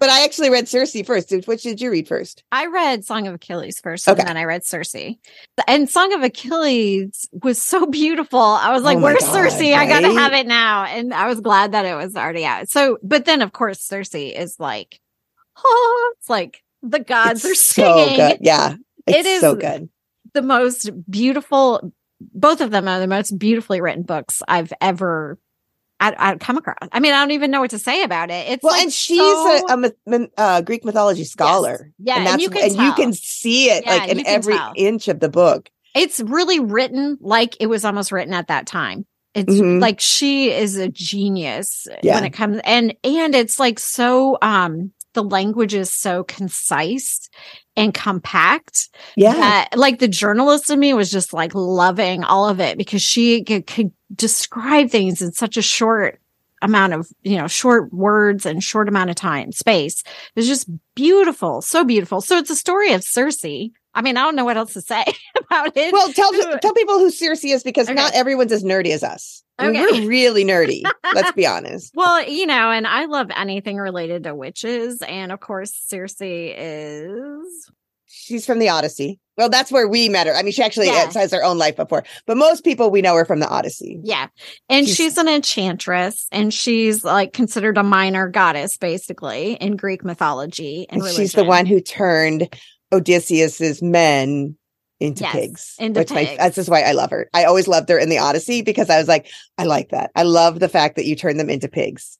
But 0.01 0.09
I 0.09 0.23
actually 0.23 0.49
read 0.49 0.67
Circe 0.67 0.99
first. 1.05 1.31
Which 1.45 1.61
did 1.61 1.79
you 1.79 1.91
read 1.91 2.07
first? 2.07 2.43
I 2.51 2.65
read 2.65 3.05
Song 3.05 3.27
of 3.27 3.35
Achilles 3.35 3.79
first, 3.79 4.07
okay. 4.07 4.19
and 4.19 4.27
then 4.27 4.35
I 4.35 4.45
read 4.45 4.65
Circe. 4.65 4.95
And 5.67 5.87
Song 5.87 6.11
of 6.13 6.23
Achilles 6.23 7.29
was 7.31 7.61
so 7.61 7.85
beautiful. 7.85 8.39
I 8.39 8.71
was 8.71 8.81
oh 8.81 8.85
like, 8.85 8.97
oh 8.97 9.01
"Where's 9.01 9.23
God, 9.23 9.31
Circe? 9.31 9.61
Right? 9.61 9.75
I 9.75 9.85
gotta 9.85 10.11
have 10.11 10.33
it 10.33 10.47
now." 10.47 10.85
And 10.85 11.13
I 11.13 11.27
was 11.27 11.39
glad 11.39 11.73
that 11.73 11.85
it 11.85 11.93
was 11.93 12.15
already 12.15 12.45
out. 12.45 12.67
So, 12.67 12.97
but 13.03 13.25
then 13.25 13.43
of 13.43 13.53
course, 13.53 13.79
Circe 13.79 14.15
is 14.15 14.59
like, 14.59 14.99
oh, 15.63 16.13
it's 16.17 16.31
like 16.31 16.63
the 16.81 16.99
gods 16.99 17.45
it's 17.45 17.51
are 17.51 17.73
singing. 17.73 18.17
So. 18.17 18.37
Yeah, 18.41 18.77
it 19.05 19.27
is 19.27 19.41
so 19.41 19.53
good. 19.53 19.87
The 20.33 20.41
most 20.41 20.89
beautiful. 21.11 21.93
Both 22.19 22.61
of 22.61 22.71
them 22.71 22.87
are 22.87 22.99
the 22.99 23.05
most 23.05 23.37
beautifully 23.37 23.81
written 23.81 24.01
books 24.01 24.41
I've 24.47 24.73
ever 24.81 25.37
I, 26.01 26.15
I 26.17 26.35
come 26.35 26.57
across. 26.57 26.77
I 26.91 26.99
mean, 26.99 27.13
I 27.13 27.21
don't 27.21 27.31
even 27.31 27.51
know 27.51 27.61
what 27.61 27.69
to 27.69 27.79
say 27.79 28.03
about 28.03 28.31
it. 28.31 28.49
It's 28.49 28.63
well, 28.63 28.73
like 28.73 28.83
and 28.83 28.91
she's 28.91 29.19
so... 29.19 29.65
a, 29.69 29.91
a, 30.07 30.27
a, 30.37 30.61
Greek 30.63 30.83
mythology 30.83 31.23
scholar. 31.23 31.91
Yes. 31.99 32.17
Yeah, 32.17 32.17
and, 32.17 32.27
and 32.27 32.41
you 32.41 32.49
can 32.49 32.63
and 32.63 32.75
you 32.75 32.93
can 32.93 33.13
see 33.13 33.69
it 33.69 33.85
yeah, 33.85 33.95
like 33.95 34.09
in 34.09 34.25
every 34.25 34.55
tell. 34.55 34.73
inch 34.75 35.07
of 35.07 35.19
the 35.19 35.29
book. 35.29 35.69
It's 35.95 36.19
really 36.19 36.59
written 36.59 37.17
like 37.21 37.55
it 37.59 37.67
was 37.67 37.85
almost 37.85 38.11
written 38.11 38.33
at 38.33 38.47
that 38.47 38.65
time. 38.65 39.05
It's 39.35 39.53
mm-hmm. 39.53 39.79
like 39.79 39.99
she 39.99 40.51
is 40.51 40.75
a 40.75 40.89
genius 40.89 41.87
yeah. 42.01 42.15
when 42.15 42.25
it 42.25 42.31
comes 42.31 42.59
and 42.65 42.95
and 43.03 43.35
it's 43.35 43.59
like 43.59 43.79
so 43.79 44.37
um 44.41 44.91
the 45.13 45.23
language 45.23 45.73
is 45.73 45.93
so 45.93 46.23
concise 46.23 47.29
and 47.75 47.93
compact. 47.93 48.89
Yeah. 49.15 49.33
That, 49.33 49.69
like 49.75 49.99
the 49.99 50.07
journalist 50.07 50.69
in 50.69 50.79
me 50.79 50.93
was 50.93 51.11
just 51.11 51.33
like 51.33 51.53
loving 51.53 52.23
all 52.23 52.47
of 52.47 52.59
it 52.59 52.77
because 52.77 53.01
she 53.01 53.43
could, 53.43 53.67
could 53.67 53.91
describe 54.13 54.89
things 54.89 55.21
in 55.21 55.31
such 55.31 55.57
a 55.57 55.61
short 55.61 56.19
amount 56.61 56.93
of 56.93 57.07
you 57.23 57.37
know 57.37 57.47
short 57.47 57.91
words 57.93 58.45
and 58.45 58.63
short 58.63 58.87
amount 58.87 59.09
of 59.09 59.15
time 59.15 59.51
space. 59.51 60.03
It's 60.35 60.47
just 60.47 60.69
beautiful 60.95 61.61
so 61.61 61.83
beautiful. 61.83 62.21
So 62.21 62.37
it's 62.37 62.49
a 62.49 62.55
story 62.55 62.93
of 62.93 63.03
circe. 63.03 63.43
I 63.93 64.01
mean 64.01 64.15
i 64.15 64.21
don't 64.21 64.35
know 64.35 64.45
what 64.45 64.57
else 64.57 64.73
to 64.73 64.81
say 64.81 65.03
about 65.37 65.75
it. 65.75 65.93
Well 65.93 66.11
tell 66.13 66.31
tell 66.61 66.73
people 66.73 66.99
who 66.99 67.09
circe 67.09 67.43
is 67.43 67.63
because 67.63 67.87
okay. 67.87 67.95
not 67.95 68.13
everyone's 68.13 68.51
as 68.51 68.63
nerdy 68.63 68.91
as 68.91 69.03
us. 69.03 69.43
Okay. 69.59 69.79
we're 69.79 70.07
really 70.07 70.43
nerdy 70.43 70.81
let's 71.13 71.33
be 71.33 71.45
honest. 71.45 71.93
Well 71.95 72.27
you 72.27 72.45
know 72.45 72.71
and 72.71 72.87
i 72.87 73.05
love 73.05 73.29
anything 73.35 73.77
related 73.77 74.23
to 74.23 74.35
witches 74.35 75.01
and 75.01 75.31
of 75.31 75.39
course 75.39 75.73
circe 75.73 76.17
is 76.21 77.71
she's 78.11 78.45
from 78.45 78.59
the 78.59 78.69
Odyssey. 78.69 79.19
Well, 79.37 79.49
that's 79.49 79.71
where 79.71 79.87
we 79.87 80.09
met 80.09 80.27
her. 80.27 80.35
I 80.35 80.43
mean, 80.43 80.51
she 80.51 80.61
actually 80.61 80.87
yeah. 80.87 81.11
has 81.13 81.31
her 81.31 81.43
own 81.43 81.57
life 81.57 81.75
before, 81.75 82.03
but 82.27 82.37
most 82.37 82.63
people 82.63 82.91
we 82.91 83.01
know 83.01 83.15
her 83.15 83.25
from 83.25 83.39
the 83.39 83.47
Odyssey. 83.47 83.99
Yeah. 84.03 84.27
And 84.69 84.85
she's, 84.85 84.95
she's, 84.95 85.17
an 85.17 85.27
enchantress 85.27 86.27
and 86.31 86.53
she's 86.53 87.03
like 87.03 87.33
considered 87.33 87.77
a 87.77 87.83
minor 87.83 88.27
goddess, 88.27 88.77
basically, 88.77 89.53
in 89.53 89.77
Greek 89.77 90.03
mythology. 90.03 90.85
And, 90.89 91.01
and 91.01 91.15
she's 91.15 91.31
the 91.31 91.43
one 91.43 91.65
who 91.65 91.79
turned 91.79 92.53
Odysseus's 92.91 93.81
men 93.81 94.57
into 94.99 95.23
yes, 95.23 95.33
pigs. 95.33 95.75
Into 95.79 96.01
which 96.01 96.11
pigs. 96.11 96.31
I, 96.31 96.37
that's 96.37 96.55
just 96.55 96.69
why 96.69 96.81
I 96.81 96.91
love 96.91 97.09
her. 97.09 97.29
I 97.33 97.45
always 97.45 97.67
loved 97.67 97.89
her 97.89 97.97
in 97.97 98.09
the 98.09 98.19
Odyssey 98.19 98.61
because 98.61 98.89
I 98.89 98.97
was 98.99 99.07
like, 99.07 99.27
I 99.57 99.63
like 99.63 99.89
that. 99.89 100.11
I 100.15 100.23
love 100.23 100.59
the 100.59 100.69
fact 100.69 100.97
that 100.97 101.05
you 101.05 101.15
turn 101.15 101.37
them 101.37 101.49
into 101.49 101.67
pigs 101.67 102.19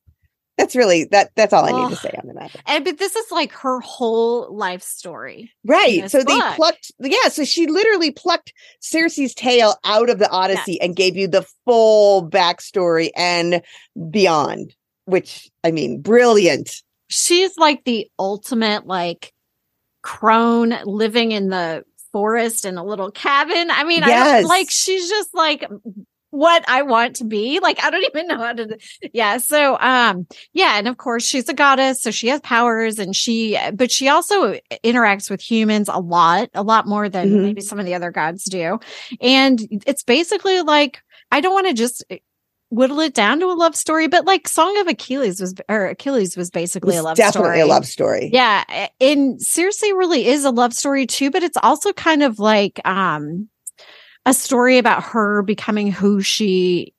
that's 0.62 0.76
really 0.76 1.06
that 1.06 1.32
that's 1.36 1.54
all 1.54 1.66
I 1.66 1.72
need 1.72 1.96
to 1.96 2.02
say 2.02 2.14
on 2.22 2.28
the 2.28 2.34
matter. 2.34 2.60
And 2.68 2.86
but 2.86 2.98
this 2.98 3.16
is 3.16 3.32
like 3.32 3.52
her 3.54 3.80
whole 3.80 4.54
life 4.56 4.84
story. 4.84 5.52
Right. 5.66 6.10
So 6.10 6.20
book. 6.20 6.28
they 6.28 6.56
plucked 6.56 6.92
yeah, 7.00 7.30
so 7.30 7.44
she 7.44 7.68
literally 7.68 8.12
plucked 8.12 8.54
Circe's 8.80 9.34
tail 9.34 9.76
out 9.84 10.10
of 10.10 10.20
the 10.20 10.30
Odyssey 10.30 10.74
yes. 10.74 10.80
and 10.82 10.96
gave 10.96 11.18
you 11.18 11.28
the 11.28 11.46
full 11.66 12.30
backstory 12.30 13.10
and 13.16 13.62
beyond, 14.10 14.76
which 15.06 15.50
I 15.64 15.72
mean, 15.72 16.02
brilliant. 16.02 16.84
She's 17.10 17.58
like 17.58 17.84
the 17.84 18.10
ultimate 18.20 18.86
like 18.86 19.34
crone 20.04 20.76
living 20.86 21.32
in 21.32 21.50
the 21.50 21.84
forest 22.12 22.66
in 22.66 22.78
a 22.78 22.84
little 22.84 23.12
cabin. 23.12 23.72
I 23.72 23.84
mean, 23.84 24.04
yes. 24.06 24.46
I 24.46 24.48
like 24.48 24.70
she's 24.70 25.10
just 25.10 25.34
like 25.34 25.66
what 26.32 26.64
I 26.68 26.82
want 26.82 27.18
to 27.18 27.26
be. 27.26 27.60
Like 27.60 27.84
I 27.84 27.90
don't 27.90 28.04
even 28.16 28.28
know 28.28 28.38
how 28.38 28.54
to 28.54 28.78
yeah. 29.14 29.38
So 29.38 29.78
um 29.80 30.28
yeah, 30.54 30.78
and 30.78 30.88
of 30.88 30.98
course 30.98 31.24
she's 31.24 31.48
a 31.48 31.54
goddess, 31.54 32.02
so 32.02 32.10
she 32.12 32.28
has 32.30 32.42
powers 32.42 32.98
and 32.98 33.16
she 33.16 33.58
but 33.74 33.92
she 33.92 34.10
also 34.10 34.58
interacts 34.84 35.30
with 35.30 35.42
humans 35.42 35.90
a 35.90 36.00
lot, 36.00 36.50
a 36.54 36.64
lot 36.64 36.88
more 36.88 37.08
than 37.08 37.30
mm-hmm. 37.30 37.44
maybe 37.44 37.62
some 37.62 37.80
of 37.80 37.86
the 37.86 37.94
other 37.94 38.12
gods 38.12 38.46
do. 38.46 38.80
And 39.20 39.62
it's 39.86 40.04
basically 40.04 40.62
like 40.62 41.02
I 41.32 41.42
don't 41.42 41.54
want 41.54 41.68
to 41.68 41.74
just 41.74 42.04
whittle 42.70 43.02
it 43.02 43.14
down 43.14 43.40
to 43.42 43.48
a 43.48 43.54
love 43.54 43.76
story, 43.76 44.08
but 44.08 44.26
like 44.26 44.48
Song 44.48 44.80
of 44.80 44.88
Achilles 44.88 45.42
was 45.42 45.54
or 45.70 45.88
Achilles 45.88 46.38
was 46.38 46.50
basically 46.50 46.96
was 46.96 47.00
a 47.00 47.04
love 47.04 47.18
definitely 47.18 47.32
story. 47.32 47.58
Definitely 47.58 47.70
a 47.70 47.74
love 47.74 47.86
story. 47.86 48.30
Yeah. 48.34 48.88
And 49.02 49.42
Circe 49.42 49.82
really 49.82 50.26
is 50.28 50.46
a 50.46 50.52
love 50.52 50.74
story 50.74 51.06
too, 51.06 51.30
but 51.30 51.44
it's 51.44 51.58
also 51.62 51.92
kind 51.94 52.24
of 52.24 52.40
like 52.40 52.80
um 52.86 53.50
a 54.26 54.34
story 54.34 54.78
about 54.78 55.04
her 55.04 55.42
becoming 55.42 55.92
who 55.92 56.22
she 56.22 56.94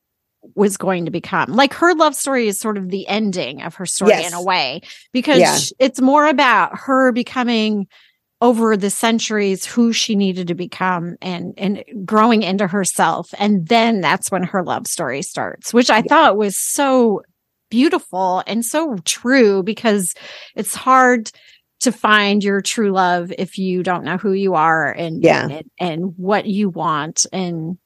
was 0.54 0.76
going 0.76 1.04
to 1.04 1.10
become. 1.10 1.52
Like 1.52 1.72
her 1.74 1.94
love 1.94 2.14
story 2.14 2.48
is 2.48 2.58
sort 2.58 2.76
of 2.76 2.90
the 2.90 3.06
ending 3.06 3.62
of 3.62 3.76
her 3.76 3.86
story 3.86 4.10
yes. 4.10 4.28
in 4.28 4.34
a 4.34 4.42
way, 4.42 4.82
because 5.12 5.38
yeah. 5.38 5.58
it's 5.78 6.00
more 6.00 6.26
about 6.26 6.76
her 6.76 7.12
becoming 7.12 7.86
over 8.42 8.76
the 8.76 8.90
centuries 8.90 9.64
who 9.64 9.92
she 9.92 10.16
needed 10.16 10.48
to 10.48 10.54
become 10.54 11.16
and 11.22 11.54
and 11.56 11.84
growing 12.04 12.42
into 12.42 12.66
herself 12.66 13.32
and 13.38 13.68
then 13.68 14.00
that's 14.00 14.32
when 14.32 14.42
her 14.42 14.64
love 14.64 14.84
story 14.88 15.22
starts 15.22 15.72
which 15.72 15.88
i 15.90 15.98
yeah. 15.98 16.02
thought 16.08 16.36
was 16.36 16.56
so 16.56 17.22
beautiful 17.70 18.42
and 18.48 18.64
so 18.64 18.96
true 19.04 19.62
because 19.62 20.12
it's 20.56 20.74
hard 20.74 21.30
to 21.82 21.92
find 21.92 22.42
your 22.42 22.60
true 22.60 22.90
love 22.90 23.32
if 23.38 23.58
you 23.58 23.82
don't 23.82 24.04
know 24.04 24.16
who 24.16 24.32
you 24.32 24.54
are 24.54 24.90
and 24.90 25.22
yeah. 25.22 25.48
and, 25.48 25.70
and, 25.78 26.14
what 26.16 26.46
you 26.46 26.68
want 26.68 27.26
and 27.32 27.78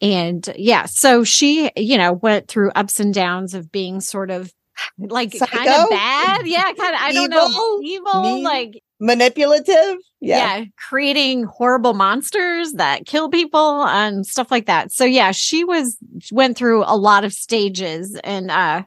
and 0.00 0.48
yeah. 0.56 0.86
So 0.86 1.24
she 1.24 1.70
you 1.76 1.98
know 1.98 2.12
went 2.12 2.48
through 2.48 2.70
ups 2.70 3.00
and 3.00 3.12
downs 3.12 3.54
of 3.54 3.70
being 3.70 4.00
sort 4.00 4.30
of 4.30 4.52
like 4.98 5.38
kind 5.38 5.68
of 5.68 5.90
bad. 5.90 6.46
Yeah 6.46 6.72
kind 6.72 6.94
of 6.94 7.00
i 7.00 7.12
don't 7.12 7.30
know 7.30 7.80
evil 7.82 8.22
mean, 8.22 8.42
like 8.42 8.82
manipulative? 9.00 9.98
Yeah. 10.20 10.56
yeah 10.58 10.64
creating 10.76 11.44
horrible 11.44 11.94
monsters 11.94 12.72
that 12.74 13.06
kill 13.06 13.28
people 13.28 13.84
and 13.84 14.26
stuff 14.26 14.50
like 14.50 14.66
that. 14.66 14.92
So 14.92 15.04
yeah 15.04 15.30
she 15.30 15.64
was 15.64 15.96
went 16.32 16.56
through 16.56 16.84
a 16.84 16.96
lot 16.96 17.24
of 17.24 17.32
stages 17.32 18.18
and 18.24 18.50
uh 18.50 18.82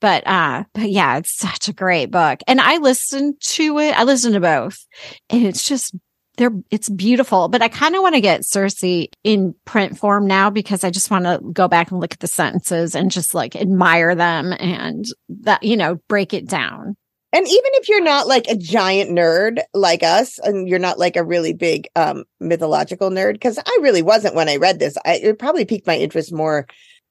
but 0.00 0.26
uh 0.26 0.64
but 0.74 0.90
yeah 0.90 1.18
it's 1.18 1.36
such 1.36 1.68
a 1.68 1.72
great 1.72 2.10
book. 2.10 2.40
And 2.46 2.60
i 2.60 2.76
listened 2.78 3.40
to 3.40 3.78
it. 3.78 3.98
I 3.98 4.04
listened 4.04 4.34
to 4.34 4.40
both. 4.40 4.86
And 5.30 5.44
it's 5.44 5.66
just 5.66 5.94
they're 6.36 6.52
it's 6.70 6.88
beautiful. 6.88 7.48
But 7.48 7.62
i 7.62 7.68
kind 7.68 7.94
of 7.94 8.02
want 8.02 8.14
to 8.14 8.20
get 8.20 8.44
Circe 8.44 8.82
in 9.24 9.54
print 9.64 9.98
form 9.98 10.26
now 10.26 10.50
because 10.50 10.84
i 10.84 10.90
just 10.90 11.10
want 11.10 11.24
to 11.24 11.40
go 11.52 11.68
back 11.68 11.90
and 11.90 12.00
look 12.00 12.14
at 12.14 12.20
the 12.20 12.26
sentences 12.26 12.94
and 12.94 13.10
just 13.10 13.34
like 13.34 13.56
admire 13.56 14.14
them 14.14 14.54
and 14.58 15.04
that 15.28 15.62
you 15.62 15.76
know 15.76 15.96
break 16.08 16.32
it 16.32 16.48
down. 16.48 16.96
And 17.30 17.46
even 17.46 17.70
if 17.74 17.90
you're 17.90 18.02
not 18.02 18.26
like 18.26 18.46
a 18.48 18.56
giant 18.56 19.10
nerd 19.10 19.60
like 19.74 20.02
us 20.02 20.38
and 20.38 20.66
you're 20.66 20.78
not 20.78 20.98
like 20.98 21.16
a 21.16 21.24
really 21.24 21.52
big 21.52 21.88
um 21.96 22.24
mythological 22.40 23.10
nerd 23.10 23.34
because 23.34 23.58
i 23.58 23.78
really 23.82 24.02
wasn't 24.02 24.34
when 24.34 24.48
i 24.48 24.56
read 24.56 24.78
this. 24.78 24.96
I, 25.04 25.16
it 25.16 25.38
probably 25.38 25.64
piqued 25.64 25.86
my 25.86 25.96
interest 25.96 26.32
more 26.32 26.66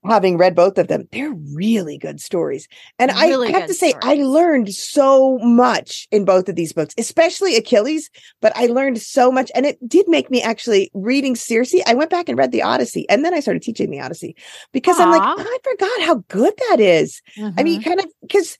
having 0.07 0.37
read 0.37 0.55
both 0.55 0.77
of 0.77 0.87
them, 0.87 1.07
they're 1.11 1.33
really 1.53 1.97
good 1.97 2.19
stories. 2.21 2.67
And 2.99 3.11
Really 3.11 3.49
I 3.49 3.51
have 3.51 3.67
to 3.67 3.73
say, 3.73 3.93
I 4.01 4.15
learned 4.15 4.73
so 4.73 5.37
much 5.39 6.07
in 6.11 6.25
both 6.25 6.49
of 6.49 6.55
these 6.55 6.73
books, 6.73 6.93
especially 6.97 7.55
Achilles, 7.55 8.09
but 8.41 8.55
I 8.55 8.67
learned 8.67 9.01
so 9.01 9.31
much. 9.31 9.51
And 9.55 9.65
it 9.65 9.77
did 9.87 10.07
make 10.07 10.29
me 10.31 10.41
actually 10.41 10.89
reading 10.93 11.35
Circe. 11.35 11.75
I 11.85 11.93
went 11.93 12.09
back 12.09 12.29
and 12.29 12.37
read 12.37 12.51
the 12.51 12.63
Odyssey 12.63 13.07
and 13.09 13.23
then 13.25 13.33
I 13.33 13.39
started 13.39 13.61
teaching 13.63 13.89
the 13.91 13.99
Odyssey 14.01 14.35
because 14.71 14.99
I'm 14.99 15.09
like, 15.09 15.23
"Oh, 15.37 15.43
I 15.45 15.57
forgot 15.63 16.01
how 16.01 16.23
good 16.27 16.53
that 16.69 16.79
is. 16.79 17.21
I 17.37 17.41
Mhm. 17.41 17.63
mean, 17.63 17.81
kind 17.81 17.99
of 17.99 18.05
because 18.21 18.57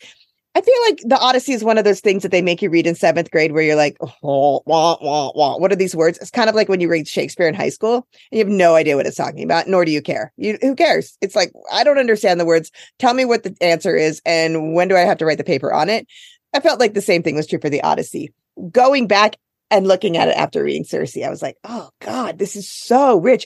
I 0.57 0.61
feel 0.61 0.81
like 0.87 1.01
the 1.05 1.19
Odyssey 1.19 1.53
is 1.53 1.63
one 1.63 1.77
of 1.77 1.83
those 1.83 1.99
things 1.99 2.23
that 2.23 2.31
they 2.31 2.41
make 2.41 2.63
you 2.63 2.71
read 2.71 2.87
in 2.87 2.95
seventh 2.95 3.29
grade 3.29 3.51
where 3.51 3.61
you're 3.61 3.75
like, 3.75 3.95
oh, 4.01 4.63
wah, 4.65 4.97
wah, 4.99 5.31
wah. 5.35 5.55
what 5.59 5.71
are 5.71 5.75
these 5.75 5.95
words? 5.95 6.17
It's 6.17 6.31
kind 6.31 6.49
of 6.49 6.55
like 6.55 6.67
when 6.67 6.81
you 6.81 6.89
read 6.89 7.07
Shakespeare 7.07 7.47
in 7.47 7.53
high 7.53 7.69
school 7.69 7.97
and 7.97 8.03
you 8.31 8.39
have 8.39 8.47
no 8.47 8.73
idea 8.73 8.95
what 8.95 9.05
it's 9.05 9.17
talking 9.17 9.43
about, 9.43 9.67
nor 9.67 9.85
do 9.85 9.91
you 9.91 10.01
care. 10.01 10.33
You 10.35 10.57
who 10.59 10.73
cares? 10.73 11.15
It's 11.21 11.35
like, 11.35 11.51
I 11.71 11.83
don't 11.83 11.99
understand 11.99 12.39
the 12.39 12.45
words. 12.45 12.71
Tell 12.97 13.13
me 13.13 13.23
what 13.23 13.43
the 13.43 13.55
answer 13.61 13.95
is 13.95 14.19
and 14.25 14.73
when 14.73 14.87
do 14.87 14.95
I 14.95 15.01
have 15.01 15.19
to 15.19 15.27
write 15.27 15.37
the 15.37 15.43
paper 15.43 15.71
on 15.71 15.89
it? 15.89 16.07
I 16.55 16.59
felt 16.59 16.79
like 16.79 16.95
the 16.95 17.01
same 17.01 17.21
thing 17.21 17.35
was 17.35 17.45
true 17.45 17.59
for 17.61 17.69
the 17.69 17.83
Odyssey. 17.83 18.33
Going 18.71 19.05
back 19.05 19.35
and 19.69 19.87
looking 19.87 20.17
at 20.17 20.27
it 20.27 20.37
after 20.37 20.63
reading 20.63 20.85
Circe, 20.85 21.17
I 21.17 21.29
was 21.29 21.43
like, 21.43 21.57
oh 21.65 21.91
God, 21.99 22.39
this 22.39 22.55
is 22.55 22.67
so 22.67 23.19
rich. 23.19 23.45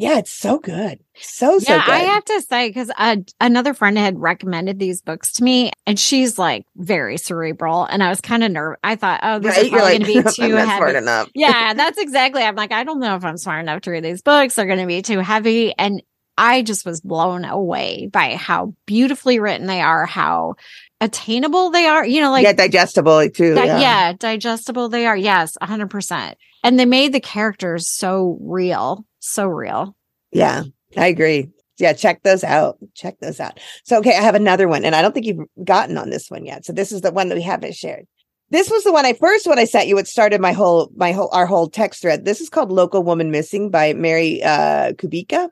Yeah, 0.00 0.18
it's 0.18 0.30
so 0.30 0.60
good. 0.60 1.00
So, 1.16 1.58
so 1.58 1.72
yeah, 1.72 1.84
good. 1.84 1.92
I 1.92 1.98
have 1.98 2.24
to 2.26 2.40
say 2.42 2.68
because 2.68 2.88
uh, 2.96 3.16
another 3.40 3.74
friend 3.74 3.98
had 3.98 4.16
recommended 4.16 4.78
these 4.78 5.02
books 5.02 5.32
to 5.34 5.44
me, 5.44 5.72
and 5.88 5.98
she's 5.98 6.38
like 6.38 6.66
very 6.76 7.18
cerebral, 7.18 7.84
and 7.84 8.00
I 8.00 8.08
was 8.08 8.20
kind 8.20 8.44
of 8.44 8.52
nervous. 8.52 8.78
I 8.84 8.94
thought, 8.94 9.18
oh, 9.24 9.40
this 9.40 9.56
right? 9.56 9.70
probably 9.72 9.98
like, 9.98 10.06
going 10.06 10.24
to 10.24 10.30
be 10.30 10.48
too 10.48 10.54
heavy. 10.54 11.30
yeah, 11.34 11.74
that's 11.74 11.98
exactly. 11.98 12.44
I'm 12.44 12.54
like, 12.54 12.70
I 12.70 12.84
don't 12.84 13.00
know 13.00 13.16
if 13.16 13.24
I'm 13.24 13.36
smart 13.36 13.60
enough 13.60 13.82
to 13.82 13.90
read 13.90 14.04
these 14.04 14.22
books. 14.22 14.54
They're 14.54 14.66
going 14.66 14.78
to 14.78 14.86
be 14.86 15.02
too 15.02 15.18
heavy. 15.18 15.74
And 15.76 16.00
I 16.38 16.62
just 16.62 16.86
was 16.86 17.00
blown 17.00 17.44
away 17.44 18.06
by 18.06 18.36
how 18.36 18.74
beautifully 18.86 19.40
written 19.40 19.66
they 19.66 19.80
are, 19.80 20.06
how 20.06 20.54
attainable 21.00 21.70
they 21.70 21.86
are. 21.86 22.06
You 22.06 22.20
know, 22.20 22.30
like, 22.30 22.44
yeah, 22.44 22.52
digestible 22.52 23.28
too. 23.30 23.56
di- 23.56 23.66
yeah. 23.66 23.80
yeah. 23.80 24.12
digestible 24.12 24.90
they 24.90 25.06
are. 25.06 25.16
Yes, 25.16 25.56
100%. 25.60 26.34
And 26.62 26.78
they 26.78 26.86
made 26.86 27.12
the 27.12 27.20
characters 27.20 27.88
so 27.88 28.38
real, 28.40 29.04
so 29.30 29.46
real. 29.46 29.96
Yeah, 30.32 30.64
I 30.96 31.06
agree. 31.06 31.50
Yeah, 31.78 31.92
check 31.92 32.22
those 32.22 32.42
out. 32.42 32.78
Check 32.94 33.20
those 33.20 33.38
out. 33.38 33.60
So, 33.84 33.98
okay, 33.98 34.16
I 34.16 34.22
have 34.22 34.34
another 34.34 34.66
one, 34.66 34.84
and 34.84 34.96
I 34.96 35.02
don't 35.02 35.12
think 35.12 35.26
you've 35.26 35.46
gotten 35.64 35.96
on 35.96 36.10
this 36.10 36.30
one 36.30 36.44
yet. 36.44 36.64
So, 36.64 36.72
this 36.72 36.90
is 36.90 37.02
the 37.02 37.12
one 37.12 37.28
that 37.28 37.36
we 37.36 37.42
haven't 37.42 37.76
shared. 37.76 38.06
This 38.50 38.70
was 38.70 38.82
the 38.82 38.92
one 38.92 39.04
I 39.04 39.12
first 39.12 39.46
when 39.46 39.58
I 39.58 39.64
sent 39.64 39.88
you. 39.88 39.98
It 39.98 40.08
started 40.08 40.40
my 40.40 40.52
whole 40.52 40.90
my 40.96 41.12
whole 41.12 41.28
our 41.32 41.46
whole 41.46 41.68
text 41.68 42.00
thread. 42.00 42.24
This 42.24 42.40
is 42.40 42.48
called 42.48 42.72
"Local 42.72 43.02
Woman 43.02 43.30
Missing" 43.30 43.70
by 43.70 43.92
Mary 43.92 44.42
uh, 44.42 44.92
Kubica, 44.94 45.50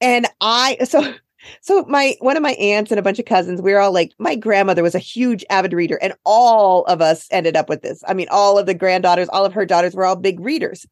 and 0.00 0.26
I 0.40 0.78
so 0.84 1.14
so 1.60 1.84
my 1.88 2.16
one 2.20 2.36
of 2.36 2.42
my 2.42 2.52
aunts 2.52 2.90
and 2.90 2.98
a 2.98 3.02
bunch 3.02 3.18
of 3.18 3.26
cousins. 3.26 3.62
We 3.62 3.72
were 3.72 3.80
all 3.80 3.92
like, 3.92 4.12
my 4.18 4.34
grandmother 4.34 4.82
was 4.82 4.94
a 4.94 5.00
huge 5.00 5.44
avid 5.50 5.72
reader, 5.72 5.98
and 6.00 6.14
all 6.24 6.84
of 6.86 7.00
us 7.00 7.26
ended 7.30 7.56
up 7.56 7.68
with 7.68 7.82
this. 7.82 8.02
I 8.08 8.14
mean, 8.14 8.28
all 8.30 8.58
of 8.58 8.66
the 8.66 8.74
granddaughters, 8.74 9.28
all 9.28 9.44
of 9.44 9.52
her 9.52 9.66
daughters 9.66 9.94
were 9.94 10.04
all 10.04 10.16
big 10.16 10.40
readers. 10.40 10.86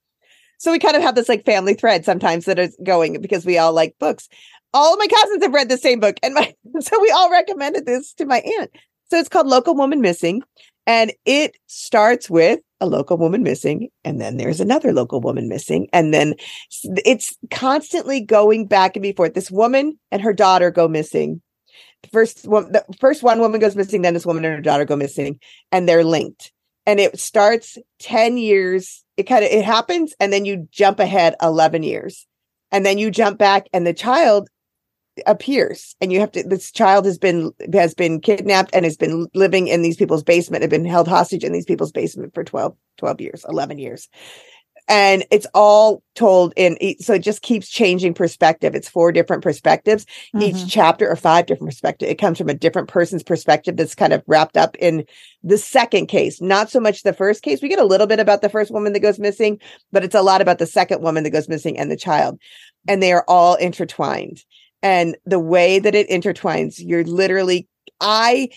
So 0.59 0.73
we 0.73 0.79
kind 0.79 0.97
of 0.97 1.03
have 1.03 1.15
this 1.15 1.29
like 1.29 1.45
family 1.45 1.75
thread 1.75 2.05
sometimes 2.05 2.45
that 2.47 2.59
is 2.59 2.77
going 2.83 3.21
because 3.21 3.45
we 3.45 3.59
all 3.59 3.73
like 3.73 3.97
books. 3.99 4.29
All 4.75 4.93
of 4.93 4.99
my 4.99 5.07
cousins 5.07 5.43
have 5.43 5.55
read 5.55 5.69
the 5.69 5.79
same 5.79 6.01
book, 6.01 6.17
and 6.23 6.35
my 6.35 6.55
so 6.81 7.01
we 7.01 7.11
all 7.11 7.31
recommended 7.31 7.87
this 7.87 8.13
to 8.15 8.27
my 8.27 8.39
aunt. 8.59 8.71
So 9.11 9.19
it's 9.19 9.29
called 9.29 9.47
Local 9.47 9.75
Woman 9.75 10.01
Missing, 10.01 10.43
and 10.87 11.13
it 11.25 11.57
starts 11.67 12.31
with 12.31 12.61
a 12.81 12.87
local 12.87 13.17
woman 13.17 13.43
missing, 13.43 13.89
and 14.05 14.21
then 14.21 14.37
there's 14.37 14.61
another 14.61 14.93
local 14.93 15.21
woman 15.21 15.49
missing, 15.49 15.89
and 15.93 16.13
then 16.13 16.35
it's 16.83 17.35
constantly 17.51 18.21
going 18.21 18.67
back 18.67 18.97
and 18.97 19.17
forth. 19.17 19.35
This 19.35 19.51
woman 19.51 19.99
and 20.11 20.21
her 20.23 20.33
daughter 20.33 20.71
go 20.71 20.87
missing. 20.87 21.41
First 22.13 22.47
one, 22.47 22.71
the 22.73 22.85
first 23.01 23.23
one 23.23 23.41
woman 23.41 23.61
goes 23.61 23.77
missing, 23.77 24.03
then 24.03 24.15
this 24.15 24.27
woman 24.27 24.45
and 24.45 24.55
her 24.55 24.61
daughter 24.61 24.85
go 24.85 24.97
missing, 24.97 25.41
and 25.73 25.89
they're 25.89 26.05
linked. 26.05 26.53
And 26.87 27.01
it 27.01 27.19
starts 27.19 27.79
10 28.01 28.39
years. 28.39 29.05
It 29.17 29.25
kind 29.25 29.45
of 29.45 29.51
it 29.51 29.65
happens, 29.65 30.15
and 30.21 30.33
then 30.33 30.45
you 30.45 30.69
jump 30.71 31.01
ahead 31.01 31.35
11 31.43 31.83
years. 31.83 32.27
And 32.71 32.85
then 32.85 32.99
you 32.99 33.11
jump 33.11 33.39
back, 33.39 33.69
and 33.73 33.87
the 33.87 33.95
child 33.95 34.49
appears 35.25 35.97
and 36.01 36.13
you 36.13 36.21
have 36.21 36.31
to 36.33 36.43
this 36.43 36.71
child 36.71 37.07
has 37.07 37.17
been 37.17 37.51
has 37.73 37.95
been 37.95 38.21
kidnapped 38.21 38.71
and 38.75 38.85
has 38.85 38.97
been 38.97 39.27
living 39.35 39.69
in 39.69 39.81
these 39.83 39.97
people's 39.97 40.23
basement 40.23 40.63
have 40.63 40.71
been 40.71 40.85
held 40.85 41.09
hostage 41.09 41.43
in 41.43 41.53
these 41.53 41.65
people's 41.65 41.93
basement 41.93 42.35
for 42.35 42.45
12 42.45 42.77
12 42.99 43.21
years 43.21 43.45
11 43.49 43.79
years 43.79 44.09
and 44.89 45.25
it's 45.31 45.47
all 45.55 46.03
told 46.15 46.53
in 46.57 46.77
so 47.01 47.15
it 47.15 47.21
just 47.21 47.43
keeps 47.43 47.69
changing 47.69 48.15
perspective. 48.15 48.75
It's 48.75 48.89
four 48.89 49.13
different 49.13 49.43
perspectives. 49.43 50.07
Each 50.41 50.55
Mhm. 50.57 50.67
chapter 50.69 51.11
or 51.11 51.17
five 51.17 51.47
different 51.47 51.71
perspective 51.71 52.09
it 52.09 52.17
comes 52.19 52.39
from 52.39 52.49
a 52.49 52.55
different 52.55 52.89
person's 52.89 53.23
perspective 53.23 53.77
that's 53.77 53.95
kind 53.95 54.13
of 54.13 54.23
wrapped 54.27 54.57
up 54.57 54.77
in 54.79 55.05
the 55.43 55.59
second 55.59 56.07
case. 56.07 56.41
Not 56.41 56.71
so 56.71 56.81
much 56.81 57.03
the 57.03 57.13
first 57.13 57.43
case. 57.43 57.61
We 57.63 57.69
get 57.69 57.79
a 57.81 57.85
little 57.85 58.07
bit 58.07 58.21
about 58.21 58.43
the 58.43 58.49
first 58.49 58.71
woman 58.71 58.93
that 58.93 59.01
goes 59.01 59.19
missing 59.19 59.61
but 59.93 60.05
it's 60.05 60.15
a 60.15 60.23
lot 60.23 60.41
about 60.41 60.59
the 60.59 60.67
second 60.67 61.03
woman 61.03 61.25
that 61.25 61.31
goes 61.31 61.49
missing 61.49 61.79
and 61.79 61.91
the 61.91 61.97
child. 61.97 62.39
And 62.89 63.03
they 63.03 63.13
are 63.13 63.25
all 63.29 63.55
intertwined. 63.57 64.45
And 64.83 65.17
the 65.25 65.41
way 65.41 65.79
that 65.81 65.95
it 65.95 66.09
intertwines 66.09 66.75
you're 66.79 67.05
literally 67.05 67.67
i 68.01 68.49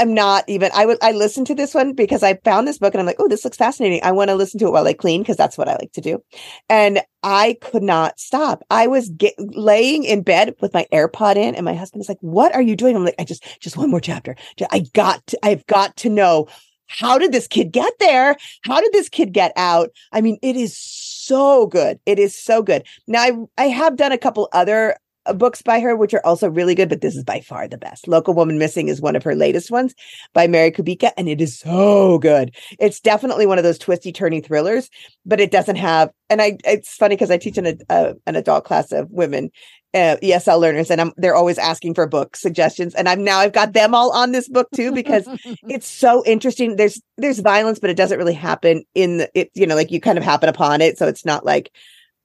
am 0.00 0.14
not 0.14 0.44
even 0.48 0.70
i 0.74 0.86
would 0.86 0.98
i 1.02 1.12
listened 1.12 1.46
to 1.46 1.54
this 1.54 1.74
one 1.74 1.92
because 1.92 2.22
i 2.22 2.34
found 2.44 2.66
this 2.66 2.78
book 2.78 2.94
and 2.94 3.00
i'm 3.00 3.06
like 3.06 3.16
oh 3.18 3.28
this 3.28 3.44
looks 3.44 3.56
fascinating. 3.56 4.00
I 4.02 4.12
want 4.12 4.30
to 4.30 4.34
listen 4.34 4.58
to 4.60 4.66
it 4.66 4.72
while 4.72 4.86
i 4.86 4.92
clean 4.92 5.22
because 5.22 5.36
that's 5.36 5.58
what 5.58 5.68
i 5.68 5.72
like 5.74 5.92
to 5.92 6.00
do. 6.00 6.22
And 6.68 7.00
i 7.22 7.56
could 7.60 7.82
not 7.82 8.18
stop. 8.18 8.62
I 8.70 8.86
was 8.86 9.10
get, 9.10 9.34
laying 9.38 10.04
in 10.04 10.22
bed 10.22 10.54
with 10.60 10.74
my 10.74 10.86
airpod 10.92 11.36
in 11.36 11.54
and 11.54 11.64
my 11.64 11.74
husband 11.74 12.02
is 12.02 12.08
like 12.08 12.18
what 12.20 12.54
are 12.54 12.62
you 12.62 12.76
doing? 12.76 12.96
I'm 12.96 13.04
like 13.04 13.14
i 13.18 13.24
just 13.24 13.44
just 13.60 13.76
one 13.76 13.90
more 13.90 14.00
chapter. 14.00 14.36
I 14.70 14.80
got 14.94 15.26
to, 15.28 15.38
i've 15.44 15.66
got 15.66 15.96
to 15.98 16.08
know 16.08 16.48
how 16.86 17.18
did 17.18 17.30
this 17.30 17.46
kid 17.46 17.70
get 17.70 17.92
there? 18.00 18.36
How 18.62 18.80
did 18.80 18.92
this 18.92 19.08
kid 19.08 19.32
get 19.32 19.52
out? 19.56 19.90
I 20.12 20.20
mean 20.20 20.38
it 20.42 20.56
is 20.56 20.76
so 20.76 21.66
good. 21.66 22.00
It 22.06 22.18
is 22.18 22.36
so 22.36 22.62
good. 22.62 22.84
Now 23.06 23.22
i 23.22 23.32
i 23.58 23.64
have 23.68 23.96
done 23.96 24.12
a 24.12 24.18
couple 24.18 24.48
other 24.52 24.96
books 25.34 25.62
by 25.62 25.80
her, 25.80 25.96
which 25.96 26.14
are 26.14 26.24
also 26.24 26.48
really 26.48 26.74
good, 26.74 26.88
but 26.88 27.00
this 27.00 27.16
is 27.16 27.24
by 27.24 27.40
far 27.40 27.68
the 27.68 27.78
best. 27.78 28.08
Local 28.08 28.34
Woman 28.34 28.58
Missing 28.58 28.88
is 28.88 29.00
one 29.00 29.16
of 29.16 29.22
her 29.22 29.34
latest 29.34 29.70
ones 29.70 29.94
by 30.32 30.46
Mary 30.46 30.70
Kubica, 30.70 31.12
and 31.16 31.28
it 31.28 31.40
is 31.40 31.58
so 31.58 32.18
good. 32.18 32.54
It's 32.78 33.00
definitely 33.00 33.46
one 33.46 33.58
of 33.58 33.64
those 33.64 33.78
twisty, 33.78 34.12
turny 34.12 34.44
thrillers, 34.44 34.88
but 35.26 35.40
it 35.40 35.50
doesn't 35.50 35.76
have. 35.76 36.10
And 36.28 36.40
I, 36.40 36.58
it's 36.64 36.94
funny 36.94 37.16
because 37.16 37.30
I 37.30 37.38
teach 37.38 37.58
an 37.58 37.78
uh, 37.88 38.14
an 38.26 38.36
adult 38.36 38.64
class 38.64 38.92
of 38.92 39.10
women, 39.10 39.50
uh, 39.94 40.16
ESL 40.22 40.60
learners, 40.60 40.90
and 40.90 41.00
I'm 41.00 41.12
they're 41.16 41.34
always 41.34 41.58
asking 41.58 41.94
for 41.94 42.06
book 42.06 42.36
suggestions, 42.36 42.94
and 42.94 43.08
I'm 43.08 43.24
now 43.24 43.38
I've 43.38 43.52
got 43.52 43.72
them 43.72 43.94
all 43.94 44.12
on 44.12 44.32
this 44.32 44.48
book 44.48 44.68
too 44.74 44.92
because 44.92 45.28
it's 45.68 45.88
so 45.88 46.24
interesting. 46.24 46.76
There's 46.76 47.00
there's 47.16 47.40
violence, 47.40 47.78
but 47.78 47.90
it 47.90 47.96
doesn't 47.96 48.18
really 48.18 48.34
happen 48.34 48.84
in 48.94 49.18
the 49.18 49.30
it. 49.34 49.50
You 49.54 49.66
know, 49.66 49.74
like 49.74 49.90
you 49.90 50.00
kind 50.00 50.18
of 50.18 50.24
happen 50.24 50.48
upon 50.48 50.80
it, 50.80 50.98
so 50.98 51.06
it's 51.06 51.24
not 51.24 51.44
like 51.44 51.70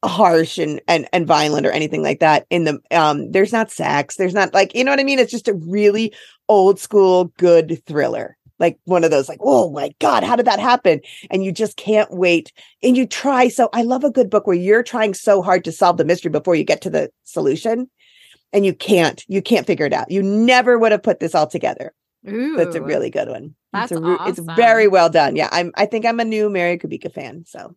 harsh 0.07 0.57
and 0.57 0.81
and 0.87 1.07
and 1.13 1.27
violent 1.27 1.65
or 1.65 1.71
anything 1.71 2.03
like 2.03 2.19
that 2.19 2.45
in 2.49 2.63
the 2.63 2.79
um 2.91 3.31
there's 3.31 3.53
not 3.53 3.71
sex 3.71 4.15
there's 4.15 4.33
not 4.33 4.53
like 4.53 4.73
you 4.75 4.83
know 4.83 4.91
what 4.91 4.99
i 4.99 5.03
mean? 5.03 5.19
It's 5.19 5.31
just 5.31 5.47
a 5.47 5.53
really 5.53 6.13
old 6.47 6.79
school 6.79 7.25
good 7.37 7.83
thriller. 7.85 8.37
Like 8.57 8.79
one 8.85 9.03
of 9.03 9.11
those 9.11 9.27
like 9.27 9.39
oh 9.41 9.71
my 9.71 9.91
god 9.99 10.23
how 10.23 10.35
did 10.35 10.47
that 10.47 10.59
happen? 10.59 11.01
And 11.29 11.43
you 11.43 11.51
just 11.51 11.77
can't 11.77 12.11
wait. 12.11 12.51
And 12.83 12.95
you 12.95 13.05
try 13.05 13.47
so 13.47 13.69
i 13.73 13.81
love 13.81 14.03
a 14.03 14.11
good 14.11 14.29
book 14.29 14.47
where 14.47 14.55
you're 14.55 14.83
trying 14.83 15.13
so 15.13 15.41
hard 15.41 15.63
to 15.65 15.71
solve 15.71 15.97
the 15.97 16.05
mystery 16.05 16.31
before 16.31 16.55
you 16.55 16.63
get 16.63 16.81
to 16.81 16.89
the 16.89 17.11
solution 17.23 17.89
and 18.53 18.65
you 18.65 18.73
can't 18.73 19.23
you 19.27 19.41
can't 19.41 19.67
figure 19.67 19.85
it 19.85 19.93
out. 19.93 20.11
You 20.11 20.23
never 20.23 20.79
would 20.79 20.91
have 20.91 21.03
put 21.03 21.19
this 21.19 21.35
all 21.35 21.47
together. 21.47 21.93
Ooh, 22.27 22.55
that's 22.55 22.75
a 22.75 22.81
really 22.81 23.11
good 23.11 23.27
one. 23.29 23.55
That's 23.71 23.91
it's, 23.91 23.99
a, 23.99 24.03
re- 24.03 24.17
it's 24.21 24.39
very 24.39 24.87
well 24.87 25.09
done. 25.09 25.35
Yeah 25.35 25.49
i'm 25.51 25.71
i 25.75 25.85
think 25.85 26.05
i'm 26.05 26.19
a 26.19 26.25
new 26.25 26.49
mary 26.49 26.77
kubica 26.77 27.11
fan 27.11 27.45
so 27.45 27.75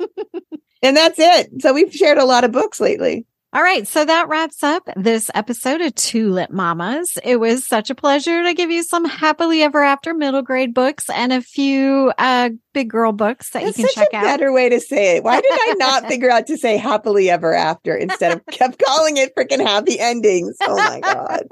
and 0.82 0.96
that's 0.96 1.18
it 1.18 1.50
so 1.60 1.72
we've 1.72 1.92
shared 1.92 2.18
a 2.18 2.24
lot 2.24 2.44
of 2.44 2.52
books 2.52 2.80
lately 2.80 3.24
All 3.54 3.62
right. 3.62 3.88
So 3.88 4.04
that 4.04 4.28
wraps 4.28 4.62
up 4.62 4.82
this 4.94 5.30
episode 5.34 5.80
of 5.80 5.94
Two 5.94 6.28
Lip 6.30 6.50
Mamas. 6.50 7.16
It 7.24 7.40
was 7.40 7.66
such 7.66 7.88
a 7.88 7.94
pleasure 7.94 8.42
to 8.44 8.52
give 8.52 8.70
you 8.70 8.82
some 8.82 9.06
happily 9.06 9.62
ever 9.62 9.82
after 9.82 10.12
middle 10.12 10.42
grade 10.42 10.74
books 10.74 11.08
and 11.08 11.32
a 11.32 11.40
few 11.40 12.12
uh, 12.18 12.50
big 12.74 12.90
girl 12.90 13.12
books 13.12 13.48
that 13.52 13.62
That's 13.64 13.78
you 13.78 13.84
can 13.84 13.94
such 13.94 14.04
check 14.04 14.12
a 14.12 14.16
out. 14.18 14.24
better 14.24 14.52
way 14.52 14.68
to 14.68 14.78
say 14.78 15.16
it. 15.16 15.24
Why 15.24 15.40
did 15.40 15.50
I 15.50 15.74
not 15.78 16.06
figure 16.12 16.30
out 16.30 16.46
to 16.48 16.58
say 16.58 16.76
happily 16.76 17.30
ever 17.30 17.54
after 17.54 17.96
instead 17.96 18.32
of 18.36 18.44
kept 18.50 18.82
calling 18.84 19.16
it 19.16 19.34
freaking 19.34 19.64
happy 19.66 19.98
endings? 19.98 20.54
Oh 20.60 20.76
my 20.76 21.00
god. 21.00 21.44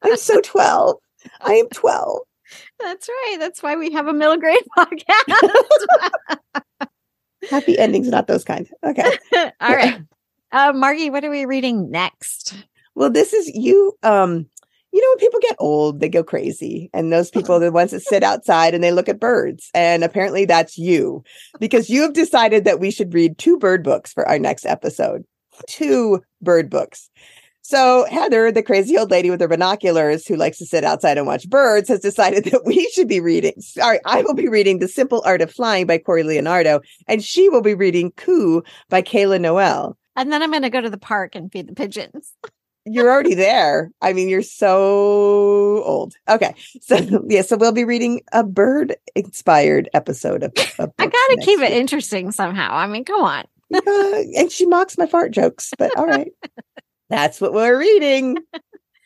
I'm 0.00 0.16
so 0.16 0.40
12. 0.40 0.96
I 1.40 1.54
am 1.54 1.68
12. 1.70 2.20
That's 2.78 3.08
right. 3.08 3.36
That's 3.40 3.64
why 3.64 3.74
we 3.74 3.90
have 3.90 4.06
a 4.06 4.12
middle 4.12 4.36
grade 4.36 4.62
podcast. 4.78 5.50
Happy 7.50 7.78
endings, 7.78 8.08
not 8.08 8.26
those 8.26 8.44
kind. 8.44 8.68
Okay. 8.82 9.18
All 9.60 9.74
right. 9.74 10.00
Uh, 10.52 10.72
Margie, 10.74 11.10
what 11.10 11.24
are 11.24 11.30
we 11.30 11.44
reading 11.44 11.90
next? 11.90 12.54
Well, 12.94 13.10
this 13.10 13.32
is 13.32 13.48
you 13.54 13.96
um 14.02 14.46
you 14.92 15.00
know 15.00 15.08
when 15.10 15.18
people 15.18 15.40
get 15.40 15.56
old, 15.58 15.98
they 15.98 16.08
go 16.08 16.22
crazy. 16.22 16.90
And 16.94 17.12
those 17.12 17.30
people 17.32 17.56
are 17.56 17.60
the 17.60 17.72
ones 17.72 17.90
that 17.90 18.02
sit 18.02 18.22
outside 18.22 18.74
and 18.74 18.82
they 18.82 18.92
look 18.92 19.08
at 19.08 19.20
birds. 19.20 19.70
And 19.74 20.04
apparently 20.04 20.44
that's 20.44 20.78
you 20.78 21.24
because 21.58 21.90
you 21.90 22.02
have 22.02 22.12
decided 22.12 22.64
that 22.64 22.80
we 22.80 22.90
should 22.90 23.12
read 23.12 23.38
two 23.38 23.58
bird 23.58 23.82
books 23.82 24.12
for 24.12 24.26
our 24.28 24.38
next 24.38 24.64
episode. 24.64 25.24
Two 25.68 26.22
bird 26.40 26.70
books. 26.70 27.10
So 27.66 28.04
Heather, 28.10 28.52
the 28.52 28.62
crazy 28.62 28.98
old 28.98 29.10
lady 29.10 29.30
with 29.30 29.40
her 29.40 29.48
binoculars 29.48 30.26
who 30.26 30.36
likes 30.36 30.58
to 30.58 30.66
sit 30.66 30.84
outside 30.84 31.16
and 31.16 31.26
watch 31.26 31.48
birds, 31.48 31.88
has 31.88 32.00
decided 32.00 32.44
that 32.52 32.66
we 32.66 32.88
should 32.90 33.08
be 33.08 33.20
reading. 33.20 33.54
Sorry, 33.58 33.98
I 34.04 34.20
will 34.20 34.34
be 34.34 34.48
reading 34.48 34.78
The 34.78 34.88
Simple 34.88 35.22
Art 35.24 35.40
of 35.40 35.50
Flying 35.50 35.86
by 35.86 35.96
Cory 35.96 36.24
Leonardo, 36.24 36.82
and 37.08 37.24
she 37.24 37.48
will 37.48 37.62
be 37.62 37.74
reading 37.74 38.12
Coo 38.12 38.62
by 38.90 39.00
Kaela 39.00 39.40
Noel. 39.40 39.96
And 40.14 40.30
then 40.30 40.42
I'm 40.42 40.50
going 40.50 40.62
to 40.62 40.70
go 40.70 40.82
to 40.82 40.90
the 40.90 40.98
park 40.98 41.34
and 41.34 41.50
feed 41.50 41.66
the 41.66 41.74
pigeons. 41.74 42.34
You're 42.86 43.10
already 43.10 43.32
there. 43.32 43.90
I 44.02 44.12
mean, 44.12 44.28
you're 44.28 44.42
so 44.42 44.76
old. 45.84 46.12
Okay. 46.28 46.54
So, 46.82 47.24
yeah, 47.28 47.40
so 47.40 47.56
we'll 47.56 47.72
be 47.72 47.86
reading 47.86 48.20
a 48.30 48.44
bird 48.44 48.94
inspired 49.14 49.88
episode 49.94 50.42
of, 50.42 50.52
of 50.78 50.92
I 50.98 51.06
got 51.06 51.26
to 51.28 51.40
keep 51.42 51.60
it 51.60 51.72
interesting 51.72 52.30
somehow. 52.30 52.74
I 52.74 52.86
mean, 52.86 53.06
come 53.06 53.22
on. 53.22 53.44
uh, 53.74 53.80
and 54.36 54.52
she 54.52 54.66
mocks 54.66 54.98
my 54.98 55.06
fart 55.06 55.30
jokes, 55.30 55.72
but 55.78 55.96
all 55.96 56.06
right. 56.06 56.30
That's 57.14 57.40
what 57.40 57.52
we're 57.52 57.78
reading. 57.78 58.38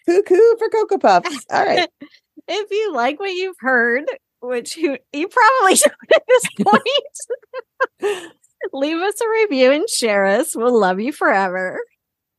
Cuckoo 0.06 0.56
for 0.58 0.70
Cocoa 0.70 0.96
Puffs. 0.98 1.44
All 1.52 1.62
right. 1.62 1.86
if 2.48 2.70
you 2.70 2.94
like 2.94 3.20
what 3.20 3.32
you've 3.32 3.56
heard, 3.60 4.04
which 4.40 4.78
you, 4.78 4.96
you 5.12 5.28
probably 5.28 5.76
should 5.76 5.92
at 6.14 6.22
this 6.26 6.44
point, 8.00 8.32
leave 8.72 8.96
us 8.96 9.20
a 9.20 9.28
review 9.42 9.72
and 9.72 9.86
share 9.90 10.24
us. 10.24 10.56
We'll 10.56 10.80
love 10.80 11.00
you 11.00 11.12
forever. 11.12 11.80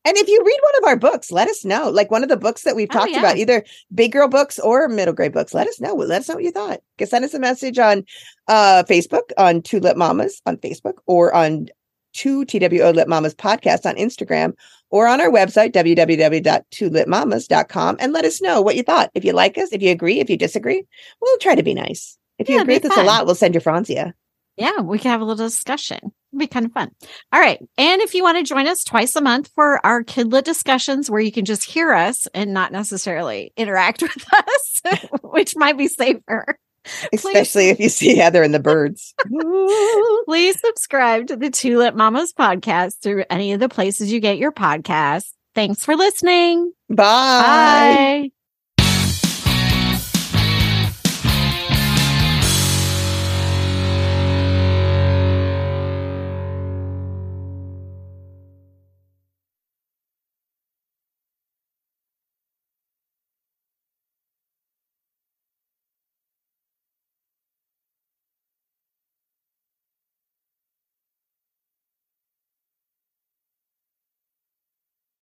And 0.06 0.18
if 0.18 0.28
you 0.28 0.42
read 0.44 0.60
one 0.64 0.76
of 0.78 0.88
our 0.88 0.96
books, 0.96 1.30
let 1.32 1.50
us 1.50 1.64
know. 1.64 1.90
Like 1.92 2.10
one 2.10 2.24
of 2.24 2.30
the 2.30 2.38
books 2.38 2.64
that 2.64 2.76
we've 2.76 2.88
Oh, 2.90 2.94
talked 2.94 3.12
yeah. 3.12 3.20
about, 3.20 3.38
either 3.38 3.64
big 3.94 4.12
girl 4.14 4.28
books 4.28 4.58
or 4.58 4.88
middle 4.88 5.14
grade 5.14 5.34
books, 5.34 5.54
let 5.54 5.68
us 5.68 5.80
know. 5.80 5.94
Let 5.94 6.22
us 6.22 6.30
know 6.30 6.36
what 6.36 6.44
you 6.44 6.52
thought. 6.52 6.80
You 7.00 7.06
send 7.06 7.26
us 7.26 7.36
a 7.36 7.40
message 7.40 7.78
on 7.78 8.06
uh, 8.48 8.84
Facebook, 8.90 9.30
on 9.38 9.62
Two 9.62 9.80
Lip 9.80 9.98
Mamas 9.98 10.42
on 10.48 10.58
Facebook, 10.58 10.94
or 11.06 11.32
on 11.36 11.68
Two 12.14 12.46
TWO 12.46 12.92
Lip 12.92 13.08
Mamas 13.08 13.36
podcast 13.36 13.86
on 13.86 13.96
Instagram, 13.96 14.54
or 14.90 15.08
on 15.08 15.22
our 15.22 15.30
website, 15.30 15.72
www.twolipmamas.com, 15.72 17.98
and 18.00 18.14
let 18.14 18.26
us 18.26 18.42
know 18.42 18.62
what 18.62 18.76
you 18.76 18.84
thought. 18.84 19.12
If 19.14 19.24
you 19.24 19.34
like 19.34 19.58
us, 19.58 19.72
if 19.72 19.82
you 19.82 19.92
agree, 19.92 20.20
if 20.20 20.30
you 20.30 20.38
disagree, 20.38 20.84
we'll 21.22 21.38
try 21.38 21.56
to 21.56 21.64
be 21.64 21.74
nice. 21.74 22.18
If 22.38 22.50
you 22.50 22.56
Yeah, 22.56 22.62
agree 22.62 22.76
with 22.76 22.86
us 22.86 22.98
a 22.98 23.04
lot, 23.04 23.26
we'll 23.26 23.36
send 23.36 23.56
you 23.56 23.62
Franzia. 23.62 24.14
Yeah, 24.58 24.82
we 24.82 25.00
can 25.00 25.12
have 25.12 25.22
a 25.22 25.26
little 25.26 25.48
discussion. 25.48 26.00
It'd 26.04 26.40
be 26.40 26.48
kind 26.48 26.66
of 26.66 26.74
fun. 26.74 26.92
All 27.32 27.40
right. 27.40 27.60
And 27.78 28.02
if 28.02 28.14
you 28.14 28.24
want 28.24 28.38
to 28.38 28.44
join 28.44 28.68
us 28.68 28.84
twice 28.84 29.16
a 29.16 29.22
month 29.22 29.50
for 29.56 29.84
our 29.86 30.04
kidlit 30.04 30.44
discussions 30.44 31.10
where 31.10 31.22
you 31.22 31.32
can 31.32 31.46
just 31.46 31.64
hear 31.64 31.94
us 31.94 32.28
and 32.34 32.54
not 32.54 32.72
necessarily 32.72 33.54
interact 33.56 34.02
with 34.02 34.26
us, 34.34 34.82
which 35.24 35.56
might 35.56 35.78
be 35.78 35.88
safer. 35.88 36.58
Especially 37.14 37.70
if 37.70 37.80
you 37.80 37.90
see 37.90 38.16
Heather 38.16 38.44
and 38.44 38.54
the 38.54 38.60
birds. 38.60 39.14
Please 40.26 40.60
subscribe 40.60 41.28
to 41.28 41.36
the 41.36 41.50
Two 41.50 41.78
Lip 41.78 41.96
Mamas 41.96 42.34
podcast 42.34 43.02
through 43.02 43.26
any 43.30 43.54
of 43.54 43.60
the 43.60 43.70
places 43.70 44.12
you 44.12 44.20
get 44.20 44.38
your 44.38 44.52
podcasts. 44.52 45.32
Thanks 45.56 45.84
for 45.84 45.96
listening. 45.96 46.72
Bye. 46.90 46.96
Bye. 46.96 48.32